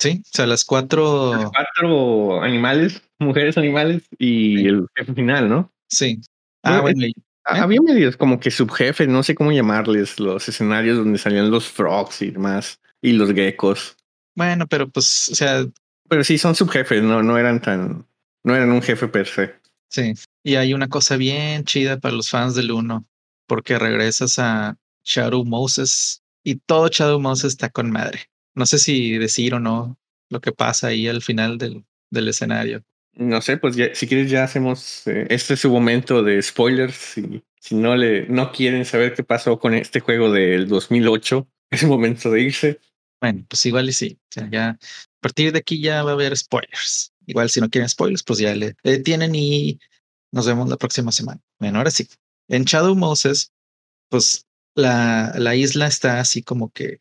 Sí, 0.03 0.21
o 0.25 0.31
sea, 0.37 0.47
las 0.49 0.65
cuatro... 0.65 1.33
Las 1.33 1.51
cuatro 1.53 2.43
animales, 2.43 3.01
mujeres 3.21 3.57
animales 3.57 4.03
y 4.19 4.67
el 4.67 4.89
jefe 4.97 5.15
final, 5.15 5.49
¿no? 5.49 5.73
Sí. 5.89 6.21
Ah, 6.65 6.81
bueno. 6.81 7.05
¿eh? 7.05 7.13
Había 7.45 7.81
medios 7.81 8.17
como 8.17 8.41
que 8.41 8.51
subjefes, 8.51 9.07
no 9.07 9.23
sé 9.23 9.37
cómo 9.37 9.53
llamarles, 9.53 10.19
los 10.19 10.49
escenarios 10.49 10.97
donde 10.99 11.19
salían 11.19 11.53
los 11.53 11.69
frogs 11.69 12.21
y 12.23 12.33
demás, 12.33 12.81
y 13.01 13.13
los 13.13 13.33
geckos. 13.33 13.97
Bueno, 14.35 14.67
pero 14.67 14.89
pues, 14.89 15.29
o 15.31 15.37
sea... 15.37 15.67
Pero 16.09 16.25
sí, 16.25 16.37
son 16.37 16.57
subjefes, 16.57 17.01
no, 17.01 17.23
no 17.23 17.39
eran 17.39 17.63
tan... 17.63 18.05
No 18.43 18.57
eran 18.57 18.73
un 18.73 18.83
jefe 18.83 19.07
per 19.07 19.29
se. 19.29 19.55
Sí, 19.89 20.15
y 20.43 20.57
hay 20.57 20.75
una 20.75 20.89
cosa 20.89 21.17
bien 21.17 21.63
chida 21.63 22.01
para 22.01 22.17
los 22.17 22.29
fans 22.29 22.57
del 22.57 22.73
1, 22.73 23.07
porque 23.47 23.79
regresas 23.79 24.41
a 24.41 24.77
Shadow 25.05 25.45
Moses 25.45 26.25
y 26.43 26.57
todo 26.57 26.89
Shadow 26.89 27.21
Moses 27.21 27.53
está 27.53 27.71
con 27.71 27.93
madre. 27.93 28.32
No 28.55 28.67
sé 28.67 28.79
si 28.79 29.19
decir 29.19 29.55
o 29.55 29.61
no 29.61 29.99
lo 30.29 30.41
que 30.41 30.53
pasa 30.53 30.89
ahí 30.89 31.09
al 31.09 31.23
final 31.23 31.59
del, 31.59 31.85
del 32.11 32.29
escenario. 32.29 32.83
No 33.15 33.43
sé, 33.43 33.59
pues 33.59 33.77
ya, 33.77 33.95
si 33.95 34.07
quieres 34.07 34.31
ya 34.31 34.45
hacemos, 34.45 35.07
eh, 35.07 35.27
este 35.29 35.55
es 35.55 35.61
su 35.61 35.71
momento 35.71 36.23
de 36.23 36.41
spoilers. 36.41 36.95
Si, 36.95 37.43
si 37.61 37.75
no, 37.75 37.95
le, 37.95 38.27
no 38.29 38.53
quieren 38.53 38.85
saber 38.85 39.15
qué 39.15 39.23
pasó 39.23 39.59
con 39.59 39.75
este 39.75 40.01
juego 40.01 40.33
del 40.33 40.67
2008, 40.69 41.47
es 41.71 41.83
el 41.83 41.89
momento 41.89 42.31
de 42.31 42.41
irse. 42.41 42.81
Bueno, 43.21 43.45
pues 43.49 43.65
igual 43.67 43.89
y 43.89 43.93
sí. 43.93 44.19
O 44.21 44.33
sea, 44.33 44.49
ya 44.51 44.71
a 44.71 44.79
partir 45.21 45.53
de 45.53 45.59
aquí 45.59 45.81
ya 45.81 46.03
va 46.03 46.11
a 46.11 46.15
haber 46.15 46.37
spoilers. 46.37 47.13
Igual 47.27 47.51
si 47.51 47.61
no 47.61 47.69
quieren 47.69 47.89
spoilers, 47.89 48.23
pues 48.23 48.39
ya 48.39 48.55
le, 48.55 48.75
tienen 49.05 49.35
y 49.35 49.79
nos 50.33 50.47
vemos 50.47 50.69
la 50.69 50.77
próxima 50.77 51.13
semana. 51.13 51.41
Bueno, 51.61 51.79
ahora 51.79 51.91
sí. 51.91 52.09
En 52.49 52.65
Shadow 52.65 52.97
Moses, 52.97 53.53
pues 54.09 54.47
la, 54.75 55.33
la 55.37 55.55
isla 55.55 55.87
está 55.87 56.19
así 56.19 56.43
como 56.43 56.71
que 56.73 57.01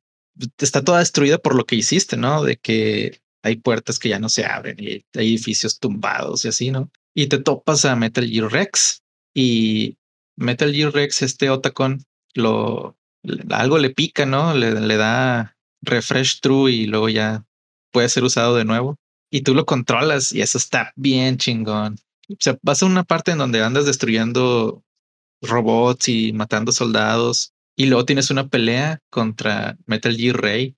está 0.57 0.83
toda 0.83 0.99
destruida 0.99 1.37
por 1.37 1.55
lo 1.55 1.65
que 1.65 1.75
hiciste, 1.75 2.17
¿no? 2.17 2.43
De 2.43 2.57
que 2.57 3.21
hay 3.43 3.57
puertas 3.57 3.99
que 3.99 4.09
ya 4.09 4.19
no 4.19 4.29
se 4.29 4.45
abren 4.45 4.77
y 4.79 5.05
hay 5.13 5.29
edificios 5.29 5.79
tumbados 5.79 6.45
y 6.45 6.49
así, 6.49 6.71
¿no? 6.71 6.91
Y 7.13 7.27
te 7.27 7.39
topas 7.39 7.85
a 7.85 7.95
Metal 7.95 8.27
Gear 8.27 8.51
Rex 8.51 9.03
y 9.33 9.97
Metal 10.37 10.73
Gear 10.73 10.93
Rex, 10.93 11.21
este 11.21 11.49
Otacon, 11.49 12.03
lo 12.33 12.97
algo 13.49 13.77
le 13.77 13.89
pica, 13.91 14.25
¿no? 14.25 14.53
Le, 14.53 14.79
le 14.79 14.97
da 14.97 15.57
refresh 15.81 16.39
true 16.39 16.71
y 16.71 16.87
luego 16.87 17.09
ya 17.09 17.45
puede 17.91 18.09
ser 18.09 18.23
usado 18.23 18.55
de 18.55 18.65
nuevo 18.65 18.97
y 19.31 19.41
tú 19.41 19.53
lo 19.53 19.65
controlas 19.65 20.31
y 20.31 20.41
eso 20.41 20.57
está 20.57 20.93
bien 20.95 21.37
chingón. 21.37 21.97
O 22.29 22.35
sea, 22.39 22.57
vas 22.61 22.81
a 22.81 22.85
una 22.85 23.03
parte 23.03 23.31
en 23.31 23.39
donde 23.39 23.61
andas 23.61 23.85
destruyendo 23.85 24.83
robots 25.41 26.07
y 26.07 26.33
matando 26.33 26.71
soldados 26.71 27.53
y 27.75 27.85
luego 27.87 28.05
tienes 28.05 28.29
una 28.31 28.47
pelea 28.47 28.99
contra 29.09 29.77
Metal 29.85 30.15
Gear 30.15 30.41
Ray. 30.41 30.75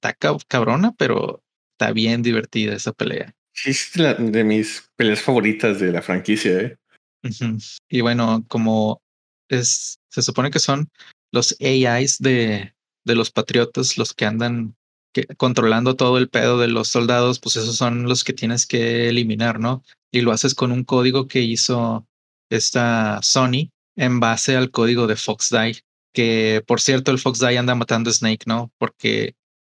Está 0.00 0.16
cabrona, 0.46 0.92
pero 0.96 1.42
está 1.72 1.92
bien 1.92 2.22
divertida 2.22 2.74
esa 2.74 2.92
pelea. 2.92 3.34
Sí, 3.52 3.70
es 3.70 3.92
de 3.94 4.44
mis 4.44 4.90
peleas 4.96 5.22
favoritas 5.22 5.80
de 5.80 5.92
la 5.92 6.02
franquicia. 6.02 6.60
¿eh? 6.60 6.76
Y 7.88 8.00
bueno, 8.02 8.44
como 8.48 9.02
es, 9.48 9.98
se 10.10 10.22
supone 10.22 10.50
que 10.50 10.58
son 10.58 10.90
los 11.32 11.56
AIs 11.60 12.18
de, 12.18 12.74
de 13.04 13.14
los 13.14 13.30
patriotas 13.30 13.96
los 13.96 14.12
que 14.12 14.26
andan 14.26 14.76
controlando 15.38 15.96
todo 15.96 16.18
el 16.18 16.28
pedo 16.28 16.58
de 16.58 16.68
los 16.68 16.88
soldados, 16.88 17.40
pues 17.40 17.56
esos 17.56 17.76
son 17.76 18.04
los 18.04 18.24
que 18.24 18.34
tienes 18.34 18.66
que 18.66 19.08
eliminar, 19.08 19.58
¿no? 19.60 19.82
Y 20.12 20.20
lo 20.20 20.32
haces 20.32 20.54
con 20.54 20.72
un 20.72 20.84
código 20.84 21.26
que 21.26 21.40
hizo 21.40 22.06
esta 22.50 23.20
Sony 23.22 23.70
en 23.96 24.20
base 24.20 24.56
al 24.56 24.70
código 24.70 25.06
de 25.06 25.16
Fox 25.16 25.50
Die, 25.50 25.80
que 26.16 26.64
por 26.66 26.80
cierto 26.80 27.10
el 27.10 27.18
Fox 27.18 27.40
Die 27.40 27.58
anda 27.58 27.74
matando 27.74 28.08
a 28.08 28.12
Snake, 28.14 28.44
¿no? 28.46 28.72
Porque 28.78 29.36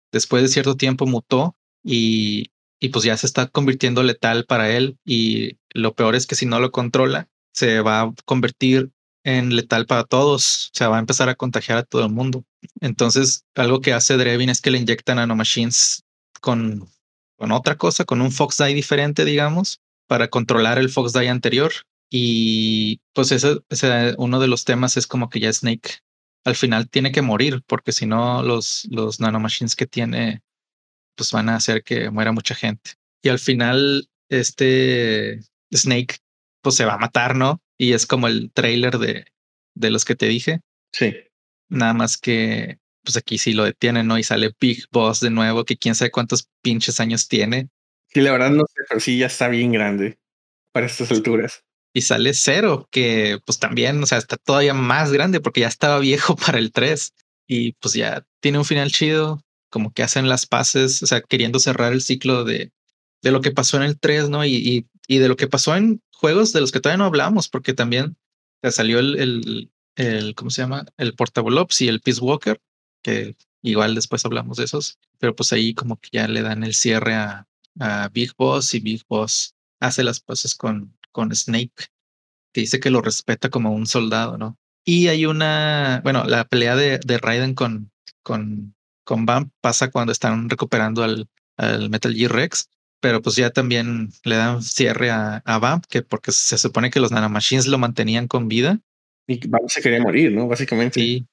después 0.10 0.42
de 0.42 0.48
cierto 0.48 0.78
tiempo 0.78 1.06
mutó 1.06 1.58
y, 1.84 2.52
y 2.80 2.90
pues 2.90 3.04
ya 3.04 3.18
se 3.18 3.28
está 3.28 3.48
convirtiendo 3.48 4.04
letal 4.04 4.46
para 4.46 4.72
él 4.72 4.98
y 5.06 5.58
lo 5.74 5.96
peor 5.96 6.16
es 6.16 6.26
que 6.26 6.36
si 6.36 6.46
no 6.46 6.62
lo 6.62 6.72
controla, 6.72 7.28
se 7.54 7.82
va 7.82 8.04
a 8.04 8.14
convertir 8.24 8.90
en 9.26 9.54
letal 9.54 9.86
para 9.86 10.06
todos, 10.06 10.70
se 10.74 10.88
va 10.88 10.96
a 10.96 11.02
empezar 11.02 11.28
a 11.28 11.36
contagiar 11.36 11.78
a 11.80 11.84
todo 11.84 12.06
el 12.06 12.14
mundo. 12.14 12.46
Entonces, 12.80 13.44
algo 13.54 13.82
que 13.82 13.92
hace 13.92 14.16
Drevin 14.16 14.50
es 14.50 14.62
que 14.62 14.72
le 14.72 14.78
inyectan 14.78 15.18
nanomachines 15.18 16.06
con, 16.40 16.88
con 17.38 17.52
otra 17.52 17.76
cosa, 17.76 18.06
con 18.06 18.22
un 18.22 18.32
Fox 18.32 18.60
Die 18.60 18.74
diferente, 18.74 19.26
digamos, 19.26 19.82
para 20.08 20.30
controlar 20.30 20.80
el 20.80 20.90
Fox 20.90 21.12
Die 21.12 21.28
anterior. 21.28 21.74
Y 22.10 23.02
pues 23.12 23.34
ese, 23.34 23.60
ese, 23.68 24.16
uno 24.18 24.40
de 24.40 24.48
los 24.48 24.64
temas 24.64 24.96
es 24.96 25.06
como 25.06 25.30
que 25.30 25.42
ya 25.42 25.52
Snake 25.52 26.00
al 26.46 26.56
final 26.56 26.90
tiene 26.90 27.12
que 27.12 27.22
morir, 27.22 27.62
porque 27.68 27.92
si 27.92 28.06
no, 28.06 28.42
los, 28.44 28.88
los 28.90 29.20
nanomachines 29.20 29.76
que 29.76 29.88
tiene, 29.88 30.42
pues 31.16 31.32
van 31.32 31.50
a 31.50 31.56
hacer 31.56 31.84
que 31.84 32.10
muera 32.10 32.32
mucha 32.32 32.56
gente. 32.56 32.92
Y 33.22 33.30
al 33.30 33.40
final, 33.40 34.10
este 34.30 35.40
Snake, 35.74 36.18
pues 36.62 36.76
se 36.76 36.86
va 36.86 36.94
a 36.94 37.00
matar, 37.00 37.36
¿no? 37.36 37.62
Y 37.78 37.94
es 37.94 38.06
como 38.06 38.28
el 38.28 38.52
trailer 38.54 38.98
de, 38.98 39.26
de 39.76 39.90
los 39.92 40.06
que 40.06 40.16
te 40.16 40.28
dije. 40.28 40.62
Sí. 40.94 41.16
Nada 41.70 41.94
más 41.94 42.18
que, 42.18 42.80
pues 43.04 43.18
aquí 43.18 43.38
sí 43.38 43.54
lo 43.54 43.64
detienen, 43.64 44.08
¿no? 44.08 44.18
Y 44.18 44.24
sale 44.24 44.54
Big 44.60 44.86
Boss 44.92 45.20
de 45.20 45.30
nuevo, 45.30 45.66
que 45.66 45.78
quién 45.78 45.96
sabe 45.96 46.12
cuántos 46.12 46.50
pinches 46.62 47.00
años 47.00 47.28
tiene. 47.28 47.70
Sí, 48.08 48.22
la 48.22 48.32
verdad 48.32 48.50
no 48.50 48.64
sé, 48.66 48.82
pero 48.88 49.00
sí 49.00 49.18
ya 49.18 49.28
está 49.28 49.48
bien 49.50 49.72
grande 49.72 50.18
para 50.72 50.88
estas 50.88 51.12
alturas. 51.12 51.64
Y 51.94 52.02
sale 52.02 52.34
Cero, 52.34 52.88
que 52.92 53.40
pues 53.46 53.60
también, 53.60 54.02
o 54.04 54.06
sea, 54.06 54.20
está 54.20 54.38
todavía 54.38 54.74
más 54.74 55.12
grande 55.12 55.40
porque 55.42 55.62
ya 55.62 55.68
estaba 55.68 56.00
viejo 56.00 56.36
para 56.36 56.60
el 56.60 56.72
3. 56.72 57.14
Y 57.48 57.74
pues 57.74 57.96
ya 57.96 58.26
tiene 58.42 58.60
un 58.60 58.66
final 58.66 58.92
chido, 58.92 59.44
como 59.70 59.92
que 59.92 60.04
hacen 60.04 60.30
las 60.30 60.46
paces, 60.46 61.02
o 61.04 61.08
sea, 61.08 61.22
queriendo 61.22 61.60
cerrar 61.60 61.94
el 61.94 62.02
ciclo 62.02 62.44
de, 62.44 62.72
de 63.22 63.32
lo 63.32 63.42
que 63.42 63.52
pasó 63.52 63.78
en 63.78 63.84
el 63.84 64.00
3, 64.00 64.30
¿no? 64.30 64.46
Y, 64.46 64.56
y, 64.56 64.88
y 65.08 65.18
de 65.18 65.28
lo 65.28 65.36
que 65.36 65.48
pasó 65.48 65.76
en 65.76 66.02
juegos 66.12 66.54
de 66.54 66.62
los 66.62 66.72
que 66.72 66.80
todavía 66.80 67.00
no 67.00 67.06
hablamos, 67.06 67.50
porque 67.50 67.74
también 67.74 68.18
salió 68.64 69.00
el, 69.00 69.20
el, 69.20 69.72
el, 69.96 70.36
¿cómo 70.36 70.52
se 70.52 70.62
llama? 70.62 70.86
El 70.98 71.16
Portable 71.16 71.60
Ops 71.60 71.82
y 71.82 71.88
el 71.88 72.02
Peace 72.02 72.22
Walker, 72.22 72.62
que 73.02 73.36
igual 73.62 73.96
después 73.96 74.26
hablamos 74.26 74.58
de 74.58 74.66
esos, 74.66 75.00
pero 75.18 75.36
pues 75.36 75.52
ahí 75.54 75.74
como 75.74 75.98
que 75.98 76.10
ya 76.12 76.28
le 76.28 76.42
dan 76.42 76.64
el 76.64 76.74
cierre 76.74 77.16
a, 77.16 77.48
a 77.80 78.10
Big 78.10 78.34
Boss 78.38 78.74
y 78.74 78.80
Big 78.80 79.04
Boss 79.08 79.56
hace 79.80 80.04
las 80.04 80.20
paces 80.20 80.56
con, 80.56 80.98
con 81.12 81.36
Snake, 81.36 81.88
que 82.54 82.62
dice 82.62 82.80
que 82.80 82.90
lo 82.90 83.02
respeta 83.02 83.50
como 83.50 83.72
un 83.72 83.86
soldado, 83.86 84.38
¿no? 84.38 84.58
Y 84.86 85.08
hay 85.08 85.26
una, 85.26 86.02
bueno, 86.04 86.24
la 86.24 86.46
pelea 86.46 86.76
de, 86.76 87.00
de 87.00 87.18
Raiden 87.18 87.54
con, 87.54 87.92
con, 88.24 88.76
con 89.04 89.26
Bam 89.26 89.52
pasa 89.62 89.92
cuando 89.92 90.12
están 90.12 90.50
recuperando 90.50 91.04
al, 91.04 91.28
al 91.58 91.90
Metal 91.90 92.14
Gear 92.14 92.32
Rex, 92.32 92.70
pero 93.00 93.22
pues 93.22 93.36
ya 93.36 93.50
también 93.52 94.12
le 94.24 94.36
dan 94.36 94.64
cierre 94.64 95.12
a, 95.12 95.44
a 95.46 95.60
Bam, 95.60 95.82
que 95.90 96.02
porque 96.02 96.32
se 96.32 96.58
supone 96.58 96.90
que 96.90 97.00
los 97.00 97.12
nanomachines 97.12 97.68
lo 97.68 97.78
mantenían 97.78 98.28
con 98.28 98.48
vida 98.48 98.80
y 99.30 99.48
Bam 99.48 99.62
se 99.68 99.82
quería 99.82 100.02
morir, 100.02 100.32
¿no? 100.32 100.48
Básicamente. 100.48 101.00
Sí, 101.00 101.28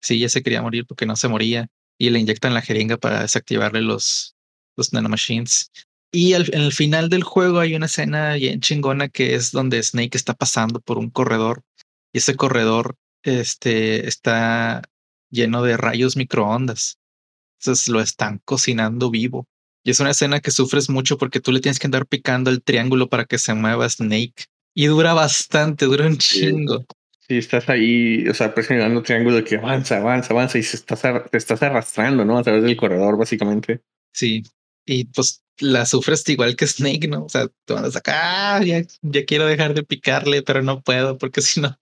sí, 0.00 0.20
ya 0.20 0.28
se 0.28 0.40
quería 0.40 0.62
morir 0.62 0.86
porque 0.86 1.04
no 1.04 1.16
se 1.16 1.26
moría. 1.26 1.66
Y 1.98 2.10
le 2.10 2.20
inyectan 2.20 2.54
la 2.54 2.62
jeringa 2.62 2.96
para 2.96 3.22
desactivarle 3.22 3.82
los, 3.82 4.36
los 4.76 4.92
nanomachines. 4.92 5.72
Y 6.12 6.34
al, 6.34 6.52
en 6.52 6.62
el 6.62 6.72
final 6.72 7.08
del 7.08 7.22
juego 7.22 7.60
hay 7.60 7.74
una 7.74 7.86
escena 7.86 8.34
bien 8.34 8.60
chingona 8.60 9.08
que 9.08 9.34
es 9.34 9.52
donde 9.52 9.82
Snake 9.82 10.16
está 10.16 10.34
pasando 10.34 10.80
por 10.80 10.98
un 10.98 11.10
corredor. 11.10 11.62
Y 12.12 12.18
ese 12.18 12.34
corredor 12.34 12.96
este, 13.22 14.08
está 14.08 14.82
lleno 15.30 15.62
de 15.62 15.76
rayos 15.76 16.16
microondas. 16.16 16.98
Entonces 17.60 17.88
lo 17.88 18.00
están 18.00 18.40
cocinando 18.44 19.10
vivo. 19.10 19.46
Y 19.84 19.90
es 19.90 20.00
una 20.00 20.10
escena 20.10 20.40
que 20.40 20.50
sufres 20.50 20.90
mucho 20.90 21.16
porque 21.16 21.40
tú 21.40 21.52
le 21.52 21.60
tienes 21.60 21.78
que 21.78 21.86
andar 21.86 22.06
picando 22.06 22.50
el 22.50 22.62
triángulo 22.62 23.08
para 23.08 23.24
que 23.24 23.38
se 23.38 23.54
mueva 23.54 23.88
Snake. 23.88 24.46
Y 24.74 24.86
dura 24.86 25.14
bastante, 25.14 25.86
dura 25.86 26.06
un 26.06 26.18
chingo. 26.18 26.84
Si 27.20 27.36
estás 27.36 27.68
ahí, 27.68 28.26
o 28.28 28.34
sea, 28.34 28.52
presionando 28.52 29.02
triángulo 29.02 29.42
que 29.44 29.56
avanza, 29.56 29.98
avanza, 29.98 30.32
avanza 30.34 30.58
y 30.58 30.62
se 30.62 30.76
estás, 30.76 31.02
te 31.30 31.38
estás 31.38 31.62
arrastrando, 31.62 32.24
¿no? 32.24 32.38
A 32.38 32.42
través 32.42 32.64
del 32.64 32.76
corredor, 32.76 33.16
básicamente. 33.16 33.80
Sí. 34.12 34.42
Y 34.86 35.04
pues 35.06 35.42
la 35.58 35.86
sufres 35.86 36.26
igual 36.28 36.56
que 36.56 36.66
Snake, 36.66 37.08
¿no? 37.08 37.24
O 37.24 37.28
sea, 37.28 37.48
te 37.64 37.74
vas 37.74 37.96
acá, 37.96 38.56
ah, 38.56 38.64
ya, 38.64 38.82
ya 39.02 39.24
quiero 39.24 39.46
dejar 39.46 39.74
de 39.74 39.82
picarle, 39.82 40.42
pero 40.42 40.62
no 40.62 40.82
puedo 40.82 41.18
porque 41.18 41.40
si 41.42 41.60
no, 41.60 41.78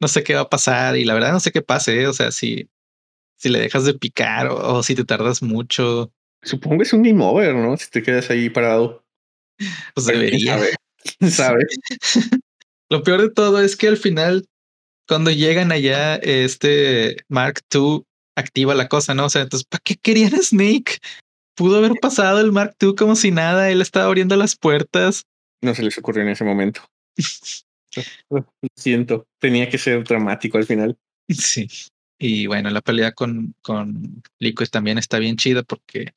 no 0.00 0.08
sé 0.08 0.22
qué 0.22 0.34
va 0.34 0.42
a 0.42 0.50
pasar 0.50 0.96
y 0.96 1.04
la 1.04 1.14
verdad 1.14 1.32
no 1.32 1.40
sé 1.40 1.52
qué 1.52 1.62
pase, 1.62 2.02
¿eh? 2.02 2.06
o 2.06 2.12
sea, 2.12 2.32
si, 2.32 2.68
si 3.36 3.48
le 3.48 3.60
dejas 3.60 3.84
de 3.84 3.94
picar 3.94 4.48
o, 4.48 4.82
si 4.82 4.94
te 4.94 5.04
tardas 5.04 5.42
mucho. 5.42 6.12
Supongo 6.42 6.78
que 6.78 6.82
es 6.84 6.92
un 6.92 7.02
game 7.02 7.22
over, 7.24 7.54
¿no? 7.54 7.76
Si 7.76 7.88
te 7.90 8.02
quedas 8.02 8.30
ahí 8.30 8.50
parado. 8.50 9.04
Pues 9.94 10.06
debería. 10.06 10.58
¿Sabe? 11.30 11.64
Lo 12.90 13.02
peor 13.02 13.22
de 13.22 13.30
todo 13.30 13.60
es 13.60 13.76
que 13.76 13.88
al 13.88 13.96
final, 13.96 14.46
cuando 15.08 15.30
llegan 15.30 15.72
allá, 15.72 16.16
este 16.16 17.16
Mark 17.28 17.60
II 17.72 18.02
activa 18.36 18.74
la 18.74 18.88
cosa, 18.88 19.14
¿no? 19.14 19.26
O 19.26 19.30
sea, 19.30 19.42
entonces, 19.42 19.66
¿para 19.66 19.80
qué 19.84 19.96
querían 19.96 20.32
Snake? 20.42 20.98
Pudo 21.54 21.78
haber 21.78 21.92
pasado 22.00 22.40
el 22.40 22.52
Mark 22.52 22.76
II 22.80 22.94
como 22.96 23.16
si 23.16 23.30
nada, 23.30 23.70
él 23.70 23.82
estaba 23.82 24.06
abriendo 24.06 24.36
las 24.36 24.56
puertas. 24.56 25.24
No 25.60 25.74
se 25.74 25.82
les 25.82 25.98
ocurrió 25.98 26.22
en 26.22 26.30
ese 26.30 26.44
momento. 26.44 26.82
Lo 28.30 28.46
siento, 28.76 29.26
tenía 29.38 29.68
que 29.68 29.78
ser 29.78 30.02
dramático 30.04 30.58
al 30.58 30.64
final. 30.64 30.96
Sí. 31.28 31.68
Y 32.18 32.46
bueno, 32.46 32.70
la 32.70 32.80
pelea 32.80 33.12
con, 33.12 33.54
con 33.62 34.22
Liquid 34.38 34.68
también 34.68 34.98
está 34.98 35.18
bien 35.18 35.36
chida 35.36 35.62
porque 35.62 36.12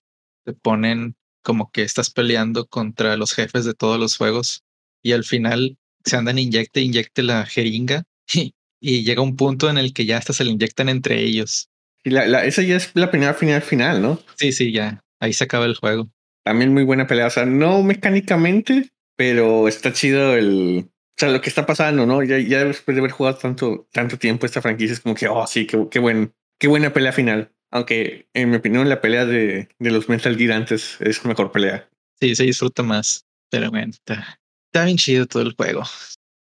te 0.45 0.53
ponen 0.53 1.15
como 1.41 1.71
que 1.71 1.83
estás 1.83 2.09
peleando 2.09 2.67
contra 2.67 3.17
los 3.17 3.33
jefes 3.33 3.65
de 3.65 3.73
todos 3.73 3.99
los 3.99 4.17
juegos 4.17 4.63
y 5.03 5.11
al 5.11 5.23
final 5.23 5.77
se 6.03 6.15
andan 6.15 6.39
inyecte, 6.39 6.81
inyecte 6.81 7.23
la 7.23 7.45
jeringa 7.45 8.03
y, 8.33 8.53
y 8.79 9.03
llega 9.03 9.21
un 9.21 9.35
punto 9.35 9.69
en 9.69 9.77
el 9.77 9.93
que 9.93 10.05
ya 10.05 10.17
hasta 10.17 10.33
se 10.33 10.43
le 10.43 10.51
inyectan 10.51 10.89
entre 10.89 11.21
ellos. 11.21 11.69
Y 12.03 12.11
la, 12.11 12.27
la, 12.27 12.45
esa 12.45 12.61
ya 12.61 12.75
es 12.75 12.91
la 12.93 13.09
primera 13.09 13.33
final 13.33 13.61
final, 13.63 14.01
¿no? 14.01 14.19
Sí, 14.35 14.51
sí, 14.51 14.71
ya. 14.71 15.01
Ahí 15.25 15.33
se 15.33 15.45
acaba 15.45 15.65
el 15.65 15.75
juego. 15.75 16.11
También 16.43 16.71
muy 16.71 16.83
buena 16.83 17.07
pelea. 17.07 17.25
O 17.25 17.31
sea, 17.31 17.47
no 17.47 17.81
mecánicamente, 17.81 18.91
pero 19.17 19.67
está 19.67 19.91
chido 19.91 20.35
el, 20.35 20.85
o 20.87 21.17
sea, 21.17 21.29
lo 21.29 21.41
que 21.41 21.49
está 21.49 21.65
pasando, 21.65 22.05
¿no? 22.05 22.21
Ya, 22.21 22.37
ya 22.37 22.63
después 22.63 22.93
de 22.95 23.01
haber 23.01 23.11
jugado 23.11 23.37
tanto, 23.37 23.87
tanto 23.91 24.19
tiempo 24.19 24.45
esta 24.45 24.61
franquicia 24.61 24.93
es 24.93 24.99
como 24.99 25.15
que, 25.15 25.27
oh, 25.27 25.47
sí, 25.47 25.65
qué, 25.65 25.87
qué, 25.89 25.97
buen, 25.97 26.35
qué 26.59 26.67
buena 26.67 26.93
pelea 26.93 27.11
final. 27.11 27.51
Aunque, 27.71 28.29
en 28.35 28.51
mi 28.51 28.57
opinión, 28.57 28.87
la 28.87 29.01
pelea 29.01 29.25
de, 29.25 29.67
de 29.79 29.91
los 29.91 30.07
Metal 30.07 30.37
Gear 30.37 30.51
antes 30.51 30.97
es 30.99 31.25
mejor 31.25 31.51
pelea. 31.51 31.89
Sí, 32.19 32.35
se 32.35 32.43
disfruta 32.43 32.83
más. 32.83 33.25
Pero 33.49 33.71
bueno, 33.71 33.91
está, 33.91 34.39
está 34.67 34.85
bien 34.85 34.97
chido 34.97 35.25
todo 35.25 35.41
el 35.41 35.55
juego. 35.55 35.81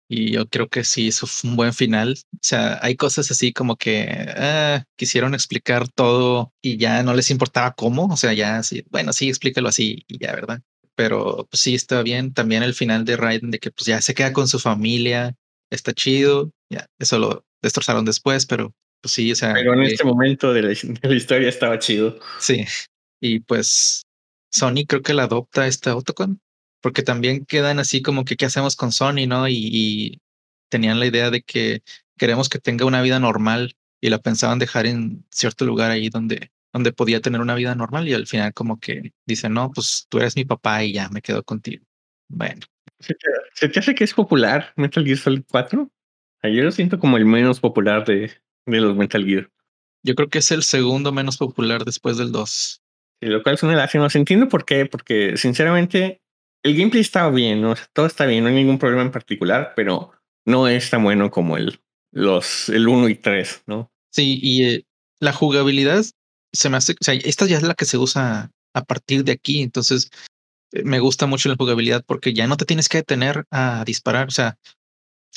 Y 0.09 0.31
yo 0.31 0.47
creo 0.47 0.69
que 0.69 0.83
sí, 0.83 1.09
eso 1.09 1.27
fue 1.27 1.51
un 1.51 1.55
buen 1.55 1.73
final. 1.73 2.17
O 2.33 2.39
sea, 2.41 2.79
hay 2.81 2.95
cosas 2.95 3.29
así 3.31 3.53
como 3.53 3.75
que 3.75 4.07
ah, 4.35 4.83
quisieron 4.97 5.35
explicar 5.35 5.87
todo 5.87 6.51
y 6.61 6.77
ya 6.77 7.03
no 7.03 7.13
les 7.13 7.29
importaba 7.29 7.73
cómo. 7.73 8.07
O 8.07 8.17
sea, 8.17 8.33
ya 8.33 8.63
sí, 8.63 8.83
bueno, 8.89 9.13
sí, 9.13 9.29
explícalo 9.29 9.69
así 9.69 10.03
y 10.07 10.17
ya, 10.19 10.33
¿verdad? 10.33 10.61
pero 10.99 11.47
pues, 11.49 11.61
sí 11.61 11.75
está 11.75 12.03
bien. 12.03 12.33
También 12.33 12.61
el 12.61 12.73
final 12.73 13.05
de 13.05 13.15
Raiden 13.15 13.51
de 13.51 13.59
que 13.59 13.71
pues 13.71 13.85
ya 13.85 14.01
se 14.01 14.13
queda 14.13 14.33
con 14.33 14.49
su 14.49 14.59
familia, 14.59 15.33
está 15.71 15.93
chido. 15.93 16.51
Ya, 16.69 16.87
eso 16.99 17.17
lo 17.17 17.45
destrozaron 17.61 18.03
después, 18.03 18.45
pero 18.45 18.73
pues 19.01 19.13
sí, 19.13 19.31
o 19.31 19.35
sea. 19.35 19.53
Pero 19.53 19.75
en 19.75 19.83
este 19.83 20.03
momento 20.03 20.51
de 20.51 20.61
la, 20.61 21.15
historia 21.15 21.47
estaba 21.47 21.79
chido. 21.79 22.19
Sí. 22.41 22.65
Y 23.21 23.39
pues 23.39 24.01
Sony 24.51 24.83
creo 24.85 25.01
que 25.01 25.13
la 25.13 25.23
adopta 25.23 25.67
esta 25.67 25.91
Autocon, 25.91 26.41
porque 26.81 27.03
también 27.03 27.45
quedan 27.45 27.79
así 27.79 28.01
como 28.01 28.25
que 28.25 28.35
qué 28.35 28.45
hacemos 28.45 28.75
con 28.75 28.91
Sony, 28.91 29.27
¿no? 29.27 29.47
Y, 29.47 29.55
y 29.55 30.21
tenían 30.69 30.99
la 30.99 31.07
idea 31.07 31.29
de 31.31 31.41
que 31.41 31.83
queremos 32.17 32.49
que 32.49 32.59
tenga 32.59 32.85
una 32.85 33.01
vida 33.01 33.19
normal 33.19 33.75
y 34.01 34.09
la 34.09 34.19
pensaban 34.19 34.59
dejar 34.59 34.85
en 34.85 35.25
cierto 35.31 35.65
lugar 35.65 35.91
ahí 35.91 36.09
donde 36.09 36.51
donde 36.73 36.93
podía 36.93 37.21
tener 37.21 37.41
una 37.41 37.55
vida 37.55 37.75
normal 37.75 38.07
y 38.07 38.13
al 38.13 38.27
final 38.27 38.53
como 38.53 38.79
que 38.79 39.13
dice, 39.25 39.49
no, 39.49 39.71
pues 39.71 40.05
tú 40.09 40.19
eres 40.19 40.35
mi 40.35 40.45
papá 40.45 40.83
y 40.83 40.93
ya 40.93 41.09
me 41.09 41.21
quedo 41.21 41.43
contigo. 41.43 41.83
Bueno. 42.27 42.61
¿Se 42.99 43.69
te, 43.69 43.79
hace 43.79 43.95
que 43.95 44.03
es 44.03 44.13
popular 44.13 44.73
Metal 44.75 45.03
Gear 45.03 45.17
Solid 45.17 45.43
4? 45.49 45.89
Yo 46.43 46.63
lo 46.63 46.71
siento 46.71 46.99
como 46.99 47.17
el 47.17 47.25
menos 47.25 47.59
popular 47.59 48.05
de, 48.05 48.31
de 48.65 48.81
los 48.81 48.95
Metal 48.95 49.25
Gear. 49.25 49.49
Yo 50.03 50.15
creo 50.15 50.29
que 50.29 50.39
es 50.39 50.51
el 50.51 50.63
segundo 50.63 51.11
menos 51.11 51.37
popular 51.37 51.85
después 51.85 52.17
del 52.17 52.31
2. 52.31 52.81
Y 53.21 53.25
lo 53.27 53.43
cual 53.43 53.55
es 53.55 53.63
una 53.63 53.75
lástima. 53.75 54.07
Entiendo 54.13 54.47
por 54.47 54.63
qué, 54.65 54.85
porque 54.85 55.35
sinceramente 55.37 56.21
el 56.63 56.75
gameplay 56.75 57.01
estaba 57.01 57.29
bien, 57.31 57.61
¿no? 57.61 57.75
todo 57.93 58.05
está 58.05 58.25
bien, 58.25 58.43
no 58.43 58.49
hay 58.49 58.55
ningún 58.55 58.79
problema 58.79 59.03
en 59.03 59.11
particular, 59.11 59.73
pero 59.75 60.11
no 60.45 60.67
es 60.67 60.89
tan 60.89 61.03
bueno 61.03 61.31
como 61.31 61.57
el, 61.57 61.79
los, 62.11 62.69
el 62.69 62.87
1 62.87 63.09
y 63.09 63.15
3, 63.15 63.63
¿no? 63.67 63.91
Sí, 64.11 64.39
y 64.41 64.63
eh, 64.63 64.85
la 65.19 65.33
jugabilidad 65.33 66.03
se 66.51 66.69
me 66.69 66.77
hace, 66.77 66.93
o 66.93 67.03
sea, 67.03 67.13
esta 67.13 67.45
ya 67.45 67.57
es 67.57 67.63
la 67.63 67.75
que 67.75 67.85
se 67.85 67.97
usa 67.97 68.51
a 68.73 68.83
partir 68.83 69.23
de 69.23 69.33
aquí, 69.33 69.61
entonces 69.61 70.09
eh, 70.71 70.83
me 70.83 70.99
gusta 70.99 71.27
mucho 71.27 71.49
la 71.49 71.55
jugabilidad 71.55 72.03
porque 72.05 72.33
ya 72.33 72.47
no 72.47 72.57
te 72.57 72.65
tienes 72.65 72.89
que 72.89 72.99
detener 72.99 73.45
a 73.51 73.83
disparar, 73.85 74.27
o 74.27 74.31
sea, 74.31 74.57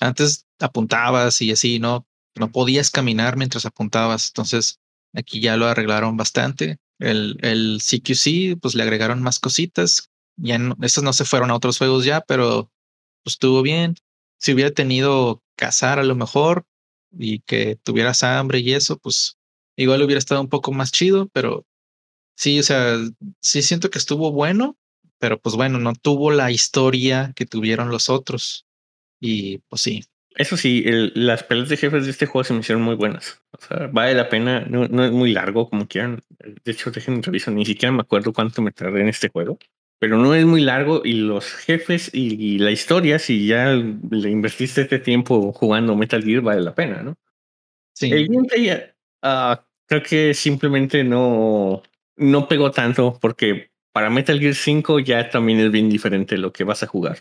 antes 0.00 0.46
apuntabas 0.58 1.42
y 1.42 1.52
así, 1.52 1.78
no, 1.78 2.06
no 2.34 2.50
podías 2.50 2.90
caminar 2.90 3.36
mientras 3.36 3.66
apuntabas, 3.66 4.28
entonces 4.28 4.80
aquí 5.14 5.40
ya 5.40 5.56
lo 5.56 5.66
arreglaron 5.66 6.16
bastante. 6.16 6.78
El, 6.98 7.36
el 7.42 7.80
CQC, 7.80 8.60
pues 8.60 8.74
le 8.74 8.82
agregaron 8.84 9.22
más 9.22 9.38
cositas, 9.38 10.11
ya 10.36 10.58
no, 10.58 10.76
estos 10.82 11.04
no 11.04 11.12
se 11.12 11.24
fueron 11.24 11.50
a 11.50 11.56
otros 11.56 11.78
juegos 11.78 12.04
ya, 12.04 12.20
pero 12.20 12.70
pues 13.22 13.34
estuvo 13.34 13.62
bien. 13.62 13.94
Si 14.38 14.52
hubiera 14.52 14.70
tenido 14.70 15.42
cazar 15.56 15.98
a 15.98 16.04
lo 16.04 16.14
mejor 16.14 16.66
y 17.16 17.40
que 17.40 17.76
tuvieras 17.76 18.22
hambre 18.22 18.60
y 18.60 18.72
eso, 18.72 18.98
pues 18.98 19.36
Igual 19.76 20.02
hubiera 20.02 20.18
estado 20.18 20.40
un 20.40 20.48
poco 20.48 20.72
más 20.72 20.92
chido, 20.92 21.28
pero 21.32 21.66
sí, 22.36 22.58
o 22.58 22.62
sea, 22.62 22.96
sí 23.40 23.62
siento 23.62 23.90
que 23.90 23.98
estuvo 23.98 24.32
bueno, 24.32 24.76
pero 25.18 25.38
pues 25.40 25.56
bueno, 25.56 25.78
no 25.78 25.94
tuvo 25.94 26.30
la 26.30 26.50
historia 26.50 27.32
que 27.34 27.46
tuvieron 27.46 27.88
los 27.88 28.10
otros. 28.10 28.66
Y 29.20 29.58
pues 29.68 29.82
sí. 29.82 30.04
Eso 30.34 30.56
sí, 30.56 30.84
las 31.14 31.42
peleas 31.44 31.68
de 31.68 31.76
jefes 31.76 32.04
de 32.04 32.10
este 32.10 32.26
juego 32.26 32.44
se 32.44 32.54
me 32.54 32.60
hicieron 32.60 32.82
muy 32.82 32.96
buenas. 32.96 33.40
O 33.52 33.60
sea, 33.60 33.88
vale 33.92 34.14
la 34.14 34.28
pena, 34.28 34.60
no, 34.60 34.88
no 34.88 35.04
es 35.04 35.12
muy 35.12 35.32
largo 35.32 35.68
como 35.68 35.86
quieran. 35.86 36.22
De 36.64 36.72
hecho, 36.72 36.90
dejen 36.90 37.22
revisar, 37.22 37.52
ni 37.52 37.66
siquiera 37.66 37.92
me 37.92 38.00
acuerdo 38.00 38.32
cuánto 38.32 38.62
me 38.62 38.72
tardé 38.72 39.02
en 39.02 39.08
este 39.08 39.28
juego. 39.28 39.58
Pero 40.02 40.18
no 40.18 40.34
es 40.34 40.44
muy 40.44 40.62
largo 40.62 41.02
y 41.04 41.12
los 41.12 41.48
jefes 41.52 42.10
y, 42.12 42.58
la 42.58 42.72
historia, 42.72 43.20
si 43.20 43.46
ya 43.46 43.66
le 43.66 44.30
invertiste 44.30 44.80
este 44.80 44.98
tiempo 44.98 45.52
jugando 45.52 45.94
Metal 45.94 46.20
Gear, 46.24 46.40
vale 46.40 46.60
la 46.60 46.74
pena, 46.74 47.04
¿no? 47.04 47.16
Sí. 47.94 48.10
El 48.10 48.26
gameplay 48.26 48.82
Ah, 49.22 49.64
creo 49.86 50.02
que 50.02 50.34
simplemente 50.34 51.04
no, 51.04 51.84
no 52.16 52.48
pegó 52.48 52.72
tanto 52.72 53.16
porque 53.20 53.70
para 53.92 54.10
Metal 54.10 54.40
Gear 54.40 54.56
5 54.56 54.98
ya 54.98 55.30
también 55.30 55.60
es 55.60 55.70
bien 55.70 55.88
diferente 55.88 56.36
lo 56.36 56.52
que 56.52 56.64
vas 56.64 56.82
a 56.82 56.88
jugar. 56.88 57.20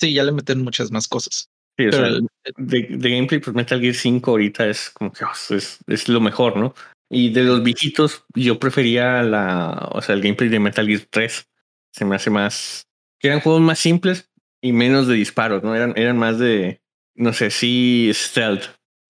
Sí, 0.00 0.14
ya 0.14 0.24
le 0.24 0.32
meten 0.32 0.62
muchas 0.62 0.90
más 0.90 1.06
cosas. 1.06 1.50
Sí, 1.76 1.84
de, 1.84 3.10
gameplay, 3.10 3.38
pues 3.38 3.54
Metal 3.54 3.78
Gear 3.78 3.94
5 3.94 4.30
ahorita 4.30 4.66
es 4.66 4.88
como 4.88 5.12
que 5.12 5.26
oh, 5.26 5.54
es, 5.54 5.78
es, 5.86 6.08
lo 6.08 6.22
mejor, 6.22 6.56
¿no? 6.56 6.74
Y 7.10 7.34
de 7.34 7.42
los 7.42 7.62
viejitos, 7.62 8.24
yo 8.34 8.58
prefería 8.58 9.22
la, 9.22 9.90
o 9.92 10.00
sea, 10.00 10.14
el 10.14 10.22
gameplay 10.22 10.48
de 10.48 10.60
Metal 10.60 10.86
Gear 10.86 11.02
3. 11.10 11.48
Se 11.94 12.04
me 12.04 12.16
hace 12.16 12.28
más, 12.28 12.88
que 13.20 13.28
eran 13.28 13.40
juegos 13.40 13.62
más 13.62 13.78
simples 13.78 14.30
y 14.60 14.72
menos 14.72 15.06
de 15.06 15.14
disparos, 15.14 15.62
¿no? 15.62 15.74
Eran, 15.76 15.94
eran 15.96 16.18
más 16.18 16.38
de, 16.38 16.82
no 17.14 17.32
sé, 17.32 17.50
sí, 17.50 18.10
stealth. 18.12 18.64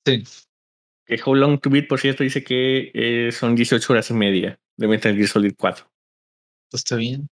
Sí. 0.06 0.24
Que 1.06 1.20
How 1.24 1.34
Long 1.34 1.60
to 1.60 1.70
Beat, 1.70 1.88
por 1.88 2.00
cierto, 2.00 2.22
dice 2.22 2.44
que 2.44 2.90
eh, 2.94 3.32
son 3.32 3.54
18 3.54 3.92
horas 3.92 4.10
y 4.10 4.14
media 4.14 4.58
de 4.76 4.88
Metal 4.88 5.14
Gear 5.14 5.28
Solid 5.28 5.54
4. 5.56 5.86
Pues 6.70 6.82
está 6.82 6.96
bien. 6.96 7.28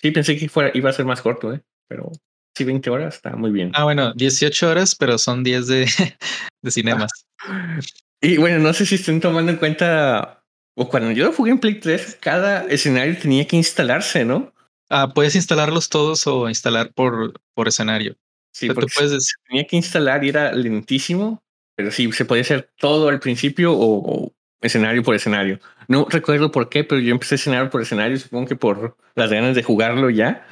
Sí, 0.00 0.10
pensé 0.10 0.36
que 0.36 0.48
fuera, 0.48 0.70
iba 0.74 0.90
a 0.90 0.92
ser 0.92 1.04
más 1.04 1.20
corto, 1.20 1.52
¿eh? 1.52 1.62
pero 1.88 2.10
sí, 2.56 2.64
20 2.64 2.90
horas 2.90 3.16
está 3.16 3.36
muy 3.36 3.50
bien. 3.50 3.70
Ah, 3.74 3.84
bueno, 3.84 4.12
18 4.14 4.70
horas, 4.70 4.94
pero 4.94 5.18
son 5.18 5.42
10 5.42 5.66
de, 5.66 5.86
de 6.62 6.70
cinemas. 6.70 7.10
y 8.20 8.36
bueno, 8.36 8.58
no 8.58 8.72
sé 8.72 8.86
si 8.86 8.94
estén 8.94 9.20
tomando 9.20 9.52
en 9.52 9.58
cuenta, 9.58 10.44
o 10.76 10.88
cuando 10.88 11.10
yo 11.12 11.24
lo 11.24 11.32
jugué 11.32 11.50
en 11.50 11.58
Play 11.58 11.80
3, 11.80 12.18
cada 12.20 12.64
escenario 12.66 13.18
tenía 13.18 13.46
que 13.46 13.56
instalarse, 13.56 14.24
¿no? 14.24 14.52
Ah, 14.92 15.12
puedes 15.14 15.34
instalarlos 15.34 15.88
todos 15.88 16.26
o 16.26 16.48
instalar 16.48 16.92
por, 16.92 17.40
por 17.54 17.66
escenario. 17.66 18.16
Sí, 18.52 18.68
porque 18.68 18.92
puedes... 18.94 19.34
tenía 19.48 19.66
que 19.66 19.76
instalar 19.76 20.22
y 20.24 20.28
era 20.28 20.52
lentísimo 20.52 21.42
pero 21.74 21.90
sí, 21.90 22.10
se 22.12 22.24
podía 22.24 22.42
hacer 22.42 22.70
todo 22.78 23.08
al 23.08 23.20
principio 23.20 23.72
o, 23.74 24.32
escenario 24.60 25.02
por 25.02 25.14
escenario. 25.14 25.58
No 25.88 26.06
recuerdo 26.08 26.52
por 26.52 26.68
qué, 26.68 26.84
pero 26.84 27.00
yo 27.00 27.12
empecé 27.12 27.34
escenario 27.34 27.70
por 27.70 27.82
escenario, 27.82 28.16
supongo 28.18 28.46
que 28.46 28.56
por 28.56 28.96
las 29.14 29.30
ganas 29.30 29.56
de 29.56 29.62
jugarlo 29.62 30.10
ya. 30.10 30.46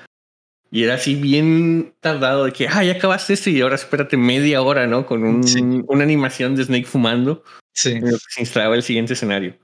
Y 0.72 0.84
era 0.84 0.94
así 0.94 1.14
bien 1.16 1.94
tardado 2.00 2.44
de 2.44 2.52
que, 2.52 2.68
ah, 2.68 2.84
ya 2.84 2.92
acabaste 2.92 3.32
esto 3.32 3.50
y 3.50 3.60
ahora 3.60 3.74
espérate 3.74 4.16
media 4.16 4.62
hora, 4.62 4.86
¿no? 4.86 5.04
Con 5.04 5.24
un, 5.24 5.84
una 5.88 6.04
animación 6.04 6.54
de 6.54 6.64
Snake 6.64 6.86
fumando. 6.86 7.44
Sí. 7.72 8.00
Se 8.28 8.40
instalaba 8.40 8.76
el 8.76 8.82
siguiente 8.82 9.14
escenario. 9.14 9.58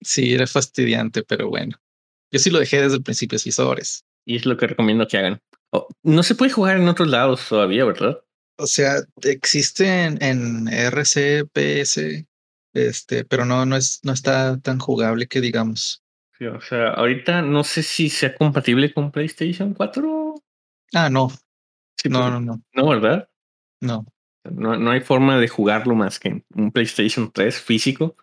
Sí, 0.00 0.34
era 0.34 0.46
fastidiante, 0.46 1.22
pero 1.22 1.48
bueno. 1.48 1.76
Yo 2.30 2.38
sí 2.38 2.50
lo 2.50 2.60
dejé 2.60 2.80
desde 2.80 2.96
el 2.96 3.02
principio, 3.02 3.38
sí, 3.38 3.50
horas. 3.60 4.04
Y 4.24 4.36
es 4.36 4.46
lo 4.46 4.56
que 4.56 4.66
recomiendo 4.66 5.06
que 5.06 5.18
hagan. 5.18 5.40
Oh, 5.70 5.88
no 6.02 6.22
se 6.22 6.34
puede 6.34 6.52
jugar 6.52 6.76
en 6.76 6.88
otros 6.88 7.08
lados 7.08 7.48
todavía, 7.48 7.84
¿verdad? 7.84 8.18
O 8.58 8.66
sea, 8.66 8.96
existe 9.22 10.04
en, 10.04 10.22
en 10.22 10.68
RCPS, 10.68 12.26
este, 12.74 13.24
pero 13.24 13.44
no, 13.44 13.64
no 13.66 13.76
es, 13.76 14.00
no 14.02 14.12
está 14.12 14.58
tan 14.60 14.78
jugable 14.78 15.26
que 15.26 15.40
digamos. 15.40 16.02
o 16.40 16.60
sea, 16.60 16.90
ahorita 16.90 17.42
no 17.42 17.64
sé 17.64 17.82
si 17.82 18.10
sea 18.10 18.34
compatible 18.34 18.92
con 18.92 19.10
PlayStation 19.10 19.74
4. 19.74 20.34
Ah, 20.94 21.08
no. 21.08 21.30
Sí, 21.96 22.08
no, 22.08 22.30
no, 22.30 22.40
no, 22.40 22.62
no, 22.74 22.88
¿verdad? 22.88 23.28
no. 23.80 24.06
No, 24.44 24.76
no 24.76 24.90
hay 24.90 25.00
forma 25.00 25.38
de 25.38 25.46
jugarlo 25.46 25.94
más 25.94 26.18
que 26.18 26.28
en 26.28 26.44
un 26.56 26.72
PlayStation 26.72 27.30
3 27.32 27.60
físico. 27.60 28.16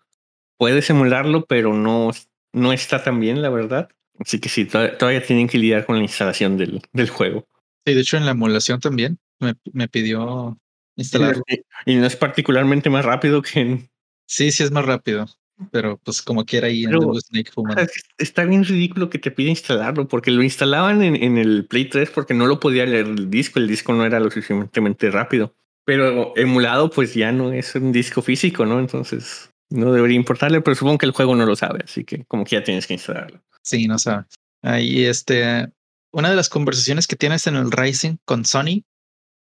Puedes 0.58 0.90
emularlo, 0.90 1.46
pero 1.46 1.72
no, 1.72 2.10
no 2.52 2.72
está 2.74 3.02
tan 3.02 3.20
bien, 3.20 3.40
la 3.40 3.48
verdad. 3.48 3.88
Así 4.20 4.38
que 4.38 4.48
sí, 4.48 4.66
to- 4.66 4.92
todavía 4.98 5.22
tienen 5.22 5.48
que 5.48 5.58
lidiar 5.58 5.84
con 5.86 5.96
la 5.96 6.02
instalación 6.02 6.56
del, 6.56 6.80
del 6.92 7.08
juego. 7.08 7.48
Sí, 7.84 7.94
de 7.94 8.00
hecho 8.00 8.16
en 8.16 8.26
la 8.26 8.32
emulación 8.32 8.78
también 8.78 9.18
me, 9.40 9.54
me 9.72 9.88
pidió 9.88 10.56
instalarlo. 10.96 11.42
Y, 11.86 11.94
no 11.96 12.06
es 12.06 12.16
particularmente 12.16 12.90
más 12.90 13.04
rápido 13.04 13.40
que 13.42 13.60
en... 13.60 13.90
Sí, 14.26 14.52
sí 14.52 14.62
es 14.62 14.70
más 14.70 14.84
rápido, 14.84 15.26
pero 15.72 15.98
pues 16.04 16.20
como 16.22 16.44
quiera 16.44 16.66
ahí 16.68 16.84
Pero- 16.84 16.98
anduvo 16.98 17.20
Snake 17.20 17.50
es- 17.78 18.04
Está 18.18 18.44
bien 18.44 18.64
ridículo 18.64 19.08
que 19.08 19.18
te 19.18 19.30
pida 19.30 19.48
instalarlo, 19.48 20.06
porque 20.06 20.30
lo 20.30 20.42
instalaban 20.42 21.02
en, 21.02 21.16
en 21.16 21.38
el 21.38 21.64
Play 21.66 21.86
3 21.86 22.10
porque 22.10 22.34
no 22.34 22.46
lo 22.46 22.60
podía 22.60 22.84
leer 22.84 23.06
el 23.06 23.30
disco, 23.30 23.58
el 23.58 23.66
disco 23.66 23.94
no 23.94 24.04
era 24.04 24.20
lo 24.20 24.30
suficientemente 24.30 25.10
rápido. 25.10 25.54
Pero 25.86 26.34
emulado, 26.36 26.90
pues 26.90 27.14
ya 27.14 27.32
no 27.32 27.52
es 27.52 27.74
un 27.74 27.90
disco 27.90 28.20
físico, 28.20 28.66
¿no? 28.66 28.78
Entonces 28.78 29.50
no 29.70 29.92
debería 29.92 30.16
importarle, 30.16 30.60
pero 30.60 30.74
supongo 30.74 30.98
que 30.98 31.06
el 31.06 31.12
juego 31.12 31.34
no 31.36 31.46
lo 31.46 31.56
sabe, 31.56 31.80
así 31.84 32.04
que 32.04 32.24
como 32.26 32.44
que 32.44 32.56
ya 32.56 32.62
tienes 32.64 32.86
que 32.86 32.94
instalarlo. 32.94 33.42
Sí, 33.62 33.86
no 33.86 33.98
sabe. 33.98 34.24
Ahí 34.62 35.04
este, 35.04 35.68
una 36.12 36.30
de 36.30 36.36
las 36.36 36.48
conversaciones 36.48 37.06
que 37.06 37.16
tienes 37.16 37.46
en 37.46 37.56
el 37.56 37.70
Rising 37.70 38.16
con 38.24 38.44
Sony 38.44 38.84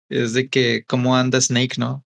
es 0.08 0.32
de 0.32 0.48
que 0.48 0.84
cómo 0.86 1.16
anda 1.16 1.40
Snake, 1.40 1.74
¿no? 1.78 2.04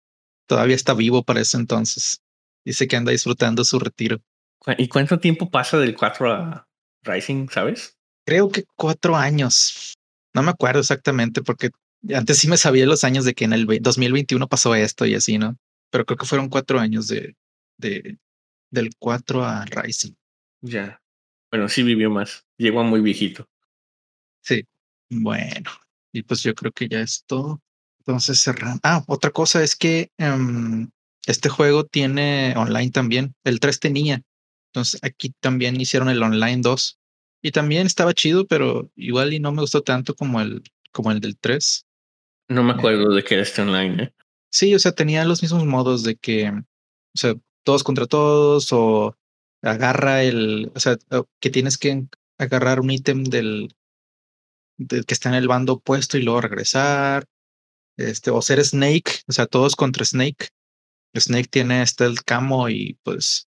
Todavía 0.46 0.76
está 0.76 0.94
vivo 0.94 1.22
para 1.22 1.40
ese 1.40 1.56
entonces. 1.56 2.20
Dice 2.64 2.86
que 2.88 2.96
anda 2.96 3.12
disfrutando 3.12 3.64
su 3.64 3.78
retiro. 3.78 4.18
¿Cu- 4.58 4.72
¿Y 4.78 4.88
cuánto 4.88 5.18
tiempo 5.18 5.50
pasa 5.50 5.78
del 5.78 5.94
4 5.94 6.32
a 6.32 6.66
Rising, 7.04 7.48
sabes? 7.48 7.96
Creo 8.26 8.50
que 8.50 8.64
cuatro 8.76 9.16
años. 9.16 9.94
No 10.34 10.42
me 10.42 10.50
acuerdo 10.50 10.80
exactamente 10.80 11.42
porque 11.42 11.70
antes 12.14 12.38
sí 12.38 12.48
me 12.48 12.56
sabía 12.56 12.86
los 12.86 13.04
años 13.04 13.24
de 13.24 13.34
que 13.34 13.44
en 13.44 13.52
el 13.52 13.66
ve- 13.66 13.80
2021 13.80 14.48
pasó 14.48 14.74
esto 14.74 15.04
y 15.06 15.14
así, 15.14 15.38
¿no? 15.38 15.56
Pero 15.90 16.04
creo 16.04 16.16
que 16.16 16.26
fueron 16.26 16.48
cuatro 16.48 16.78
años 16.80 17.08
de, 17.08 17.34
de 17.82 18.18
del 18.70 18.90
4 18.98 19.44
a 19.44 19.64
Rising. 19.66 20.14
Ya. 20.62 21.00
Bueno, 21.50 21.68
sí 21.68 21.82
vivió 21.82 22.10
más. 22.10 22.46
Llegó 22.56 22.80
a 22.80 22.84
muy 22.84 23.00
viejito. 23.00 23.46
Sí. 24.40 24.64
Bueno, 25.10 25.70
y 26.12 26.22
pues 26.22 26.42
yo 26.42 26.54
creo 26.54 26.72
que 26.72 26.88
ya 26.88 27.00
es 27.00 27.24
todo. 27.26 27.60
Entonces 27.98 28.42
cerramos. 28.42 28.80
Ah, 28.82 29.04
otra 29.06 29.30
cosa 29.30 29.62
es 29.62 29.76
que 29.76 30.10
em, 30.16 30.90
este 31.26 31.50
juego 31.50 31.84
tiene 31.84 32.54
online 32.56 32.90
también. 32.90 33.34
El 33.44 33.60
3 33.60 33.78
tenía. 33.78 34.22
Entonces 34.72 34.98
aquí 35.04 35.34
también 35.40 35.78
hicieron 35.78 36.08
el 36.08 36.22
online 36.22 36.62
2. 36.62 36.98
Y 37.42 37.50
también 37.50 37.86
estaba 37.86 38.14
chido, 38.14 38.46
pero 38.46 38.90
igual 38.96 39.34
y 39.34 39.40
no 39.40 39.52
me 39.52 39.60
gustó 39.60 39.82
tanto 39.82 40.14
como 40.14 40.40
el, 40.40 40.62
como 40.92 41.12
el 41.12 41.20
del 41.20 41.36
3. 41.36 41.84
No 42.48 42.62
me 42.62 42.72
acuerdo 42.72 43.12
de 43.14 43.22
que 43.22 43.34
era 43.34 43.42
este 43.42 43.62
online, 43.62 44.04
¿eh? 44.04 44.14
Sí, 44.50 44.74
o 44.74 44.78
sea, 44.78 44.92
tenía 44.92 45.24
los 45.24 45.42
mismos 45.42 45.64
modos 45.64 46.02
de 46.02 46.16
que, 46.16 46.50
o 46.50 47.18
sea, 47.18 47.34
todos 47.64 47.84
contra 47.84 48.06
todos 48.06 48.72
o 48.72 49.16
agarra 49.62 50.22
el, 50.22 50.72
o 50.74 50.80
sea, 50.80 50.96
que 51.40 51.50
tienes 51.50 51.78
que 51.78 52.06
agarrar 52.38 52.80
un 52.80 52.90
ítem 52.90 53.24
del, 53.24 53.74
del 54.76 55.06
que 55.06 55.14
está 55.14 55.28
en 55.28 55.36
el 55.36 55.48
bando 55.48 55.74
opuesto 55.74 56.18
y 56.18 56.22
luego 56.22 56.40
regresar, 56.40 57.26
este, 57.96 58.30
o 58.30 58.42
ser 58.42 58.64
Snake, 58.64 59.22
o 59.28 59.32
sea, 59.32 59.46
todos 59.46 59.76
contra 59.76 60.04
Snake. 60.04 60.48
Snake 61.14 61.48
tiene 61.48 61.84
el 61.98 62.22
camo 62.24 62.68
y 62.68 62.98
pues 63.02 63.48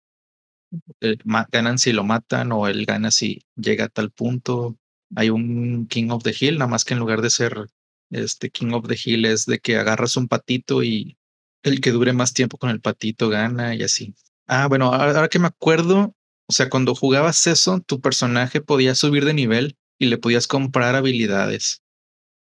eh, 1.01 1.17
ganan 1.51 1.79
si 1.79 1.93
lo 1.93 2.05
matan 2.05 2.53
o 2.53 2.69
él 2.69 2.87
gana 2.87 3.11
si 3.11 3.43
llega 3.57 3.87
a 3.87 3.89
tal 3.89 4.11
punto. 4.11 4.79
Hay 5.17 5.31
un 5.31 5.87
King 5.87 6.11
of 6.11 6.23
the 6.23 6.35
Hill, 6.39 6.59
nada 6.59 6.71
más 6.71 6.85
que 6.85 6.95
en 6.95 7.01
lugar 7.01 7.21
de 7.21 7.31
ser 7.31 7.67
este 8.11 8.51
King 8.51 8.73
of 8.73 8.87
the 8.87 8.99
Hill 9.03 9.25
es 9.25 9.45
de 9.47 9.59
que 9.59 9.77
agarras 9.77 10.17
un 10.17 10.29
patito 10.29 10.83
y 10.83 11.18
el 11.63 11.81
que 11.81 11.93
dure 11.93 12.13
más 12.13 12.33
tiempo 12.33 12.59
con 12.59 12.71
el 12.71 12.81
patito 12.81 13.29
gana 13.29 13.75
y 13.75 13.83
así. 13.83 14.15
Ah, 14.47 14.67
bueno, 14.69 14.93
ahora, 14.93 15.29
que 15.29 15.39
me 15.39 15.49
acuerdo, 15.49 16.15
o 16.47 16.53
sea, 16.53 16.69
cuando 16.71 16.95
jugabas 16.95 17.47
eso, 17.47 17.81
tu 17.81 18.01
personaje 18.01 18.61
podía 18.61 18.95
subir 18.95 19.25
de 19.25 19.35
nivel 19.35 19.77
y 19.99 20.07
le 20.07 20.19
podías 20.19 20.47
comprar 20.47 20.95
habilidades. 20.95 21.83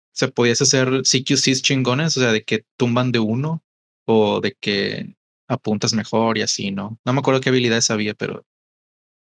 O 0.07 0.13
sea, 0.13 0.29
podías 0.29 0.61
hacer 0.61 1.03
CQCs 1.03 1.61
chingones, 1.61 2.17
o 2.17 2.21
sea, 2.21 2.31
de 2.31 2.43
que 2.43 2.65
tumban 2.77 3.11
de 3.11 3.19
uno 3.19 3.63
o 4.05 4.41
de 4.41 4.57
que 4.59 5.15
apuntas 5.47 5.93
mejor 5.93 6.37
y 6.37 6.41
así, 6.41 6.71
¿no? 6.71 6.99
No 7.05 7.13
me 7.13 7.19
acuerdo 7.19 7.41
qué 7.41 7.49
habilidades 7.49 7.91
había, 7.91 8.13
pero 8.13 8.45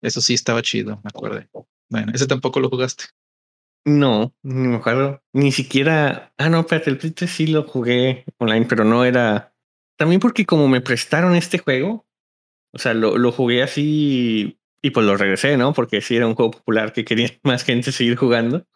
eso 0.03 0.21
sí 0.21 0.35
estaba 0.35 0.63
chido, 0.63 1.01
me 1.03 1.09
acuerdo. 1.09 1.45
Bueno, 1.89 2.13
ese 2.15 2.27
tampoco 2.27 2.61
lo 2.61 2.69
jugaste. 2.69 3.05
No, 3.85 4.35
ni 4.43 4.69
me 4.69 4.77
acuerdo. 4.77 5.23
Ni 5.33 5.53
siquiera. 5.53 6.33
Ah, 6.37 6.49
no, 6.49 6.61
espérate, 6.61 6.91
el 6.91 6.99
3 6.99 7.31
sí 7.31 7.47
lo 7.47 7.63
jugué 7.63 8.25
online, 8.39 8.67
pero 8.67 8.85
no 8.85 9.05
era. 9.05 9.55
También 9.97 10.21
porque 10.21 10.47
como 10.47 10.69
me 10.69 10.81
prestaron 10.81 11.35
este 11.35 11.59
juego, 11.59 12.07
o 12.73 12.79
sea, 12.79 12.95
lo, 12.95 13.17
lo 13.17 13.33
jugué 13.33 13.63
así 13.63 14.59
y 14.83 14.91
pues 14.91 15.07
lo 15.07 15.17
regresé, 15.17 15.57
¿no? 15.57 15.73
Porque 15.73 16.01
sí 16.01 16.17
era 16.17 16.27
un 16.27 16.35
juego 16.35 16.53
popular 16.53 16.93
que 16.93 17.05
quería 17.05 17.31
más 17.43 17.65
gente 17.65 17.93
seguir 17.93 18.17
jugando. 18.17 18.67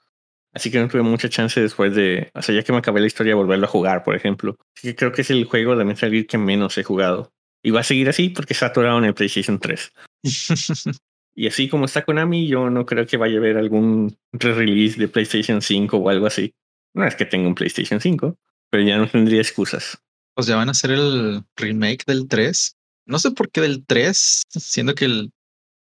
Así 0.53 0.71
que 0.71 0.81
no 0.81 0.89
tuve 0.89 1.03
mucha 1.03 1.29
chance 1.29 1.61
después 1.61 1.95
de. 1.95 2.31
O 2.35 2.43
sea, 2.43 2.55
ya 2.55 2.63
que 2.63 2.73
me 2.73 2.79
acabé 2.79 3.01
la 3.01 3.07
historia, 3.07 3.37
volverlo 3.37 3.67
a 3.67 3.69
jugar, 3.69 4.03
por 4.03 4.17
ejemplo. 4.17 4.57
Así 4.77 4.89
que 4.89 4.97
creo 4.97 5.13
que 5.13 5.23
es 5.23 5.31
el 5.31 5.45
juego 5.45 5.77
de 5.77 5.85
Metal 5.85 6.11
Gear 6.11 6.27
que 6.27 6.39
menos 6.39 6.77
he 6.79 6.83
jugado. 6.83 7.33
Y 7.63 7.71
va 7.71 7.81
a 7.81 7.85
seguir 7.85 8.09
así 8.09 8.31
porque 8.31 8.55
está 8.55 8.67
atorado 8.67 8.99
en 8.99 9.05
el 9.05 9.15
PlayStation 9.15 9.59
3. 9.59 9.93
Y 11.33 11.47
así 11.47 11.69
como 11.69 11.85
está 11.85 12.05
Konami, 12.05 12.49
yo 12.49 12.69
no 12.71 12.85
creo 12.85 13.07
que 13.07 13.17
vaya 13.17 13.37
a 13.37 13.39
haber 13.39 13.57
algún 13.57 14.19
re-release 14.33 14.99
de 14.99 15.09
PlayStation 15.09 15.63
5 15.63 15.97
o 15.97 16.11
algo 16.11 16.27
así. 16.27 16.55
No 16.93 17.07
es 17.07 17.15
que 17.15 17.25
tenga 17.25 17.49
un 17.49 17.55
PlayStation 17.55 18.01
5, 18.01 18.37
pero 18.69 18.83
ya 18.83 18.99
no 18.99 19.09
tendría 19.09 19.41
excusas. 19.41 20.03
Pues 20.41 20.47
ya 20.47 20.57
van 20.57 20.69
a 20.69 20.71
hacer 20.71 20.91
el 20.93 21.43
remake 21.55 22.07
del 22.07 22.27
3. 22.27 22.75
No 23.05 23.19
sé 23.19 23.31
por 23.33 23.51
qué 23.51 23.61
del 23.61 23.85
3, 23.85 24.45
siendo 24.49 24.95
que 24.95 25.05
el 25.05 25.33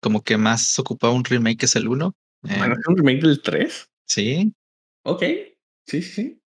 como 0.02 0.24
que 0.24 0.38
más 0.38 0.80
ocupaba 0.80 1.12
un 1.12 1.26
remake 1.26 1.64
es 1.64 1.76
el 1.76 1.90
1. 1.90 2.16
Eh, 2.48 2.56
¿Van 2.58 2.70
a 2.72 2.74
hacer 2.76 2.86
un 2.88 2.96
remake 2.96 3.20
del 3.24 3.42
3? 3.42 3.90
sí, 4.06 4.54
Ok. 5.04 5.22
Sí, 5.86 6.02
sí, 6.02 6.02
sí. 6.04 6.42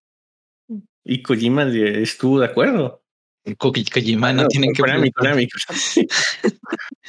Y 1.03 1.21
Kojima 1.21 1.67
estuvo 1.71 2.39
de 2.39 2.47
acuerdo. 2.47 3.03
Ko- 3.59 3.71
Kojima 3.71 4.29
Ah, 4.29 4.33
no, 4.33 4.47
tienen 4.47 4.73
que 4.73 4.81
Konami. 4.81 5.11
Konami. 5.11 5.47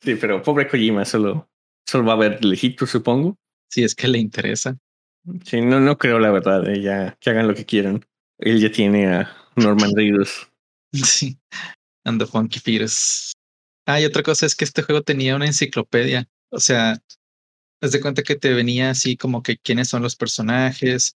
sí, 0.00 0.14
pero 0.20 0.42
pobre 0.42 0.66
Kojima, 0.66 1.04
solo, 1.04 1.48
solo 1.86 2.04
va 2.04 2.14
a 2.14 2.16
haber 2.16 2.44
lejitos, 2.44 2.90
supongo. 2.90 3.36
si 3.68 3.84
es 3.84 3.94
que 3.94 4.08
le 4.08 4.18
interesa. 4.18 4.76
Sí, 5.44 5.60
no, 5.60 5.78
no 5.78 5.96
creo 5.98 6.18
la 6.18 6.32
verdad, 6.32 6.68
eh, 6.68 6.80
ya 6.82 7.16
que 7.20 7.30
hagan 7.30 7.46
lo 7.46 7.54
que 7.54 7.64
quieran. 7.64 8.04
Él 8.38 8.60
ya 8.60 8.72
tiene 8.72 9.06
a 9.06 9.36
Norman 9.56 9.92
Reedus. 9.94 10.48
Sí, 10.92 11.36
and 12.04 12.20
the 12.20 12.26
Funky 12.26 12.58
Fetus. 12.58 13.32
Ah, 13.86 14.00
y 14.00 14.04
otra 14.04 14.22
cosa 14.22 14.46
es 14.46 14.54
que 14.54 14.64
este 14.64 14.82
juego 14.82 15.02
tenía 15.02 15.36
una 15.36 15.46
enciclopedia. 15.46 16.26
O 16.50 16.60
sea, 16.60 17.02
haz 17.82 17.92
de 17.92 18.00
cuenta 18.00 18.22
que 18.22 18.36
te 18.36 18.54
venía 18.54 18.90
así 18.90 19.16
como 19.16 19.42
que 19.42 19.58
quiénes 19.58 19.88
son 19.88 20.02
los 20.02 20.16
personajes, 20.16 21.16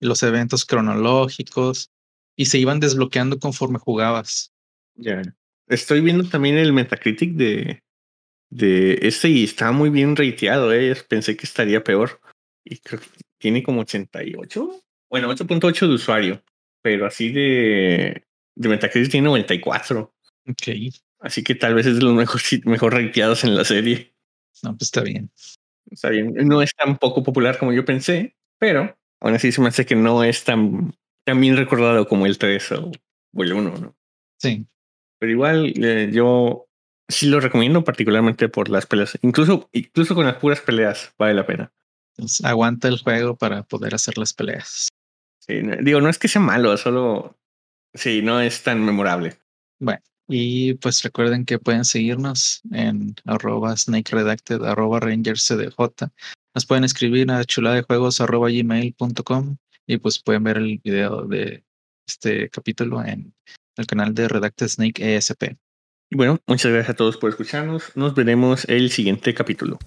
los 0.00 0.22
eventos 0.22 0.64
cronológicos, 0.64 1.90
y 2.36 2.46
se 2.46 2.58
iban 2.58 2.80
desbloqueando 2.80 3.38
conforme 3.38 3.78
jugabas. 3.78 4.52
Ya. 4.96 5.22
Estoy 5.68 6.00
viendo 6.00 6.28
también 6.28 6.56
el 6.56 6.72
Metacritic 6.72 7.34
de, 7.34 7.82
de 8.50 8.98
este 9.02 9.28
y 9.28 9.44
está 9.44 9.72
muy 9.72 9.90
bien 9.90 10.16
rateado, 10.16 10.72
eh. 10.72 10.96
Pensé 11.08 11.36
que 11.36 11.46
estaría 11.46 11.84
peor. 11.84 12.20
Y 12.64 12.78
creo 12.78 13.00
que 13.00 13.06
tiene 13.38 13.62
como 13.62 13.82
88. 13.82 14.82
Bueno, 15.08 15.30
8.8 15.30 15.88
de 15.88 15.94
usuario. 15.94 16.42
Pero 16.82 17.06
así 17.06 17.30
de, 17.30 18.24
de 18.54 18.68
Metacritic 18.68 19.10
tiene 19.10 19.26
94. 19.26 20.14
Ok, 20.48 20.68
Así 21.20 21.42
que 21.44 21.54
tal 21.54 21.74
vez 21.74 21.86
es 21.86 21.96
de 21.96 22.02
los 22.02 22.14
mejor, 22.14 22.40
mejor 22.64 22.94
rateados 22.94 23.44
en 23.44 23.54
la 23.54 23.64
serie. 23.64 24.14
no, 24.62 24.70
pues 24.76 24.88
está 24.88 25.02
bien. 25.02 25.30
Está 25.90 26.08
bien. 26.10 26.34
No 26.34 26.62
es 26.62 26.74
tan 26.74 26.96
poco 26.98 27.22
popular 27.22 27.58
como 27.58 27.72
yo 27.72 27.84
pensé, 27.84 28.36
pero 28.58 28.96
aún 29.20 29.34
así 29.34 29.52
se 29.52 29.60
me 29.60 29.68
hace 29.68 29.84
que 29.84 29.96
no 29.96 30.24
es 30.24 30.44
tan, 30.44 30.94
tan 31.24 31.40
bien 31.40 31.56
recordado 31.56 32.06
como 32.08 32.26
el 32.26 32.38
3 32.38 32.72
o, 32.72 32.90
o 33.34 33.42
el 33.42 33.52
1, 33.52 33.76
¿no? 33.78 33.96
Sí, 34.38 34.66
Pero 35.18 35.32
igual 35.32 35.74
eh, 35.84 36.10
yo 36.12 36.66
sí 37.08 37.26
lo 37.26 37.40
recomiendo 37.40 37.84
particularmente 37.84 38.48
por 38.48 38.70
las 38.70 38.86
peleas. 38.86 39.18
Incluso, 39.20 39.68
incluso 39.72 40.14
con 40.14 40.24
las 40.26 40.36
puras 40.36 40.60
peleas 40.60 41.12
vale 41.18 41.34
la 41.34 41.44
pena. 41.46 41.72
entonces 42.16 42.44
aguanta 42.46 42.88
el 42.88 42.98
juego 42.98 43.36
para 43.36 43.62
poder 43.64 43.94
hacer 43.94 44.16
las 44.16 44.32
peleas. 44.32 44.88
Sí, 45.40 45.60
digo, 45.82 46.00
no 46.00 46.08
es 46.08 46.18
que 46.18 46.28
sea 46.28 46.40
malo, 46.40 46.76
solo 46.76 47.36
sí, 47.94 48.22
no 48.22 48.40
es 48.40 48.62
tan 48.62 48.84
memorable. 48.84 49.36
Bueno, 49.80 50.00
y 50.28 50.74
pues 50.74 51.02
recuerden 51.02 51.44
que 51.44 51.58
pueden 51.58 51.84
seguirnos 51.84 52.62
en 52.72 53.14
arroba 53.24 53.76
snake 53.76 54.10
redacted, 54.12 54.62
arroba 54.62 55.00
rangers 55.00 55.46
cdj. 55.46 56.06
Nos 56.54 56.66
pueden 56.66 56.84
escribir 56.84 57.30
a 57.30 57.44
chuladejuegos 57.44 58.20
arroba 58.20 58.50
gmail.com 58.50 59.56
y 59.86 59.96
pues 59.96 60.22
pueden 60.22 60.44
ver 60.44 60.58
el 60.58 60.78
video 60.84 61.22
de 61.26 61.64
este 62.06 62.48
capítulo 62.50 63.02
en 63.04 63.34
el 63.76 63.86
canal 63.86 64.14
de 64.14 64.28
Redacted 64.28 64.68
Snake 64.68 65.16
ESP. 65.16 65.56
Y 66.10 66.16
bueno, 66.16 66.38
muchas 66.46 66.72
gracias 66.72 66.90
a 66.90 66.96
todos 66.96 67.16
por 67.16 67.30
escucharnos. 67.30 67.96
Nos 67.96 68.14
veremos 68.14 68.64
el 68.66 68.90
siguiente 68.90 69.32
capítulo. 69.32 69.78